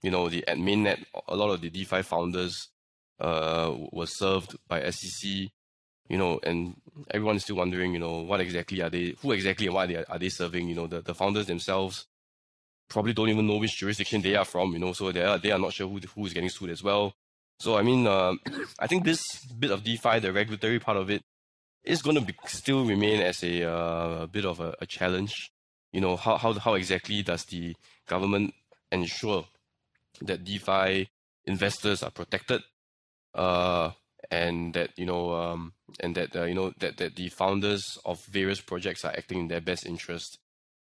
You 0.02 0.12
know, 0.12 0.30
the 0.30 0.46
at 0.48 0.58
mainnet, 0.58 1.06
a 1.28 1.36
lot 1.36 1.52
of 1.52 1.62
the 1.62 1.70
DeFi 1.70 2.02
founders 2.02 2.70
uh, 3.20 3.74
were 3.92 4.08
served 4.08 4.58
by 4.68 4.90
SEC. 4.90 5.30
You 6.10 6.18
know, 6.18 6.40
and 6.44 6.76
everyone 7.12 7.38
is 7.38 7.44
still 7.44 7.56
wondering, 7.56 7.94
you 7.94 8.00
know, 8.00 8.22
what 8.24 8.42
exactly 8.42 8.82
are 8.82 8.90
they? 8.90 9.16
Who 9.22 9.32
exactly 9.32 9.68
and 9.68 9.76
why 9.76 9.86
they 9.86 9.96
are, 9.96 10.06
are 10.10 10.20
they 10.20 10.30
serving? 10.30 10.68
You 10.68 10.76
know, 10.76 10.88
the, 10.88 11.02
the 11.02 11.16
founders 11.16 11.46
themselves 11.46 12.08
probably 12.92 13.14
don't 13.14 13.30
even 13.30 13.48
know 13.48 13.58
which 13.58 13.78
jurisdiction 13.78 14.22
they 14.22 14.36
are 14.36 14.46
from, 14.46 14.74
you 14.74 14.80
know, 14.80 14.94
so 14.94 15.12
they 15.12 15.24
are, 15.24 15.38
they 15.38 15.52
are 15.52 15.60
not 15.60 15.74
sure 15.74 15.88
who, 15.88 16.00
who 16.14 16.26
is 16.26 16.34
getting 16.34 16.50
sued 16.50 16.70
as 16.70 16.84
well. 16.84 17.14
So, 17.60 17.78
I 17.78 17.84
mean, 17.84 18.06
uh, 18.08 18.34
I 18.80 18.88
think 18.88 19.04
this 19.04 19.24
bit 19.46 19.72
of 19.72 19.84
DeFi, 19.84 20.20
the 20.20 20.34
regulatory 20.34 20.80
part 20.80 20.98
of 20.98 21.10
it, 21.10 21.24
is 21.84 22.02
going 22.02 22.18
to 22.18 22.26
be, 22.26 22.36
still 22.46 22.86
remain 22.86 23.22
as 23.22 23.44
a, 23.44 23.64
uh, 23.64 24.26
bit 24.28 24.46
of 24.46 24.60
a, 24.60 24.76
a, 24.82 24.86
challenge. 24.86 25.52
You 25.92 26.02
know, 26.02 26.16
how, 26.16 26.38
how, 26.38 26.54
how 26.54 26.74
exactly 26.76 27.24
does 27.24 27.46
the 27.46 27.76
government 28.08 28.54
ensure 28.92 29.46
that 30.22 30.44
DeFi 30.44 31.10
investors 31.46 32.04
are 32.04 32.12
protected? 32.12 32.62
Uh, 33.34 33.92
and 34.30 34.74
that 34.74 34.90
you 34.98 35.06
know 35.06 35.34
um, 35.34 35.74
and 36.00 36.16
that 36.16 36.36
uh, 36.36 36.44
you 36.44 36.54
know 36.54 36.72
that, 36.80 36.98
that 36.98 37.16
the 37.16 37.30
founders 37.30 37.98
of 38.06 38.24
various 38.26 38.62
projects 38.62 39.04
are 39.04 39.14
acting 39.18 39.40
in 39.40 39.48
their 39.48 39.62
best 39.62 39.86
interest 39.86 40.38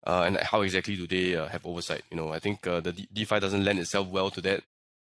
uh, 0.08 0.22
and 0.26 0.38
how 0.38 0.62
exactly 0.62 0.96
do 0.96 1.06
they 1.06 1.36
uh, 1.36 1.46
have 1.48 1.66
oversight? 1.66 2.02
You 2.10 2.16
know, 2.16 2.32
I 2.32 2.38
think 2.38 2.66
uh, 2.66 2.80
the 2.80 2.92
D- 2.92 3.08
DeFi 3.12 3.40
doesn't 3.40 3.62
lend 3.62 3.78
itself 3.78 4.08
well 4.08 4.30
to 4.30 4.40
that. 4.40 4.62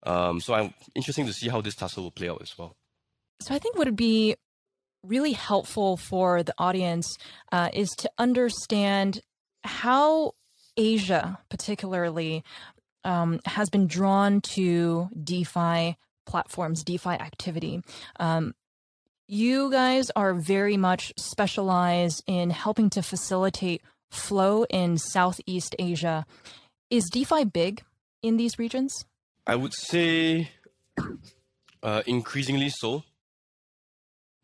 Um, 0.04 0.40
so 0.40 0.52
I'm 0.52 0.74
interesting 0.94 1.26
to 1.26 1.32
see 1.32 1.48
how 1.48 1.62
this 1.62 1.74
tussle 1.74 2.02
will 2.02 2.10
play 2.10 2.28
out 2.28 2.42
as 2.42 2.56
well. 2.58 2.76
So 3.40 3.54
I 3.54 3.58
think 3.58 3.76
what 3.76 3.86
would 3.86 3.96
be 3.96 4.36
really 5.02 5.32
helpful 5.32 5.96
for 5.96 6.42
the 6.42 6.54
audience 6.58 7.16
uh, 7.50 7.70
is 7.72 7.88
to 7.98 8.10
understand 8.18 9.20
how 9.64 10.32
Asia, 10.76 11.38
particularly, 11.48 12.44
um, 13.04 13.40
has 13.46 13.70
been 13.70 13.86
drawn 13.86 14.40
to 14.42 15.08
DeFi 15.24 15.96
platforms, 16.26 16.84
DeFi 16.84 17.10
activity. 17.10 17.82
Um, 18.20 18.54
you 19.26 19.70
guys 19.70 20.10
are 20.14 20.34
very 20.34 20.76
much 20.76 21.12
specialized 21.16 22.22
in 22.26 22.50
helping 22.50 22.90
to 22.90 23.02
facilitate 23.02 23.82
flow 24.12 24.64
in 24.64 24.98
Southeast 24.98 25.74
Asia. 25.78 26.26
Is 26.90 27.08
DeFi 27.10 27.44
big 27.44 27.82
in 28.22 28.36
these 28.36 28.58
regions? 28.58 29.04
I 29.46 29.56
would 29.56 29.72
say 29.74 30.50
uh, 31.82 32.02
increasingly 32.06 32.68
so. 32.68 33.02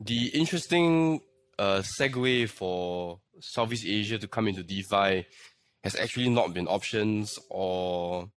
The 0.00 0.28
interesting 0.28 1.20
uh, 1.58 1.82
segue 1.98 2.48
for 2.48 3.20
Southeast 3.40 3.84
Asia 3.86 4.18
to 4.18 4.26
come 4.26 4.48
into 4.48 4.62
DeFi 4.62 5.26
has 5.84 5.94
actually 5.96 6.30
not 6.30 6.54
been 6.54 6.66
options 6.66 7.38
or 7.50 8.30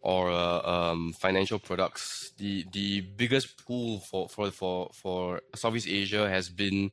or 0.00 0.30
uh, 0.32 0.60
um, 0.62 1.12
financial 1.20 1.58
products. 1.58 2.32
The 2.36 2.66
the 2.72 3.02
biggest 3.02 3.64
pool 3.64 4.00
for, 4.10 4.28
for 4.28 4.50
for 4.50 4.90
for 5.00 5.40
Southeast 5.54 5.86
Asia 5.88 6.28
has 6.28 6.48
been 6.48 6.90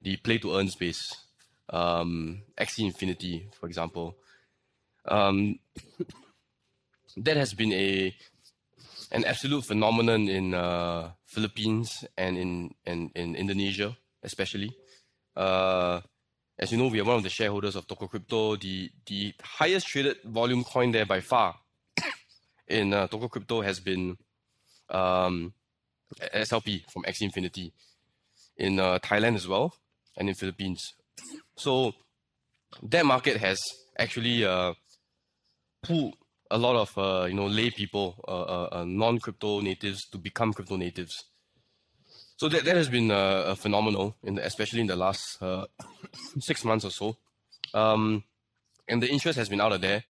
the 0.00 0.16
play 0.18 0.38
to 0.38 0.56
earn 0.56 0.68
space 0.68 1.25
um, 1.70 2.42
Axie 2.58 2.86
Infinity, 2.86 3.48
for 3.58 3.66
example. 3.66 4.16
Um, 5.06 5.58
that 7.16 7.36
has 7.36 7.54
been 7.54 7.72
a 7.72 8.14
an 9.12 9.24
absolute 9.24 9.64
phenomenon 9.64 10.28
in 10.28 10.54
uh, 10.54 11.10
Philippines 11.26 12.04
and 12.16 12.36
in, 12.36 12.74
in, 12.84 13.10
in 13.14 13.36
Indonesia, 13.36 13.96
especially. 14.22 14.74
Uh, 15.36 16.00
as 16.58 16.72
you 16.72 16.78
know, 16.78 16.88
we 16.88 17.00
are 17.00 17.04
one 17.04 17.16
of 17.16 17.22
the 17.22 17.28
shareholders 17.28 17.76
of 17.76 17.86
Tokocrypto, 17.86 18.60
the, 18.60 18.90
the 19.06 19.34
highest 19.42 19.86
traded 19.86 20.16
volume 20.24 20.64
coin 20.64 20.90
there 20.90 21.06
by 21.06 21.20
far 21.20 21.54
in 22.68 22.92
uh, 22.92 23.06
Tokocrypto 23.06 23.62
has 23.62 23.78
been 23.78 24.16
um, 24.90 25.52
SLP 26.34 26.90
from 26.90 27.02
Axie 27.04 27.22
Infinity 27.22 27.72
in 28.56 28.80
uh, 28.80 28.98
Thailand 28.98 29.36
as 29.36 29.46
well 29.46 29.74
and 30.16 30.28
in 30.28 30.34
Philippines. 30.34 30.94
So 31.56 31.94
that 32.82 33.06
market 33.06 33.38
has 33.38 33.58
actually 33.98 34.44
uh, 34.44 34.74
pulled 35.82 36.14
a 36.50 36.58
lot 36.58 36.76
of 36.76 36.96
uh, 36.98 37.26
you 37.26 37.34
know 37.34 37.46
lay 37.46 37.70
people, 37.70 38.22
uh, 38.28 38.30
uh, 38.30 38.68
uh 38.72 38.84
non 38.84 39.18
crypto 39.18 39.60
natives, 39.60 40.06
to 40.10 40.18
become 40.18 40.52
crypto 40.52 40.76
natives. 40.76 41.24
So 42.36 42.48
that, 42.50 42.64
that 42.64 42.76
has 42.76 42.90
been 42.90 43.10
uh, 43.10 43.44
a 43.46 43.56
phenomenal, 43.56 44.14
in 44.22 44.34
the, 44.34 44.44
especially 44.44 44.82
in 44.82 44.86
the 44.86 44.96
last 44.96 45.42
six 46.38 46.64
months 46.64 46.84
or 46.84 46.90
so. 46.90 47.16
Um, 47.72 48.24
and 48.88 49.02
the 49.02 49.08
interest 49.08 49.38
has 49.38 49.48
been 49.48 49.60
out 49.60 49.72
of 49.72 49.80
there. 49.80 50.04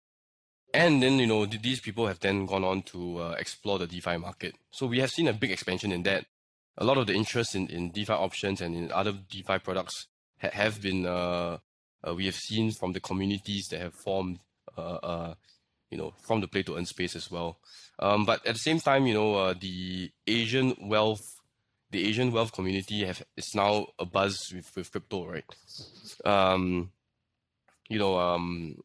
And 0.74 1.02
then 1.02 1.20
you 1.20 1.28
know 1.28 1.46
these 1.46 1.80
people 1.80 2.08
have 2.08 2.20
then 2.20 2.48
gone 2.48 2.64
on 2.64 2.82
to 2.84 3.22
explore 3.38 3.80
the 3.80 3.88
DeFi 3.88 4.18
market. 4.18 4.56
So 4.72 4.88
we 4.88 5.00
have 5.00 5.12
seen 5.12 5.28
a 5.28 5.34
big 5.34 5.52
expansion 5.52 5.92
in 5.92 6.04
that. 6.04 6.26
A 6.78 6.84
lot 6.84 6.98
of 6.98 7.08
the 7.08 7.14
interest 7.14 7.56
in, 7.56 7.68
in 7.68 7.92
DeFi 7.92 8.12
options 8.12 8.60
and 8.60 8.76
in 8.76 8.92
other 8.92 9.14
DeFi 9.14 9.60
products 9.60 10.08
ha- 10.46 10.64
have 10.64 10.82
been 10.82 11.06
uh, 11.06 11.58
uh, 12.08 12.14
we 12.14 12.26
have 12.26 12.36
seen 12.36 12.72
from 12.72 12.94
the 12.94 13.00
communities 13.00 13.68
that 13.70 13.82
have 13.82 13.94
formed 13.94 14.40
uh, 14.78 15.00
uh, 15.12 15.34
you 15.92 15.98
know 15.98 16.14
from 16.22 16.42
the 16.42 16.48
play 16.48 16.64
to 16.64 16.78
earn 16.78 16.86
space 16.86 17.16
as 17.16 17.30
well 17.32 17.60
um, 18.00 18.26
but 18.26 18.46
at 18.46 18.54
the 18.54 18.60
same 18.60 18.80
time 18.80 19.08
you 19.08 19.14
know 19.14 19.54
the 19.54 20.12
asian 20.28 20.76
wealth 20.82 21.36
the 21.92 22.08
Asian 22.08 22.32
wealth 22.32 22.52
community 22.52 23.06
have 23.06 23.24
is 23.38 23.56
now 23.56 23.88
a 24.00 24.06
buzz 24.06 24.52
with, 24.54 24.70
with 24.76 24.92
crypto, 24.92 25.28
right? 25.28 25.46
Um, 26.26 26.92
you 27.88 28.00
know, 28.00 28.18
um, 28.20 28.78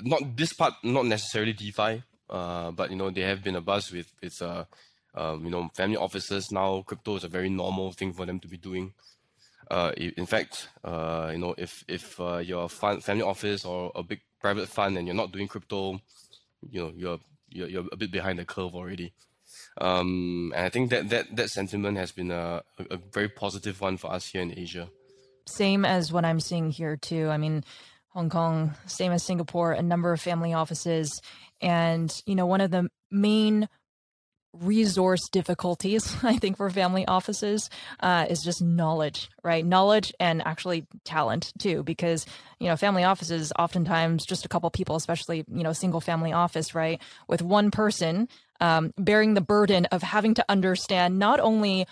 not 0.00 0.36
this 0.36 0.52
part, 0.52 0.74
not 0.82 1.06
necessarily 1.06 1.52
DeFi, 1.52 2.02
uh, 2.30 2.70
but 2.72 2.90
you 2.90 2.96
know, 2.96 3.10
they 3.10 3.22
have 3.22 3.42
been 3.42 3.56
a 3.56 3.60
buzz 3.60 3.92
with 3.92 4.12
with 4.22 4.40
uh, 4.42 4.64
um, 5.14 5.44
you 5.44 5.50
know, 5.50 5.70
family 5.74 5.96
offices 5.96 6.50
now. 6.50 6.82
Crypto 6.82 7.16
is 7.16 7.24
a 7.24 7.28
very 7.28 7.48
normal 7.48 7.92
thing 7.92 8.12
for 8.12 8.26
them 8.26 8.40
to 8.40 8.48
be 8.48 8.56
doing. 8.56 8.94
Uh, 9.70 9.92
in 9.96 10.26
fact, 10.26 10.68
uh, 10.84 11.30
you 11.32 11.38
know, 11.38 11.54
if 11.58 11.84
if 11.88 12.18
uh, 12.20 12.38
you're 12.38 12.64
a 12.64 12.68
family 12.68 13.22
office 13.22 13.64
or 13.64 13.92
a 13.94 14.02
big 14.02 14.20
private 14.40 14.68
fund 14.68 14.96
and 14.96 15.06
you're 15.06 15.16
not 15.16 15.32
doing 15.32 15.48
crypto, 15.48 16.00
you 16.70 16.80
know, 16.80 16.92
you're 16.96 17.18
you're, 17.50 17.68
you're 17.68 17.84
a 17.92 17.96
bit 17.96 18.10
behind 18.10 18.38
the 18.38 18.44
curve 18.44 18.74
already. 18.74 19.12
Um, 19.80 20.52
and 20.54 20.64
I 20.64 20.68
think 20.68 20.90
that 20.90 21.10
that 21.10 21.36
that 21.36 21.50
sentiment 21.50 21.98
has 21.98 22.12
been 22.12 22.30
a, 22.30 22.62
a 22.90 22.96
very 23.12 23.28
positive 23.28 23.80
one 23.80 23.96
for 23.96 24.10
us 24.10 24.26
here 24.28 24.42
in 24.42 24.58
Asia. 24.58 24.88
Same 25.46 25.84
as 25.84 26.12
what 26.12 26.24
I'm 26.24 26.40
seeing 26.40 26.70
here 26.70 26.96
too. 26.96 27.28
I 27.28 27.36
mean, 27.38 27.64
Hong 28.10 28.28
Kong, 28.28 28.74
same 28.86 29.12
as 29.12 29.22
Singapore, 29.22 29.72
a 29.72 29.82
number 29.82 30.12
of 30.12 30.20
family 30.20 30.54
offices, 30.54 31.20
and 31.60 32.22
you 32.26 32.34
know, 32.34 32.46
one 32.46 32.60
of 32.60 32.70
the 32.70 32.88
main 33.10 33.68
resource 34.52 35.28
difficulties 35.28 36.16
i 36.22 36.36
think 36.36 36.56
for 36.56 36.70
family 36.70 37.06
offices 37.06 37.70
uh, 38.00 38.26
is 38.28 38.42
just 38.42 38.62
knowledge 38.62 39.28
right? 39.48 39.64
Knowledge 39.64 40.12
and 40.20 40.46
actually 40.46 40.86
talent 41.04 41.54
too 41.58 41.82
because 41.82 42.26
you 42.60 42.68
know 42.68 42.76
family 42.76 43.02
offices 43.02 43.50
oftentimes 43.58 44.26
just 44.26 44.44
a 44.44 44.48
couple 44.48 44.68
people 44.70 44.94
especially 44.94 45.44
you 45.50 45.62
know 45.62 45.72
single 45.72 46.02
family 46.02 46.32
office 46.32 46.74
right? 46.74 47.00
With 47.28 47.40
one 47.40 47.70
person 47.70 48.28
um, 48.60 48.92
bearing 48.98 49.32
the 49.32 49.40
burden 49.40 49.86
of 49.86 50.02
having 50.02 50.34
to 50.34 50.44
understand 50.48 51.18
not 51.18 51.40
only 51.40 51.86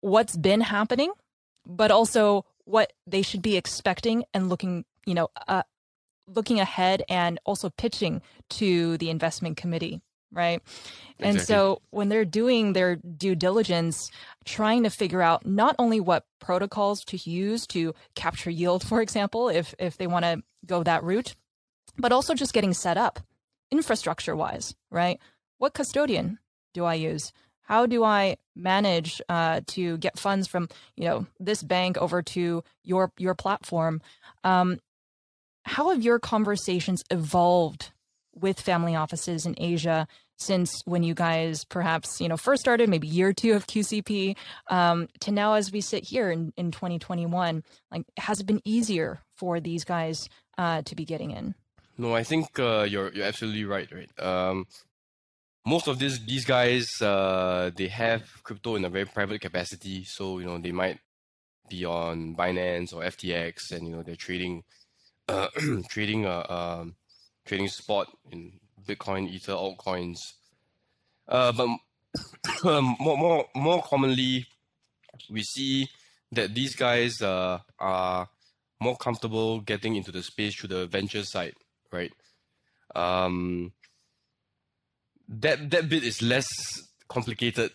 what's 0.00 0.36
been 0.36 0.62
happening 0.62 1.12
but 1.66 1.90
also 1.90 2.46
what 2.64 2.92
they 3.06 3.20
should 3.20 3.42
be 3.42 3.56
expecting 3.56 4.24
and 4.32 4.48
looking 4.48 4.86
you 5.04 5.14
know 5.14 5.28
uh, 5.46 5.62
looking 6.26 6.58
ahead 6.58 7.02
and 7.08 7.38
also 7.44 7.68
pitching 7.68 8.22
to 8.48 8.96
the 8.96 9.10
investment 9.10 9.58
committee 9.58 10.00
right? 10.34 10.60
Exactly. 11.18 11.28
And 11.28 11.40
so 11.40 11.80
when 11.90 12.08
they're 12.08 12.24
doing 12.24 12.72
their 12.72 12.96
due 12.96 13.34
diligence, 13.34 14.10
trying 14.44 14.82
to 14.82 14.90
figure 14.90 15.22
out 15.22 15.46
not 15.46 15.76
only 15.78 16.00
what 16.00 16.26
protocols 16.40 17.04
to 17.06 17.30
use 17.30 17.66
to 17.68 17.94
capture 18.14 18.50
yield, 18.50 18.86
for 18.86 19.00
example, 19.00 19.48
if 19.48 19.74
if 19.78 19.96
they 19.96 20.06
want 20.06 20.24
to 20.24 20.42
go 20.66 20.82
that 20.82 21.04
route, 21.04 21.34
but 21.96 22.12
also 22.12 22.34
just 22.34 22.52
getting 22.52 22.74
set 22.74 22.96
up 22.96 23.20
infrastructure 23.70 24.36
wise, 24.36 24.74
right? 24.90 25.20
What 25.58 25.74
custodian 25.74 26.38
do 26.72 26.84
I 26.84 26.94
use? 26.94 27.32
How 27.62 27.86
do 27.86 28.04
I 28.04 28.36
manage 28.54 29.22
uh, 29.28 29.62
to 29.68 29.96
get 29.98 30.18
funds 30.18 30.46
from 30.46 30.68
you 30.96 31.04
know 31.04 31.26
this 31.40 31.62
bank 31.62 31.96
over 31.96 32.22
to 32.22 32.62
your 32.82 33.12
your 33.18 33.34
platform? 33.34 34.02
Um, 34.42 34.80
how 35.64 35.90
have 35.90 36.02
your 36.02 36.18
conversations 36.18 37.02
evolved 37.10 37.90
with 38.34 38.60
family 38.60 38.96
offices 38.96 39.46
in 39.46 39.54
Asia 39.58 40.06
since 40.36 40.82
when 40.84 41.02
you 41.02 41.14
guys 41.14 41.64
perhaps 41.64 42.20
you 42.20 42.28
know 42.28 42.36
first 42.36 42.60
started 42.60 42.88
maybe 42.88 43.06
year 43.06 43.32
two 43.32 43.52
of 43.52 43.68
qcp 43.68 44.36
um, 44.68 45.08
to 45.20 45.30
now 45.30 45.54
as 45.54 45.70
we 45.70 45.80
sit 45.80 46.02
here 46.02 46.28
in, 46.28 46.52
in 46.56 46.72
2021 46.72 47.62
like 47.92 48.02
has 48.16 48.40
it 48.40 48.46
been 48.46 48.60
easier 48.64 49.20
for 49.36 49.60
these 49.60 49.84
guys 49.84 50.28
uh, 50.58 50.82
to 50.82 50.96
be 50.96 51.04
getting 51.04 51.30
in? 51.30 51.54
No 51.96 52.14
i 52.14 52.24
think 52.24 52.58
uh, 52.58 52.82
you're 52.82 53.12
you're 53.12 53.26
absolutely 53.26 53.64
right 53.64 53.88
right? 53.92 54.10
Um, 54.18 54.66
most 55.66 55.88
of 55.88 55.98
these 55.98 56.24
these 56.24 56.44
guys 56.44 56.88
uh, 57.00 57.70
they 57.74 57.88
have 57.88 58.22
crypto 58.42 58.76
in 58.76 58.84
a 58.84 58.90
very 58.90 59.06
private 59.06 59.40
capacity. 59.40 60.04
So 60.04 60.38
you 60.38 60.46
know 60.46 60.58
they 60.58 60.72
might 60.72 60.98
be 61.68 61.84
on 61.84 62.36
binance 62.36 62.92
or 62.92 63.02
ftx 63.02 63.72
and 63.72 63.86
you 63.86 63.96
know 63.96 64.02
they're 64.02 64.16
trading 64.16 64.62
uh, 65.28 65.48
trading 65.88 66.26
a 66.26 66.44
um, 66.50 66.96
trading 67.44 67.68
spot 67.68 68.08
in 68.30 68.52
Bitcoin, 68.86 69.28
Ether, 69.28 69.52
altcoins. 69.52 70.18
Uh, 71.28 71.52
but 71.52 71.68
more, 72.64 73.16
more, 73.16 73.46
more 73.54 73.82
commonly, 73.82 74.46
we 75.30 75.42
see 75.42 75.88
that 76.32 76.54
these 76.54 76.74
guys 76.74 77.20
uh, 77.22 77.58
are 77.78 78.28
more 78.80 78.96
comfortable 78.96 79.60
getting 79.60 79.96
into 79.96 80.12
the 80.12 80.22
space 80.22 80.54
through 80.56 80.68
the 80.68 80.86
venture 80.86 81.22
side, 81.22 81.54
right? 81.92 82.12
Um, 82.94 83.72
that 85.28 85.70
that 85.70 85.88
bit 85.88 86.04
is 86.04 86.20
less 86.22 86.46
complicated 87.08 87.70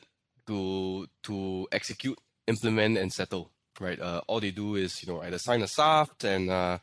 to 0.47 1.07
to 1.23 1.67
execute, 1.71 2.17
implement, 2.47 2.97
and 2.97 3.11
settle, 3.11 3.51
right? 3.79 3.99
Uh, 3.99 4.21
all 4.27 4.39
they 4.39 4.51
do 4.51 4.75
is 4.75 5.01
you 5.01 5.11
know 5.11 5.21
either 5.21 5.39
sign 5.39 5.61
a 5.61 5.67
SAFT 5.67 6.23
and 6.25 6.49
uh, 6.49 6.77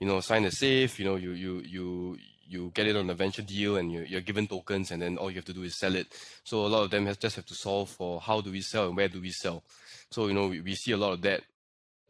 you 0.00 0.06
know 0.06 0.20
sign 0.20 0.44
a 0.44 0.50
safe. 0.50 0.98
You 0.98 1.04
know 1.06 1.16
you 1.16 1.32
you 1.32 1.60
you 1.60 2.18
you 2.46 2.70
get 2.74 2.86
it 2.86 2.96
on 2.96 3.10
a 3.10 3.14
venture 3.14 3.42
deal 3.42 3.76
and 3.76 3.92
you, 3.92 4.00
you're 4.08 4.22
given 4.22 4.46
tokens 4.46 4.90
and 4.90 5.02
then 5.02 5.18
all 5.18 5.30
you 5.30 5.36
have 5.36 5.44
to 5.44 5.52
do 5.52 5.62
is 5.64 5.78
sell 5.78 5.94
it. 5.94 6.06
So 6.44 6.64
a 6.64 6.68
lot 6.68 6.84
of 6.84 6.90
them 6.90 7.04
has 7.06 7.18
just 7.18 7.36
have 7.36 7.44
to 7.46 7.54
solve 7.54 7.90
for 7.90 8.20
how 8.20 8.40
do 8.40 8.50
we 8.50 8.62
sell 8.62 8.86
and 8.88 8.96
where 8.96 9.08
do 9.08 9.20
we 9.20 9.30
sell. 9.30 9.62
So 10.10 10.26
you 10.28 10.34
know 10.34 10.48
we, 10.48 10.60
we 10.60 10.74
see 10.74 10.92
a 10.92 10.96
lot 10.96 11.12
of 11.12 11.22
that. 11.22 11.42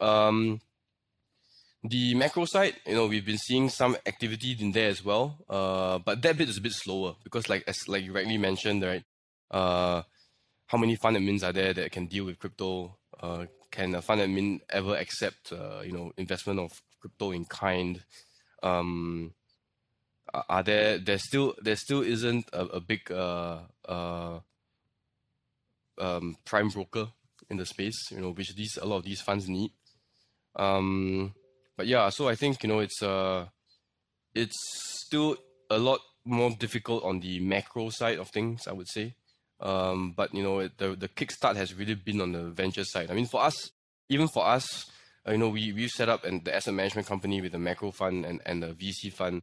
Um, 0.01 0.61
the 1.84 2.14
macro 2.14 2.45
side, 2.45 2.76
you 2.86 2.95
know, 2.95 3.07
we've 3.07 3.24
been 3.24 3.39
seeing 3.39 3.68
some 3.68 3.97
activity 4.07 4.57
in 4.59 4.72
there 4.72 4.89
as 4.89 5.05
well. 5.05 5.39
Uh, 5.49 5.99
but 5.99 6.20
that 6.22 6.36
bit 6.36 6.49
is 6.49 6.59
a 6.59 6.61
bit 6.61 6.72
slower 6.72 7.14
because 7.22 7.49
like 7.49 7.64
as 7.66 7.89
like 7.89 8.05
you 8.05 8.12
rightly 8.12 8.39
mentioned, 8.39 8.82
right? 8.82 9.05
Uh, 9.51 10.03
how 10.66 10.78
many 10.78 10.97
fund 10.97 11.16
admins 11.16 11.43
are 11.43 11.53
there 11.53 11.72
that 11.72 11.93
can 11.93 12.07
deal 12.07 12.24
with 12.24 12.39
crypto? 12.39 12.97
Uh, 13.20 13.47
can 13.70 13.95
a 13.95 14.03
fund 14.03 14.20
admin 14.20 14.61
ever 14.70 14.95
accept 14.97 15.53
uh, 15.53 15.80
you 15.84 15.93
know 15.93 16.12
investment 16.16 16.59
of 16.59 16.82
crypto 17.01 17.32
in 17.32 17.44
kind? 17.44 18.03
Um, 18.62 19.34
are 20.49 20.62
there 20.62 20.99
there 20.99 21.18
still 21.18 21.55
there 21.62 21.76
still 21.76 22.03
isn't 22.03 22.49
a, 22.53 22.61
a 22.66 22.80
big 22.80 23.11
uh, 23.11 23.61
uh, 23.88 24.40
um, 25.99 26.36
prime 26.44 26.68
broker 26.68 27.09
in 27.51 27.57
the 27.57 27.66
space, 27.66 28.11
you 28.11 28.20
know, 28.20 28.32
which 28.32 28.55
these 28.55 28.78
a 28.80 28.86
lot 28.86 28.99
of 28.99 29.05
these 29.05 29.20
funds 29.20 29.49
need. 29.49 29.72
Um, 30.57 31.34
but 31.76 31.86
yeah, 31.86 32.09
so 32.11 32.28
I 32.28 32.34
think 32.34 32.62
you 32.62 32.68
know 32.68 32.80
it's 32.80 33.03
uh, 33.03 33.46
it's 34.34 34.57
still 35.07 35.36
a 35.70 35.78
lot 35.78 36.01
more 36.24 36.51
difficult 36.51 37.05
on 37.05 37.20
the 37.20 37.40
macro 37.40 37.88
side 37.90 38.18
of 38.18 38.28
things, 38.28 38.66
I 38.66 38.72
would 38.72 38.88
say. 38.88 39.14
Um, 39.61 40.12
but 40.16 40.34
you 40.34 40.42
know, 40.42 40.68
the 40.68 40.94
the 40.94 41.09
kickstart 41.09 41.57
has 41.57 41.74
really 41.74 41.94
been 41.94 42.20
on 42.20 42.32
the 42.32 42.51
venture 42.51 42.84
side. 42.84 43.11
I 43.11 43.14
mean, 43.14 43.26
for 43.26 43.42
us, 43.42 43.70
even 44.09 44.28
for 44.28 44.46
us, 44.46 44.86
you 45.27 45.39
know, 45.39 45.49
we 45.49 45.73
we 45.73 45.89
set 45.89 46.09
up 46.09 46.25
and 46.25 46.45
the 46.45 46.55
asset 46.55 46.75
management 46.75 47.07
company 47.07 47.41
with 47.41 47.53
the 47.53 47.59
macro 47.59 47.91
fund 47.91 48.25
and 48.25 48.41
and 48.47 48.62
the 48.62 48.69
VC 48.69 49.12
fund 49.12 49.43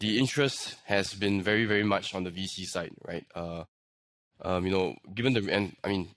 the 0.00 0.18
interest 0.18 0.76
has 0.84 1.14
been 1.14 1.42
very, 1.42 1.64
very 1.64 1.82
much 1.82 2.14
on 2.14 2.24
the 2.24 2.30
VC 2.30 2.64
side, 2.64 2.92
right? 3.06 3.24
Uh, 3.34 3.64
um, 4.42 4.66
you 4.66 4.72
know, 4.72 4.94
given 5.14 5.32
the 5.32 5.50
and 5.50 5.74
I 5.82 5.88
mean, 5.88 6.08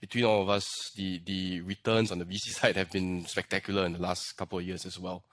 between 0.00 0.24
all 0.24 0.42
of 0.42 0.48
us, 0.48 0.92
the 0.94 1.20
the 1.24 1.60
returns 1.62 2.12
on 2.12 2.18
the 2.18 2.24
VC 2.24 2.48
side 2.60 2.76
have 2.76 2.90
been 2.90 3.26
spectacular 3.26 3.84
in 3.84 3.92
the 3.92 4.02
last 4.02 4.36
couple 4.36 4.58
of 4.58 4.64
years 4.64 4.86
as 4.86 4.98
well. 4.98 5.24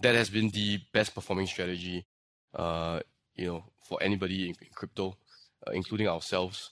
That 0.00 0.14
has 0.14 0.30
been 0.30 0.50
the 0.50 0.80
best 0.92 1.14
performing 1.14 1.46
strategy, 1.46 2.06
uh, 2.54 3.00
you 3.34 3.46
know, 3.46 3.64
for 3.88 4.02
anybody 4.02 4.48
in, 4.48 4.54
in 4.60 4.68
crypto, 4.74 5.16
uh, 5.66 5.72
including 5.72 6.08
ourselves. 6.08 6.70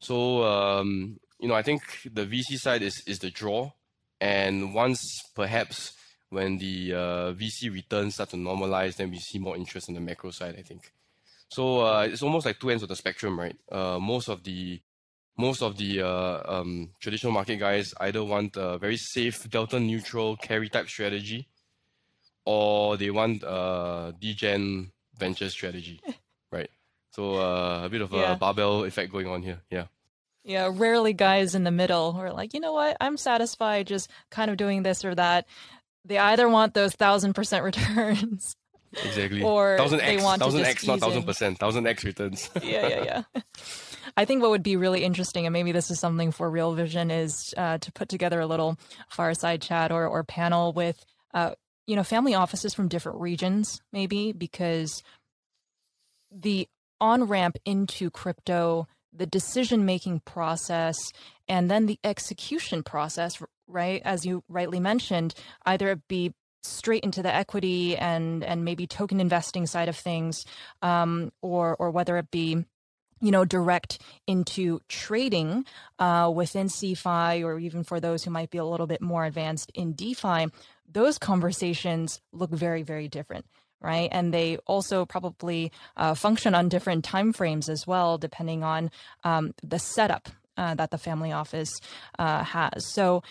So, 0.00 0.44
um, 0.44 1.18
you 1.40 1.48
know, 1.48 1.54
I 1.54 1.62
think 1.62 1.82
the 2.04 2.26
VC 2.26 2.58
side 2.58 2.82
is 2.82 3.02
is 3.06 3.20
the 3.20 3.30
draw, 3.30 3.70
and 4.20 4.74
once 4.74 5.22
perhaps 5.34 5.92
when 6.30 6.58
the 6.58 6.92
uh, 6.92 7.32
VC 7.32 7.72
returns 7.72 8.14
start 8.14 8.30
to 8.30 8.36
normalize, 8.36 8.96
then 8.96 9.10
we 9.10 9.18
see 9.18 9.38
more 9.38 9.56
interest 9.56 9.88
on 9.88 9.94
the 9.94 10.00
macro 10.00 10.30
side, 10.30 10.56
I 10.58 10.62
think. 10.62 10.92
So 11.48 11.86
uh, 11.86 12.02
it's 12.02 12.22
almost 12.22 12.44
like 12.44 12.60
two 12.60 12.70
ends 12.70 12.82
of 12.82 12.88
the 12.88 12.96
spectrum, 12.96 13.38
right? 13.38 13.56
Uh, 13.70 13.98
most 13.98 14.28
of 14.28 14.44
the 14.44 14.80
most 15.38 15.62
of 15.62 15.76
the 15.78 16.02
uh, 16.02 16.42
um, 16.44 16.90
traditional 17.00 17.32
market 17.32 17.56
guys 17.56 17.94
either 18.00 18.24
want 18.24 18.56
a 18.56 18.76
very 18.76 18.96
safe 18.96 19.48
delta 19.48 19.78
neutral 19.78 20.36
carry 20.36 20.68
type 20.68 20.88
strategy, 20.88 21.48
or 22.44 22.96
they 22.96 23.10
want 23.10 23.42
a 23.44 24.14
degen 24.20 24.90
venture 25.16 25.48
strategy, 25.48 26.00
right? 26.52 26.70
So 27.12 27.36
uh, 27.36 27.82
a 27.84 27.88
bit 27.88 28.02
of 28.02 28.12
yeah. 28.12 28.32
a 28.32 28.36
barbell 28.36 28.84
effect 28.84 29.12
going 29.12 29.28
on 29.28 29.42
here, 29.42 29.60
yeah. 29.70 29.86
Yeah, 30.48 30.70
rarely 30.72 31.12
guys 31.12 31.54
in 31.54 31.64
the 31.64 31.70
middle 31.70 32.14
who 32.14 32.20
are 32.20 32.32
like, 32.32 32.54
you 32.54 32.60
know 32.60 32.72
what, 32.72 32.96
I'm 33.02 33.18
satisfied 33.18 33.86
just 33.86 34.10
kind 34.30 34.50
of 34.50 34.56
doing 34.56 34.82
this 34.82 35.04
or 35.04 35.14
that 35.14 35.46
they 36.06 36.16
either 36.16 36.48
want 36.48 36.72
those 36.72 36.94
thousand 36.94 37.34
percent 37.34 37.64
returns. 37.64 38.56
Exactly. 38.92 39.42
Or 39.42 39.76
thousand 39.76 39.98
they 39.98 40.16
want 40.16 40.40
thousand 40.40 40.62
to 40.62 40.68
X, 40.68 40.86
not 40.86 41.00
thousand 41.00 41.24
percent, 41.24 41.58
thousand 41.58 41.86
X 41.86 42.02
returns. 42.02 42.48
yeah, 42.62 42.88
yeah, 42.88 43.22
yeah. 43.34 43.42
I 44.16 44.24
think 44.24 44.40
what 44.40 44.50
would 44.50 44.62
be 44.62 44.76
really 44.76 45.04
interesting, 45.04 45.44
and 45.44 45.52
maybe 45.52 45.72
this 45.72 45.90
is 45.90 46.00
something 46.00 46.32
for 46.32 46.50
Real 46.50 46.72
Vision, 46.72 47.10
is 47.10 47.52
uh, 47.58 47.76
to 47.76 47.92
put 47.92 48.08
together 48.08 48.40
a 48.40 48.46
little 48.46 48.78
fireside 49.10 49.60
chat 49.60 49.92
or 49.92 50.06
or 50.06 50.24
panel 50.24 50.72
with, 50.72 51.04
uh, 51.34 51.50
you 51.86 51.94
know, 51.94 52.02
family 52.02 52.34
offices 52.34 52.72
from 52.72 52.88
different 52.88 53.20
regions, 53.20 53.82
maybe 53.92 54.32
because 54.32 55.02
the 56.32 56.66
on 57.00 57.24
ramp 57.24 57.58
into 57.66 58.10
crypto, 58.10 58.88
the 59.18 59.26
decision 59.26 59.84
making 59.84 60.20
process, 60.20 60.96
and 61.48 61.70
then 61.70 61.86
the 61.86 61.98
execution 62.04 62.82
process, 62.82 63.42
right? 63.66 64.00
As 64.04 64.24
you 64.24 64.42
rightly 64.48 64.80
mentioned, 64.80 65.34
either 65.66 65.90
it 65.90 66.08
be 66.08 66.32
straight 66.62 67.04
into 67.04 67.22
the 67.22 67.34
equity 67.34 67.96
and 67.96 68.42
and 68.44 68.64
maybe 68.64 68.86
token 68.86 69.20
investing 69.20 69.66
side 69.66 69.88
of 69.88 69.96
things, 69.96 70.44
um, 70.82 71.32
or 71.42 71.76
or 71.78 71.90
whether 71.90 72.16
it 72.16 72.30
be 72.30 72.64
you 73.20 73.32
know, 73.32 73.44
direct 73.44 74.00
into 74.28 74.80
trading 74.88 75.64
uh, 75.98 76.30
within 76.32 76.68
CeFi, 76.68 77.44
or 77.44 77.58
even 77.58 77.82
for 77.82 77.98
those 77.98 78.22
who 78.22 78.30
might 78.30 78.50
be 78.50 78.58
a 78.58 78.64
little 78.64 78.86
bit 78.86 79.00
more 79.00 79.24
advanced 79.24 79.72
in 79.74 79.92
DeFi, 79.94 80.46
those 80.88 81.18
conversations 81.18 82.20
look 82.32 82.50
very, 82.50 82.82
very 82.82 83.08
different 83.08 83.44
right 83.80 84.08
and 84.12 84.32
they 84.32 84.56
also 84.66 85.04
probably 85.04 85.72
uh, 85.96 86.14
function 86.14 86.54
on 86.54 86.68
different 86.68 87.04
time 87.04 87.32
frames 87.32 87.68
as 87.68 87.86
well 87.86 88.18
depending 88.18 88.62
on 88.62 88.90
um, 89.24 89.52
the 89.62 89.78
setup 89.78 90.28
uh, 90.56 90.74
that 90.74 90.90
the 90.90 90.98
family 90.98 91.32
office 91.32 91.70
uh, 92.18 92.42
has 92.42 92.92
so 92.92 93.22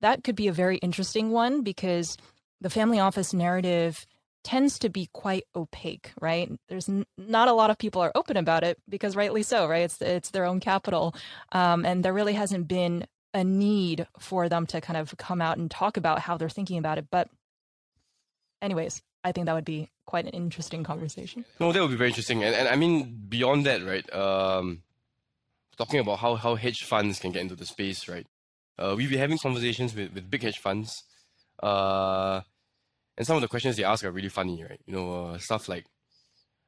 that 0.00 0.24
could 0.24 0.36
be 0.36 0.48
a 0.48 0.52
very 0.52 0.78
interesting 0.78 1.30
one 1.30 1.62
because 1.62 2.16
the 2.60 2.70
family 2.70 2.98
office 2.98 3.32
narrative 3.32 4.06
tends 4.42 4.78
to 4.78 4.88
be 4.88 5.08
quite 5.12 5.44
opaque, 5.54 6.12
right? 6.20 6.50
There's 6.68 6.88
n- 6.88 7.06
not 7.18 7.48
a 7.48 7.52
lot 7.52 7.70
of 7.70 7.78
people 7.78 8.02
are 8.02 8.12
open 8.14 8.36
about 8.36 8.64
it 8.64 8.78
because 8.88 9.16
rightly 9.16 9.42
so, 9.42 9.66
right? 9.66 9.82
It's 9.82 10.00
it's 10.00 10.30
their 10.30 10.46
own 10.46 10.60
capital, 10.60 11.14
um, 11.52 11.84
and 11.84 12.04
there 12.04 12.14
really 12.14 12.32
hasn't 12.34 12.68
been 12.68 13.06
a 13.34 13.44
need 13.44 14.06
for 14.18 14.48
them 14.48 14.66
to 14.66 14.80
kind 14.80 14.96
of 14.96 15.16
come 15.16 15.40
out 15.40 15.58
and 15.58 15.70
talk 15.70 15.96
about 15.96 16.20
how 16.20 16.36
they're 16.36 16.48
thinking 16.48 16.78
about 16.78 16.98
it. 16.98 17.06
But, 17.10 17.28
anyways, 18.62 19.02
I 19.22 19.32
think 19.32 19.46
that 19.46 19.54
would 19.54 19.64
be 19.64 19.90
quite 20.06 20.24
an 20.24 20.32
interesting 20.32 20.82
conversation. 20.82 21.44
No, 21.58 21.72
that 21.72 21.80
would 21.80 21.90
be 21.90 21.96
very 21.96 22.10
interesting, 22.10 22.42
and 22.42 22.54
and 22.54 22.68
I 22.68 22.76
mean 22.76 23.26
beyond 23.28 23.66
that, 23.66 23.84
right? 23.84 24.10
Um, 24.12 24.82
talking 25.76 26.00
about 26.00 26.18
how 26.18 26.36
how 26.36 26.54
hedge 26.54 26.84
funds 26.84 27.18
can 27.18 27.32
get 27.32 27.42
into 27.42 27.56
the 27.56 27.66
space, 27.66 28.08
right? 28.08 28.26
Uh, 28.78 28.94
we've 28.96 29.10
been 29.10 29.18
having 29.18 29.38
conversations 29.38 29.94
with, 29.94 30.12
with 30.14 30.30
big 30.30 30.42
hedge 30.42 30.58
funds. 30.58 31.04
Uh, 31.62 32.40
and 33.16 33.26
some 33.26 33.36
of 33.36 33.42
the 33.42 33.48
questions 33.48 33.76
they 33.76 33.84
ask 33.84 34.02
are 34.04 34.10
really 34.10 34.30
funny, 34.30 34.64
right? 34.64 34.80
You 34.86 34.94
know, 34.94 35.24
uh, 35.26 35.38
stuff 35.38 35.68
like, 35.68 35.84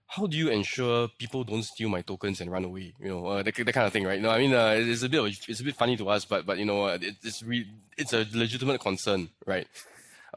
how 0.06 0.26
do 0.26 0.36
you 0.36 0.50
ensure 0.50 1.08
people 1.18 1.42
don't 1.42 1.62
steal 1.62 1.88
my 1.88 2.02
tokens 2.02 2.42
and 2.42 2.50
run 2.52 2.64
away? 2.64 2.92
You 3.00 3.08
know, 3.08 3.26
uh, 3.26 3.42
that, 3.42 3.54
that 3.54 3.72
kind 3.72 3.86
of 3.86 3.92
thing, 3.94 4.04
right? 4.04 4.20
Know, 4.20 4.28
I 4.28 4.38
mean, 4.38 4.52
uh, 4.52 4.74
it's 4.76 5.02
a 5.02 5.08
bit 5.08 5.22
it's 5.48 5.60
a 5.60 5.64
bit 5.64 5.74
funny 5.74 5.96
to 5.96 6.10
us, 6.10 6.26
but 6.26 6.44
but 6.44 6.58
you 6.58 6.66
know, 6.66 6.84
uh, 6.84 6.98
it, 7.00 7.16
it's 7.22 7.42
re- 7.42 7.66
it's 7.96 8.12
a 8.12 8.26
legitimate 8.34 8.82
concern, 8.82 9.30
right? 9.46 9.66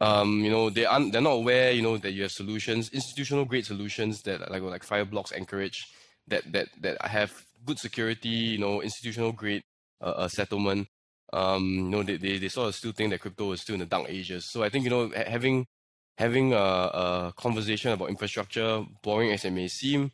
Um, 0.01 0.43
you 0.43 0.51
know, 0.51 0.69
they 0.69 0.85
aren't 0.85 1.11
they're 1.11 1.21
not 1.21 1.31
aware, 1.31 1.71
you 1.71 1.81
know, 1.81 1.97
that 1.97 2.11
you 2.11 2.23
have 2.23 2.31
solutions, 2.31 2.89
institutional 2.89 3.45
grade 3.45 3.65
solutions 3.65 4.21
that 4.23 4.51
like 4.51 4.61
like 4.61 4.85
Fireblocks 4.85 5.33
Anchorage 5.33 5.87
that 6.27 6.51
that 6.51 6.67
that 6.81 7.01
have 7.01 7.31
good 7.65 7.79
security, 7.79 8.29
you 8.29 8.57
know, 8.57 8.81
institutional 8.81 9.31
grade 9.31 9.63
uh, 10.01 10.05
uh, 10.05 10.27
settlement. 10.27 10.87
Um, 11.33 11.65
you 11.65 11.89
know, 11.89 12.03
they, 12.03 12.17
they, 12.17 12.37
they 12.37 12.49
sort 12.49 12.69
of 12.69 12.75
still 12.75 12.91
think 12.91 13.09
that 13.09 13.19
crypto 13.19 13.51
is 13.51 13.61
still 13.61 13.73
in 13.73 13.79
the 13.79 13.85
dark 13.85 14.05
ages. 14.09 14.49
So 14.51 14.63
I 14.63 14.69
think, 14.69 14.83
you 14.83 14.89
know, 14.89 15.11
having 15.15 15.65
having 16.17 16.53
a, 16.53 16.57
a 16.57 17.33
conversation 17.35 17.91
about 17.91 18.09
infrastructure, 18.09 18.83
boring 19.01 19.31
as 19.31 19.43
it 19.43 19.51
may 19.51 19.67
seem, 19.67 20.11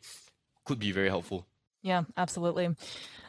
could 0.64 0.78
be 0.78 0.92
very 0.92 1.08
helpful. 1.08 1.46
Yeah, 1.82 2.02
absolutely. 2.16 2.74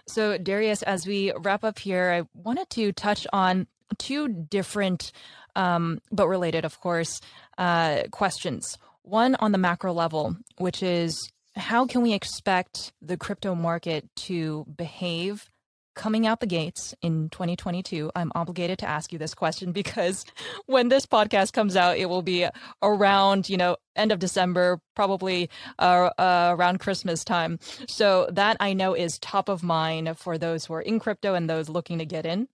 So, 0.08 0.38
Darius, 0.38 0.84
as 0.84 1.08
we 1.08 1.32
wrap 1.38 1.64
up 1.64 1.80
here, 1.80 2.12
I 2.12 2.39
wanted 2.39 2.70
to 2.72 2.91
touch 2.91 3.26
on 3.34 3.68
two 3.97 4.28
different, 4.28 5.12
um, 5.56 5.99
but 6.12 6.28
related, 6.28 6.66
of 6.66 6.80
course, 6.80 7.22
uh, 7.58 8.04
questions. 8.12 8.78
One 9.04 9.36
on 9.36 9.51
the 9.51 9.58
macro 9.58 9.93
level, 9.93 10.36
which 10.58 10.82
is 10.82 11.32
how 11.56 11.86
can 11.86 12.01
we 12.01 12.14
expect 12.14 12.93
the 13.01 13.18
crypto 13.18 13.54
market 13.54 14.08
to 14.16 14.66
behave 14.76 15.49
coming 15.95 16.26
out 16.26 16.39
the 16.39 16.47
gates 16.47 16.93
in 17.01 17.30
2022, 17.30 18.12
I'm 18.16 18.32
obligated 18.36 18.80
to 18.80 18.88
ask 18.88 19.12
you 19.12 19.20
this 19.20 19.34
question 19.34 19.72
because 19.74 20.26
when 20.66 20.89
this 20.89 21.06
podcast 21.06 21.54
comes 21.54 21.76
out, 21.76 21.97
it 21.97 22.08
will 22.08 22.22
be 22.22 22.47
around, 22.82 23.49
you 23.49 23.58
know, 23.58 23.78
end 23.95 24.12
of 24.12 24.20
December, 24.20 24.80
probably 24.95 25.49
uh, 25.80 26.10
uh, 26.18 26.56
around 26.58 26.80
Christmas 26.80 27.24
time. 27.24 27.60
So 27.88 28.28
that 28.32 28.58
I 28.60 28.74
know 28.74 28.93
is 28.93 29.18
top 29.20 29.49
of 29.49 29.64
mind 29.64 30.18
for 30.18 30.38
those 30.38 30.66
who 30.66 30.74
are 30.74 30.82
in 30.82 30.99
crypto 30.99 31.36
and 31.36 31.49
those 31.49 31.70
looking 31.70 31.99
to 31.99 32.06
get 32.06 32.26
in. 32.26 32.47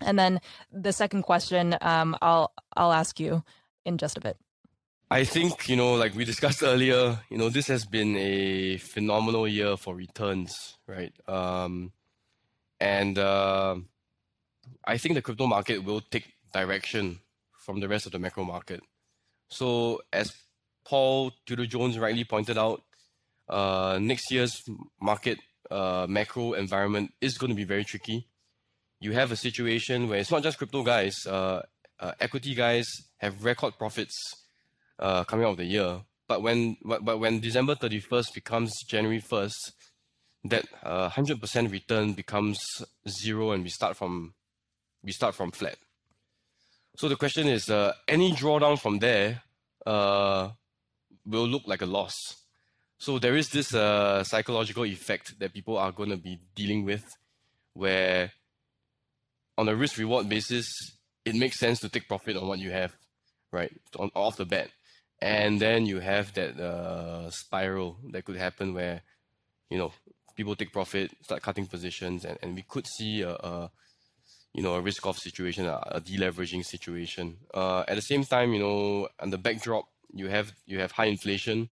And 0.00 0.18
then 0.18 0.40
the 0.72 0.92
second 0.92 1.22
question, 1.22 1.76
um, 1.80 2.16
I'll 2.22 2.52
I'll 2.76 2.92
ask 2.92 3.18
you 3.20 3.42
in 3.84 3.98
just 3.98 4.16
a 4.16 4.20
bit. 4.20 4.36
I 5.10 5.24
think 5.24 5.68
you 5.68 5.76
know, 5.76 5.94
like 5.94 6.14
we 6.14 6.24
discussed 6.24 6.62
earlier, 6.72 7.18
you 7.30 7.38
know, 7.38 7.48
this 7.48 7.66
has 7.68 7.84
been 7.84 8.16
a 8.16 8.76
phenomenal 8.78 9.48
year 9.48 9.76
for 9.76 9.94
returns, 9.94 10.76
right? 10.86 11.12
Um, 11.26 11.92
and 12.80 13.18
uh, 13.18 13.76
I 14.84 14.98
think 14.98 15.14
the 15.14 15.22
crypto 15.22 15.46
market 15.46 15.84
will 15.84 16.00
take 16.00 16.32
direction 16.52 17.20
from 17.52 17.80
the 17.80 17.88
rest 17.88 18.06
of 18.06 18.12
the 18.12 18.18
macro 18.18 18.44
market. 18.44 18.80
So 19.48 20.02
as 20.12 20.34
Paul 20.84 21.32
Tudor 21.46 21.66
Jones 21.66 21.98
rightly 21.98 22.24
pointed 22.24 22.58
out, 22.58 22.82
uh, 23.48 23.98
next 24.00 24.30
year's 24.30 24.62
market 25.00 25.38
uh, 25.70 26.06
macro 26.08 26.52
environment 26.52 27.12
is 27.20 27.38
going 27.38 27.50
to 27.50 27.56
be 27.56 27.64
very 27.64 27.84
tricky. 27.84 28.26
You 29.00 29.12
have 29.12 29.30
a 29.32 29.36
situation 29.36 30.08
where 30.08 30.18
it's 30.18 30.30
not 30.30 30.42
just 30.42 30.58
crypto 30.58 30.82
guys, 30.82 31.14
uh, 31.26 31.62
uh 32.00 32.12
equity 32.20 32.54
guys 32.54 32.86
have 33.18 33.44
record 33.44 33.74
profits 33.78 34.16
uh, 34.98 35.24
coming 35.24 35.44
out 35.44 35.52
of 35.52 35.56
the 35.56 35.64
year. 35.64 36.00
But 36.26 36.42
when 36.42 36.76
but, 36.84 37.04
but 37.04 37.18
when 37.18 37.40
December 37.40 37.74
31st 37.74 38.34
becomes 38.34 38.72
January 38.86 39.20
1st, 39.20 39.72
that 40.44 40.64
uh, 40.82 41.10
100% 41.10 41.70
return 41.70 42.12
becomes 42.12 42.58
zero 43.08 43.52
and 43.52 43.62
we 43.64 43.70
start 43.70 43.96
from 43.96 44.34
we 45.02 45.12
start 45.12 45.34
from 45.34 45.50
flat. 45.50 45.76
So 46.96 47.08
the 47.08 47.16
question 47.16 47.46
is, 47.46 47.70
uh, 47.70 47.92
any 48.08 48.32
drawdown 48.32 48.78
from 48.78 48.98
there 48.98 49.42
uh, 49.86 50.50
will 51.24 51.46
look 51.46 51.62
like 51.66 51.82
a 51.82 51.86
loss. 51.86 52.16
So 52.98 53.20
there 53.20 53.36
is 53.36 53.50
this 53.50 53.72
uh, 53.72 54.24
psychological 54.24 54.84
effect 54.84 55.38
that 55.38 55.54
people 55.54 55.78
are 55.78 55.92
going 55.92 56.10
to 56.10 56.16
be 56.16 56.40
dealing 56.56 56.84
with, 56.84 57.04
where 57.74 58.32
on 59.58 59.68
a 59.68 59.74
risk 59.74 59.98
reward 59.98 60.28
basis, 60.28 60.66
it 61.24 61.34
makes 61.34 61.58
sense 61.58 61.80
to 61.80 61.88
take 61.88 62.08
profit 62.08 62.36
on 62.36 62.46
what 62.46 62.60
you 62.60 62.70
have, 62.70 62.94
right, 63.52 63.72
on 63.98 64.10
off 64.14 64.36
the 64.36 64.46
bat, 64.46 64.70
and 65.20 65.60
then 65.60 65.84
you 65.84 65.98
have 65.98 66.32
that 66.34 66.58
uh, 66.58 67.28
spiral 67.30 67.98
that 68.12 68.24
could 68.24 68.36
happen 68.36 68.72
where, 68.72 69.02
you 69.68 69.76
know, 69.76 69.92
people 70.36 70.54
take 70.54 70.72
profit, 70.72 71.10
start 71.22 71.42
cutting 71.42 71.66
positions, 71.66 72.24
and, 72.24 72.38
and 72.40 72.54
we 72.54 72.62
could 72.62 72.86
see 72.86 73.22
a, 73.22 73.32
a 73.32 73.70
you 74.54 74.62
know 74.62 74.74
a 74.74 74.80
risk 74.80 75.04
off 75.04 75.18
situation, 75.18 75.66
a, 75.66 75.82
a 75.88 76.00
deleveraging 76.00 76.64
situation. 76.64 77.36
Uh, 77.52 77.84
at 77.88 77.96
the 77.96 78.02
same 78.02 78.22
time, 78.22 78.52
you 78.52 78.60
know, 78.60 79.08
on 79.20 79.30
the 79.30 79.38
backdrop, 79.38 79.86
you 80.14 80.28
have 80.28 80.52
you 80.66 80.78
have 80.78 80.92
high 80.92 81.06
inflation, 81.06 81.68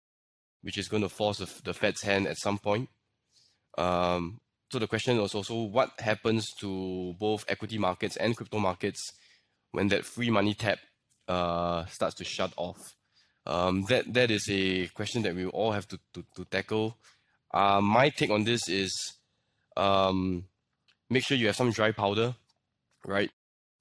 which 0.63 0.77
is 0.77 0.89
going 0.89 1.03
to 1.03 1.09
force 1.09 1.39
the, 1.39 1.49
the 1.63 1.73
Fed's 1.73 2.03
hand 2.03 2.27
at 2.27 2.37
some 2.37 2.59
point. 2.59 2.89
Um, 3.79 4.41
so 4.71 4.79
the 4.79 4.87
question 4.87 5.17
was 5.19 5.35
also 5.35 5.63
what 5.63 5.93
happens 6.01 6.53
to 6.61 7.15
both 7.19 7.45
equity 7.49 7.79
markets 7.79 8.17
and 8.17 8.37
crypto 8.37 8.59
markets 8.59 9.13
when 9.73 9.89
that 9.89 10.05
free 10.05 10.31
money 10.31 10.55
tap 10.55 10.79
uh, 11.29 11.85
starts 11.87 12.15
to 12.17 12.25
shut 12.25 12.53
off. 12.57 12.95
Um, 13.47 13.85
that 13.89 14.13
that 14.13 14.31
is 14.31 14.49
a 14.51 14.89
question 14.89 15.23
that 15.23 15.35
we 15.37 15.47
all 15.47 15.71
have 15.71 15.87
to, 15.89 15.99
to, 16.15 16.25
to 16.35 16.45
tackle. 16.47 16.97
Uh, 17.55 17.81
my 17.81 18.09
take 18.09 18.31
on 18.31 18.43
this 18.43 18.69
is 18.69 19.15
um, 19.77 20.45
make 21.09 21.25
sure 21.25 21.37
you 21.37 21.47
have 21.47 21.57
some 21.57 21.71
dry 21.71 21.93
powder, 21.93 22.35
right? 23.05 23.31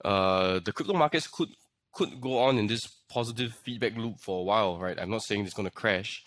Uh, 0.03 0.59
the 0.59 0.71
crypto 0.71 0.93
markets 0.93 1.27
could 1.27 1.49
could 1.93 2.21
go 2.21 2.37
on 2.37 2.59
in 2.59 2.67
this 2.67 2.81
positive 3.09 3.53
feedback 3.63 3.95
loop 3.97 4.19
for 4.19 4.41
a 4.41 4.43
while, 4.43 4.77
right? 4.77 4.99
I'm 4.99 5.09
not 5.09 5.23
saying 5.23 5.45
it's 5.45 5.53
going 5.55 5.67
to 5.67 5.73
crash, 5.73 6.23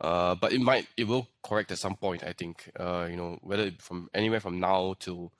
uh, 0.00 0.34
but 0.34 0.52
it 0.52 0.60
might, 0.60 0.86
it 0.96 1.06
will 1.06 1.28
correct 1.42 1.70
at 1.70 1.78
some 1.78 1.96
point. 1.96 2.24
I 2.24 2.32
think, 2.32 2.70
uh, 2.78 3.06
you 3.10 3.16
know, 3.16 3.38
whether 3.42 3.70
from 3.78 4.08
anywhere 4.14 4.40
from 4.40 4.60
now 4.60 4.94
till 4.98 5.32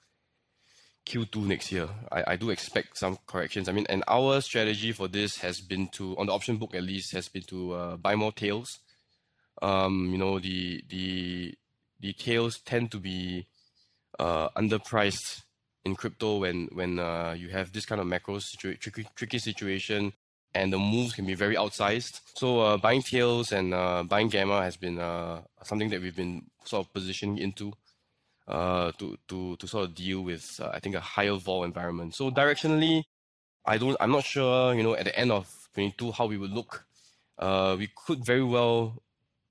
Q2 1.07 1.47
next 1.47 1.73
year, 1.73 1.89
I, 2.13 2.25
I 2.33 2.37
do 2.37 2.51
expect 2.51 2.99
some 2.99 3.19
corrections. 3.27 3.69
I 3.69 3.73
mean, 3.73 3.87
and 3.89 4.05
our 4.07 4.41
strategy 4.41 4.93
for 4.93 5.09
this 5.09 5.39
has 5.39 5.61
been 5.61 5.89
to, 5.89 6.17
on 6.19 6.27
the 6.27 6.33
option 6.33 6.57
book 6.59 6.75
at 6.75 6.83
least, 6.83 7.13
has 7.13 7.29
been 7.29 7.43
to 7.45 7.73
uh, 7.73 7.97
buy 7.97 8.15
more 8.15 8.33
tails 8.33 8.81
um, 9.63 10.09
you 10.11 10.19
know, 10.19 10.39
the 10.39 10.83
the 10.89 11.55
the 12.01 12.13
tails 12.13 12.61
tend 12.61 12.91
to 12.93 12.99
be 12.99 13.47
uh, 14.19 14.49
underpriced 14.51 15.43
in 15.85 15.95
crypto 15.95 16.39
when 16.39 16.69
when 16.73 16.99
uh, 16.99 17.35
you 17.37 17.49
have 17.51 17.73
this 17.73 17.87
kind 17.87 18.01
of 18.01 18.07
macro 18.07 18.39
tricky, 18.59 19.07
tricky 19.15 19.39
situation 19.39 20.13
and 20.55 20.73
the 20.73 20.79
moves 20.79 21.13
can 21.13 21.27
be 21.27 21.35
very 21.35 21.57
outsized. 21.57 22.21
So 22.35 22.61
uh, 22.61 22.77
buying 22.77 23.03
tails 23.03 23.53
and 23.53 23.73
uh, 23.73 24.03
buying 24.05 24.29
gamma 24.29 24.63
has 24.63 24.77
been 24.77 24.99
uh, 24.99 25.43
something 25.63 25.91
that 25.91 26.01
we've 26.01 26.17
been 26.17 26.47
sort 26.65 26.87
of 26.87 26.93
positioning 26.93 27.39
into 27.39 27.73
uh, 28.49 28.93
to 28.99 29.17
to 29.29 29.57
to 29.57 29.67
sort 29.67 29.85
of 29.85 29.95
deal 29.95 30.23
with 30.23 30.61
uh, 30.63 30.71
I 30.73 30.81
think 30.81 30.95
a 30.95 31.01
higher 31.01 31.35
vol 31.35 31.65
environment. 31.65 32.15
So 32.15 32.31
directionally, 32.31 33.05
I 33.65 33.79
don't 33.79 33.97
I'm 34.01 34.13
not 34.13 34.25
sure 34.25 34.75
you 34.75 34.83
know 34.83 34.95
at 34.95 35.05
the 35.05 35.19
end 35.19 35.31
of 35.33 35.47
22 35.75 36.13
how 36.13 36.27
we 36.27 36.37
would 36.37 36.51
look. 36.51 36.85
Uh, 37.39 37.75
we 37.79 37.89
could 38.07 38.25
very 38.25 38.45
well 38.45 39.03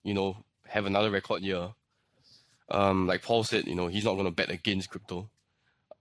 you 0.04 0.14
know, 0.14 0.38
have 0.68 0.86
another 0.86 1.12
record 1.12 1.42
year. 1.42 1.70
Um, 2.72 3.08
like 3.08 3.24
Paul 3.24 3.44
said, 3.44 3.68
you 3.68 3.76
know, 3.76 3.88
he's 3.88 4.06
not 4.06 4.14
going 4.14 4.26
to 4.26 4.32
bet 4.32 4.50
against 4.50 4.90
crypto. 4.90 5.30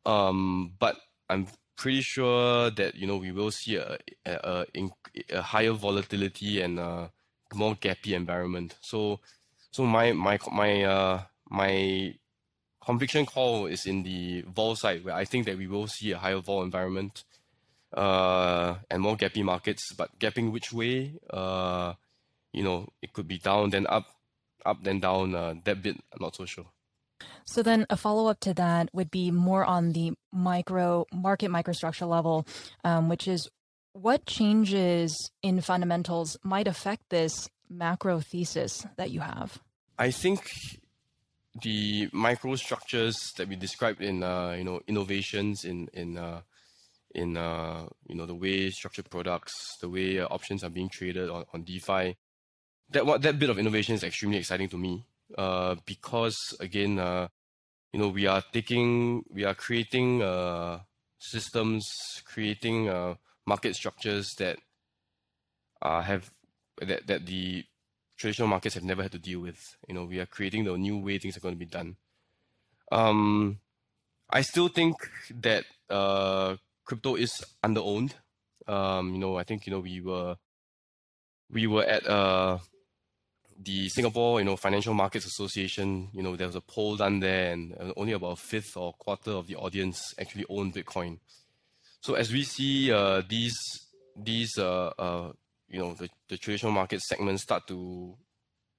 Um, 0.04 0.72
but 0.78 0.96
I'm 1.28 1.46
pretty 1.78 2.02
sure 2.02 2.70
that 2.70 2.94
you 2.96 3.06
know 3.06 3.16
we 3.16 3.32
will 3.32 3.50
see 3.50 3.76
a 3.76 3.98
a, 4.26 4.66
a, 4.74 4.88
a 5.30 5.42
higher 5.42 5.72
volatility 5.72 6.60
and 6.60 6.78
a 6.78 7.10
more 7.54 7.74
gappy 7.76 8.12
environment. 8.14 8.76
So 8.80 9.20
so 9.70 9.84
my 9.84 10.12
my 10.12 10.38
my 10.52 10.82
uh 10.82 11.22
my 11.48 12.14
conviction 12.84 13.24
call 13.26 13.66
is 13.66 13.86
in 13.86 14.02
the 14.02 14.44
vol 14.48 14.74
side 14.76 15.04
where 15.04 15.14
I 15.14 15.24
think 15.24 15.46
that 15.46 15.56
we 15.56 15.66
will 15.66 15.86
see 15.86 16.12
a 16.12 16.18
higher 16.18 16.40
vol 16.40 16.62
environment 16.62 17.24
uh 17.96 18.76
and 18.90 19.00
more 19.00 19.16
gappy 19.16 19.42
markets. 19.44 19.94
But 19.96 20.18
gapping 20.18 20.52
which 20.52 20.72
way? 20.72 21.14
Uh 21.30 21.94
you 22.52 22.64
know, 22.64 22.88
it 23.02 23.12
could 23.12 23.28
be 23.28 23.38
down 23.38 23.70
then 23.70 23.86
up, 23.88 24.06
up 24.64 24.78
then 24.82 25.00
down. 25.00 25.34
Uh, 25.34 25.54
that 25.64 25.82
bit 25.82 25.96
I'm 26.12 26.20
not 26.20 26.34
so 26.34 26.44
sure. 26.44 26.66
So 27.44 27.62
then 27.62 27.86
a 27.90 27.96
follow 27.96 28.28
up 28.28 28.40
to 28.40 28.54
that 28.54 28.90
would 28.92 29.10
be 29.10 29.30
more 29.30 29.64
on 29.64 29.92
the 29.92 30.12
micro 30.32 31.06
market 31.12 31.50
microstructure 31.50 32.08
level, 32.08 32.46
um, 32.84 33.08
which 33.08 33.26
is 33.26 33.48
what 33.92 34.26
changes 34.26 35.30
in 35.42 35.60
fundamentals 35.60 36.36
might 36.42 36.68
affect 36.68 37.08
this 37.10 37.48
macro 37.68 38.20
thesis 38.20 38.86
that 38.96 39.10
you 39.10 39.20
have? 39.20 39.58
I 39.98 40.10
think 40.10 40.40
the 41.62 42.08
microstructures 42.08 43.34
that 43.36 43.48
we 43.48 43.56
described 43.56 44.00
in 44.00 44.22
uh, 44.22 44.52
you 44.52 44.64
know 44.64 44.80
innovations 44.86 45.64
in 45.64 45.88
in 45.92 46.16
uh, 46.16 46.42
in 47.14 47.36
uh, 47.36 47.86
you 48.06 48.14
know 48.14 48.26
the 48.26 48.34
way 48.34 48.70
structured 48.70 49.10
products, 49.10 49.76
the 49.80 49.88
way 49.88 50.20
uh, 50.20 50.26
options 50.26 50.62
are 50.62 50.70
being 50.70 50.88
traded 50.88 51.28
on, 51.30 51.44
on 51.52 51.62
DeFi, 51.64 52.16
that 52.90 53.06
what 53.06 53.22
that 53.22 53.38
bit 53.38 53.50
of 53.50 53.58
innovation 53.58 53.94
is 53.94 54.04
extremely 54.04 54.38
exciting 54.38 54.68
to 54.68 54.78
me 54.78 55.04
uh, 55.36 55.76
because 55.86 56.56
again 56.60 56.98
uh, 56.98 57.28
you 57.92 58.00
know, 58.00 58.08
we 58.08 58.26
are 58.26 58.42
taking, 58.52 59.24
we 59.30 59.44
are 59.44 59.54
creating 59.54 60.22
uh, 60.22 60.80
systems, 61.18 62.22
creating 62.24 62.88
uh, 62.88 63.14
market 63.46 63.74
structures 63.74 64.34
that 64.38 64.58
uh, 65.80 66.02
have 66.02 66.30
that 66.82 67.06
that 67.06 67.26
the 67.26 67.64
traditional 68.16 68.48
markets 68.48 68.74
have 68.74 68.84
never 68.84 69.02
had 69.02 69.12
to 69.12 69.18
deal 69.18 69.40
with. 69.40 69.58
You 69.86 69.94
know, 69.94 70.04
we 70.04 70.20
are 70.20 70.26
creating 70.26 70.64
the 70.64 70.76
new 70.76 70.98
way 70.98 71.18
things 71.18 71.36
are 71.36 71.40
going 71.40 71.54
to 71.54 71.58
be 71.58 71.66
done. 71.66 71.96
Um, 72.92 73.60
I 74.30 74.42
still 74.42 74.68
think 74.68 74.96
that 75.40 75.64
uh, 75.88 76.56
crypto 76.84 77.14
is 77.14 77.42
underowned. 77.64 78.12
Um, 78.66 79.14
you 79.14 79.18
know, 79.18 79.38
I 79.38 79.44
think 79.44 79.66
you 79.66 79.72
know 79.72 79.80
we 79.80 80.00
were 80.00 80.36
we 81.50 81.66
were 81.66 81.84
at 81.84 82.06
uh 82.06 82.58
the 83.60 83.88
Singapore, 83.88 84.38
you 84.38 84.44
know, 84.44 84.56
Financial 84.56 84.94
Markets 84.94 85.26
Association, 85.26 86.08
you 86.12 86.22
know, 86.22 86.36
there 86.36 86.46
was 86.46 86.56
a 86.56 86.60
poll 86.60 86.96
done 86.96 87.20
there, 87.20 87.52
and 87.52 87.74
only 87.96 88.12
about 88.12 88.32
a 88.32 88.36
fifth 88.36 88.76
or 88.76 88.92
quarter 88.92 89.32
of 89.32 89.48
the 89.48 89.56
audience 89.56 90.14
actually 90.18 90.44
own 90.48 90.72
Bitcoin. 90.72 91.18
So 92.00 92.14
as 92.14 92.32
we 92.32 92.44
see 92.44 92.92
uh, 92.92 93.22
these 93.28 93.56
these 94.16 94.56
uh, 94.58 94.92
uh, 94.98 95.32
you 95.68 95.80
know 95.80 95.94
the, 95.94 96.08
the 96.28 96.38
traditional 96.38 96.72
market 96.72 97.00
segments 97.00 97.42
start 97.42 97.66
to 97.68 98.14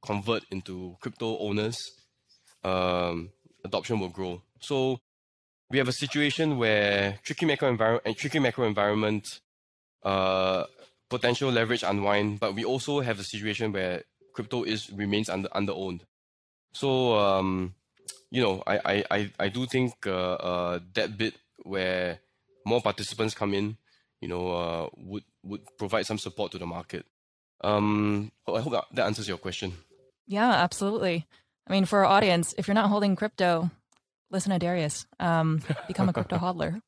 convert 0.02 0.44
into 0.52 0.96
crypto 1.02 1.38
owners, 1.40 1.78
um, 2.64 3.32
adoption 3.66 4.00
will 4.00 4.10
grow. 4.10 4.42
So 4.62 5.00
we 5.70 5.78
have 5.78 5.90
a 5.90 5.94
situation 5.94 6.58
where 6.58 7.20
tricky 7.24 7.46
macro 7.46 7.68
environment 7.68 8.18
tricky 8.18 8.40
macro 8.40 8.66
environment, 8.66 9.28
uh, 10.04 10.64
potential 11.10 11.52
leverage 11.52 11.84
unwind, 11.84 12.40
but 12.40 12.56
we 12.56 12.64
also 12.64 13.02
have 13.02 13.20
a 13.20 13.24
situation 13.24 13.74
where 13.74 14.04
crypto 14.34 14.64
is 14.64 14.92
remains 14.92 15.30
under 15.30 15.50
under 15.52 15.74
owned. 15.74 16.06
So 16.74 17.16
um, 17.18 17.76
you 18.32 18.42
know, 18.42 18.64
I 18.66 18.80
I 18.86 19.04
I, 19.12 19.32
I 19.40 19.50
do 19.50 19.66
think 19.66 19.94
uh, 20.06 20.34
uh, 20.34 20.80
that 20.94 21.18
bit 21.18 21.36
where 21.64 22.20
more 22.66 22.82
participants 22.82 23.34
come 23.34 23.54
in, 23.54 23.78
you 24.22 24.28
know, 24.28 24.52
uh, 24.52 24.90
would 24.98 25.24
would 25.44 25.62
provide 25.78 26.06
some 26.06 26.18
support 26.18 26.52
to 26.52 26.58
the 26.58 26.66
market. 26.66 27.06
Um, 27.62 28.32
I 28.48 28.62
hope 28.62 28.74
that, 28.74 28.86
that 28.94 29.06
answers 29.06 29.28
your 29.28 29.38
question. 29.38 29.74
Yeah, 30.28 30.50
absolutely. 30.50 31.28
I 31.68 31.74
mean, 31.74 31.86
for 31.86 32.00
our 32.00 32.06
audience, 32.06 32.54
if 32.58 32.68
you're 32.68 32.76
not 32.76 32.90
holding 32.90 33.16
crypto, 33.16 33.70
listen 34.32 34.52
to 34.52 34.60
Darius. 34.60 35.06
Um, 35.20 35.62
become 35.88 36.10
a 36.10 36.14
crypto 36.14 36.38
hodler 36.44 36.82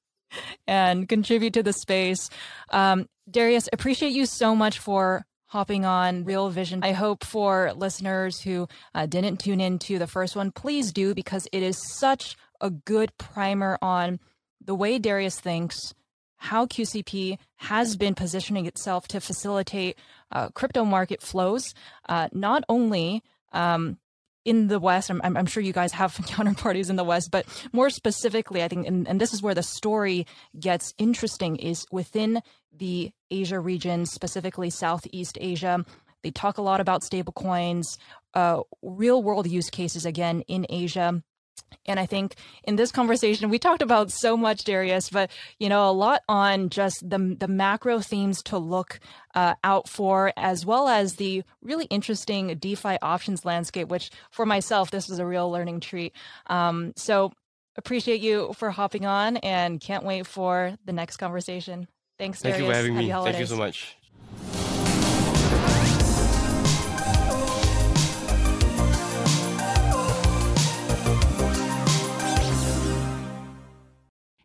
and 0.67 1.09
contribute 1.09 1.53
to 1.53 1.63
the 1.63 1.73
space. 1.73 2.29
Um, 2.69 3.07
Darius, 3.29 3.67
appreciate 3.71 4.13
you 4.13 4.25
so 4.25 4.55
much 4.55 4.79
for 4.79 5.25
hopping 5.51 5.83
on 5.83 6.23
Real 6.23 6.49
Vision. 6.49 6.81
I 6.81 6.93
hope 6.93 7.25
for 7.25 7.73
listeners 7.75 8.39
who 8.39 8.69
uh, 8.95 9.05
didn't 9.05 9.41
tune 9.41 9.59
into 9.59 9.99
the 9.99 10.07
first 10.07 10.33
one, 10.33 10.49
please 10.49 10.93
do 10.93 11.13
because 11.13 11.45
it 11.51 11.61
is 11.61 11.77
such 11.97 12.37
a 12.61 12.69
good 12.69 13.11
primer 13.17 13.77
on 13.81 14.21
the 14.63 14.73
way 14.73 14.97
Darius 14.97 15.37
thinks, 15.41 15.93
how 16.37 16.67
QCP 16.67 17.37
has 17.57 17.97
been 17.97 18.15
positioning 18.15 18.65
itself 18.65 19.09
to 19.09 19.19
facilitate 19.19 19.97
uh, 20.31 20.47
crypto 20.49 20.85
market 20.85 21.21
flows, 21.21 21.73
uh, 22.07 22.29
not 22.31 22.63
only 22.69 23.21
um, 23.51 23.97
in 24.45 24.67
the 24.69 24.79
West, 24.79 25.09
I'm, 25.09 25.21
I'm, 25.21 25.45
sure 25.47 25.61
you 25.61 25.73
guys 25.73 25.91
have 25.91 26.15
counterparties 26.15 26.89
in 26.89 26.95
the 26.95 27.03
West, 27.03 27.29
but 27.29 27.45
more 27.73 27.89
specifically, 27.89 28.63
I 28.63 28.69
think, 28.69 28.87
and, 28.87 29.05
and 29.05 29.19
this 29.19 29.33
is 29.33 29.41
where 29.43 29.53
the 29.53 29.63
story 29.63 30.25
gets 30.57 30.93
interesting, 30.97 31.57
is 31.57 31.85
within 31.91 32.41
the 32.75 33.11
Asia 33.29 33.59
region, 33.59 34.05
specifically 34.05 34.69
Southeast 34.69 35.37
Asia. 35.39 35.85
They 36.23 36.31
talk 36.31 36.57
a 36.57 36.61
lot 36.61 36.79
about 36.79 37.01
stablecoins, 37.01 37.97
uh, 38.33 38.61
real 38.81 39.23
world 39.23 39.47
use 39.47 39.69
cases 39.69 40.05
again 40.05 40.41
in 40.47 40.65
Asia. 40.69 41.21
And 41.85 41.99
I 41.99 42.05
think 42.05 42.35
in 42.63 42.75
this 42.75 42.91
conversation, 42.91 43.49
we 43.49 43.57
talked 43.57 43.81
about 43.81 44.11
so 44.11 44.35
much, 44.35 44.63
Darius, 44.63 45.09
but 45.09 45.31
you 45.59 45.69
know, 45.69 45.89
a 45.89 45.91
lot 45.91 46.21
on 46.27 46.69
just 46.69 47.07
the 47.07 47.35
the 47.39 47.47
macro 47.47 47.99
themes 47.99 48.43
to 48.43 48.57
look 48.57 48.99
uh, 49.35 49.55
out 49.63 49.87
for, 49.87 50.33
as 50.37 50.65
well 50.65 50.87
as 50.87 51.15
the 51.15 51.43
really 51.61 51.85
interesting 51.85 52.55
DeFi 52.55 52.97
options 53.01 53.45
landscape. 53.45 53.87
Which, 53.87 54.11
for 54.31 54.45
myself, 54.45 54.91
this 54.91 55.07
was 55.07 55.19
a 55.19 55.25
real 55.25 55.49
learning 55.49 55.79
treat. 55.79 56.13
Um, 56.47 56.93
so, 56.95 57.31
appreciate 57.77 58.21
you 58.21 58.53
for 58.57 58.69
hopping 58.69 59.05
on, 59.05 59.37
and 59.37 59.79
can't 59.79 60.03
wait 60.03 60.27
for 60.27 60.77
the 60.85 60.93
next 60.93 61.17
conversation. 61.17 61.87
Thanks, 62.21 62.39
Thank 62.39 62.59
you 62.59 62.67
for 62.67 62.73
having 62.75 62.93
Happy 62.93 63.05
me. 63.07 63.09
Holidays. 63.09 63.33
Thank 63.33 63.41
you 63.41 63.47
so 63.47 63.57
much. 63.57 63.97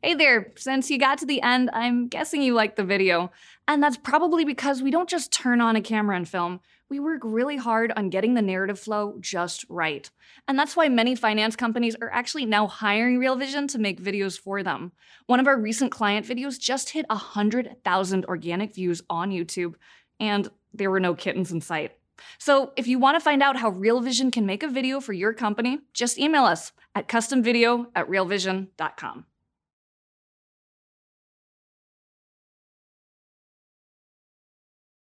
Hey 0.00 0.14
there, 0.14 0.52
since 0.56 0.90
you 0.90 0.98
got 0.98 1.18
to 1.18 1.26
the 1.26 1.42
end, 1.42 1.68
I'm 1.74 2.08
guessing 2.08 2.40
you 2.40 2.54
liked 2.54 2.76
the 2.76 2.84
video. 2.84 3.30
And 3.68 3.82
that's 3.82 3.98
probably 3.98 4.46
because 4.46 4.80
we 4.80 4.90
don't 4.90 5.10
just 5.10 5.30
turn 5.30 5.60
on 5.60 5.76
a 5.76 5.82
camera 5.82 6.16
and 6.16 6.26
film, 6.26 6.60
we 6.88 7.00
work 7.00 7.20
really 7.24 7.56
hard 7.56 7.92
on 7.96 8.10
getting 8.10 8.34
the 8.34 8.42
narrative 8.42 8.78
flow 8.78 9.16
just 9.20 9.64
right. 9.68 10.08
And 10.46 10.58
that's 10.58 10.76
why 10.76 10.88
many 10.88 11.14
finance 11.14 11.56
companies 11.56 11.96
are 12.00 12.10
actually 12.10 12.46
now 12.46 12.66
hiring 12.66 13.18
Real 13.18 13.36
Vision 13.36 13.66
to 13.68 13.78
make 13.78 14.02
videos 14.02 14.38
for 14.38 14.62
them. 14.62 14.92
One 15.26 15.40
of 15.40 15.46
our 15.46 15.58
recent 15.58 15.90
client 15.90 16.26
videos 16.26 16.58
just 16.58 16.90
hit 16.90 17.06
100,000 17.08 18.24
organic 18.26 18.74
views 18.74 19.02
on 19.10 19.30
YouTube, 19.30 19.74
and 20.20 20.48
there 20.72 20.90
were 20.90 21.00
no 21.00 21.14
kittens 21.14 21.50
in 21.50 21.60
sight. 21.60 21.92
So 22.38 22.72
if 22.76 22.86
you 22.86 22.98
want 22.98 23.16
to 23.16 23.24
find 23.24 23.42
out 23.42 23.56
how 23.56 23.70
Real 23.70 24.00
Vision 24.00 24.30
can 24.30 24.46
make 24.46 24.62
a 24.62 24.68
video 24.68 25.00
for 25.00 25.12
your 25.12 25.32
company, 25.32 25.80
just 25.92 26.18
email 26.18 26.44
us 26.44 26.72
at 26.94 27.08
customvideo 27.08 27.86
at 27.94 28.08
realvision.com. 28.08 29.26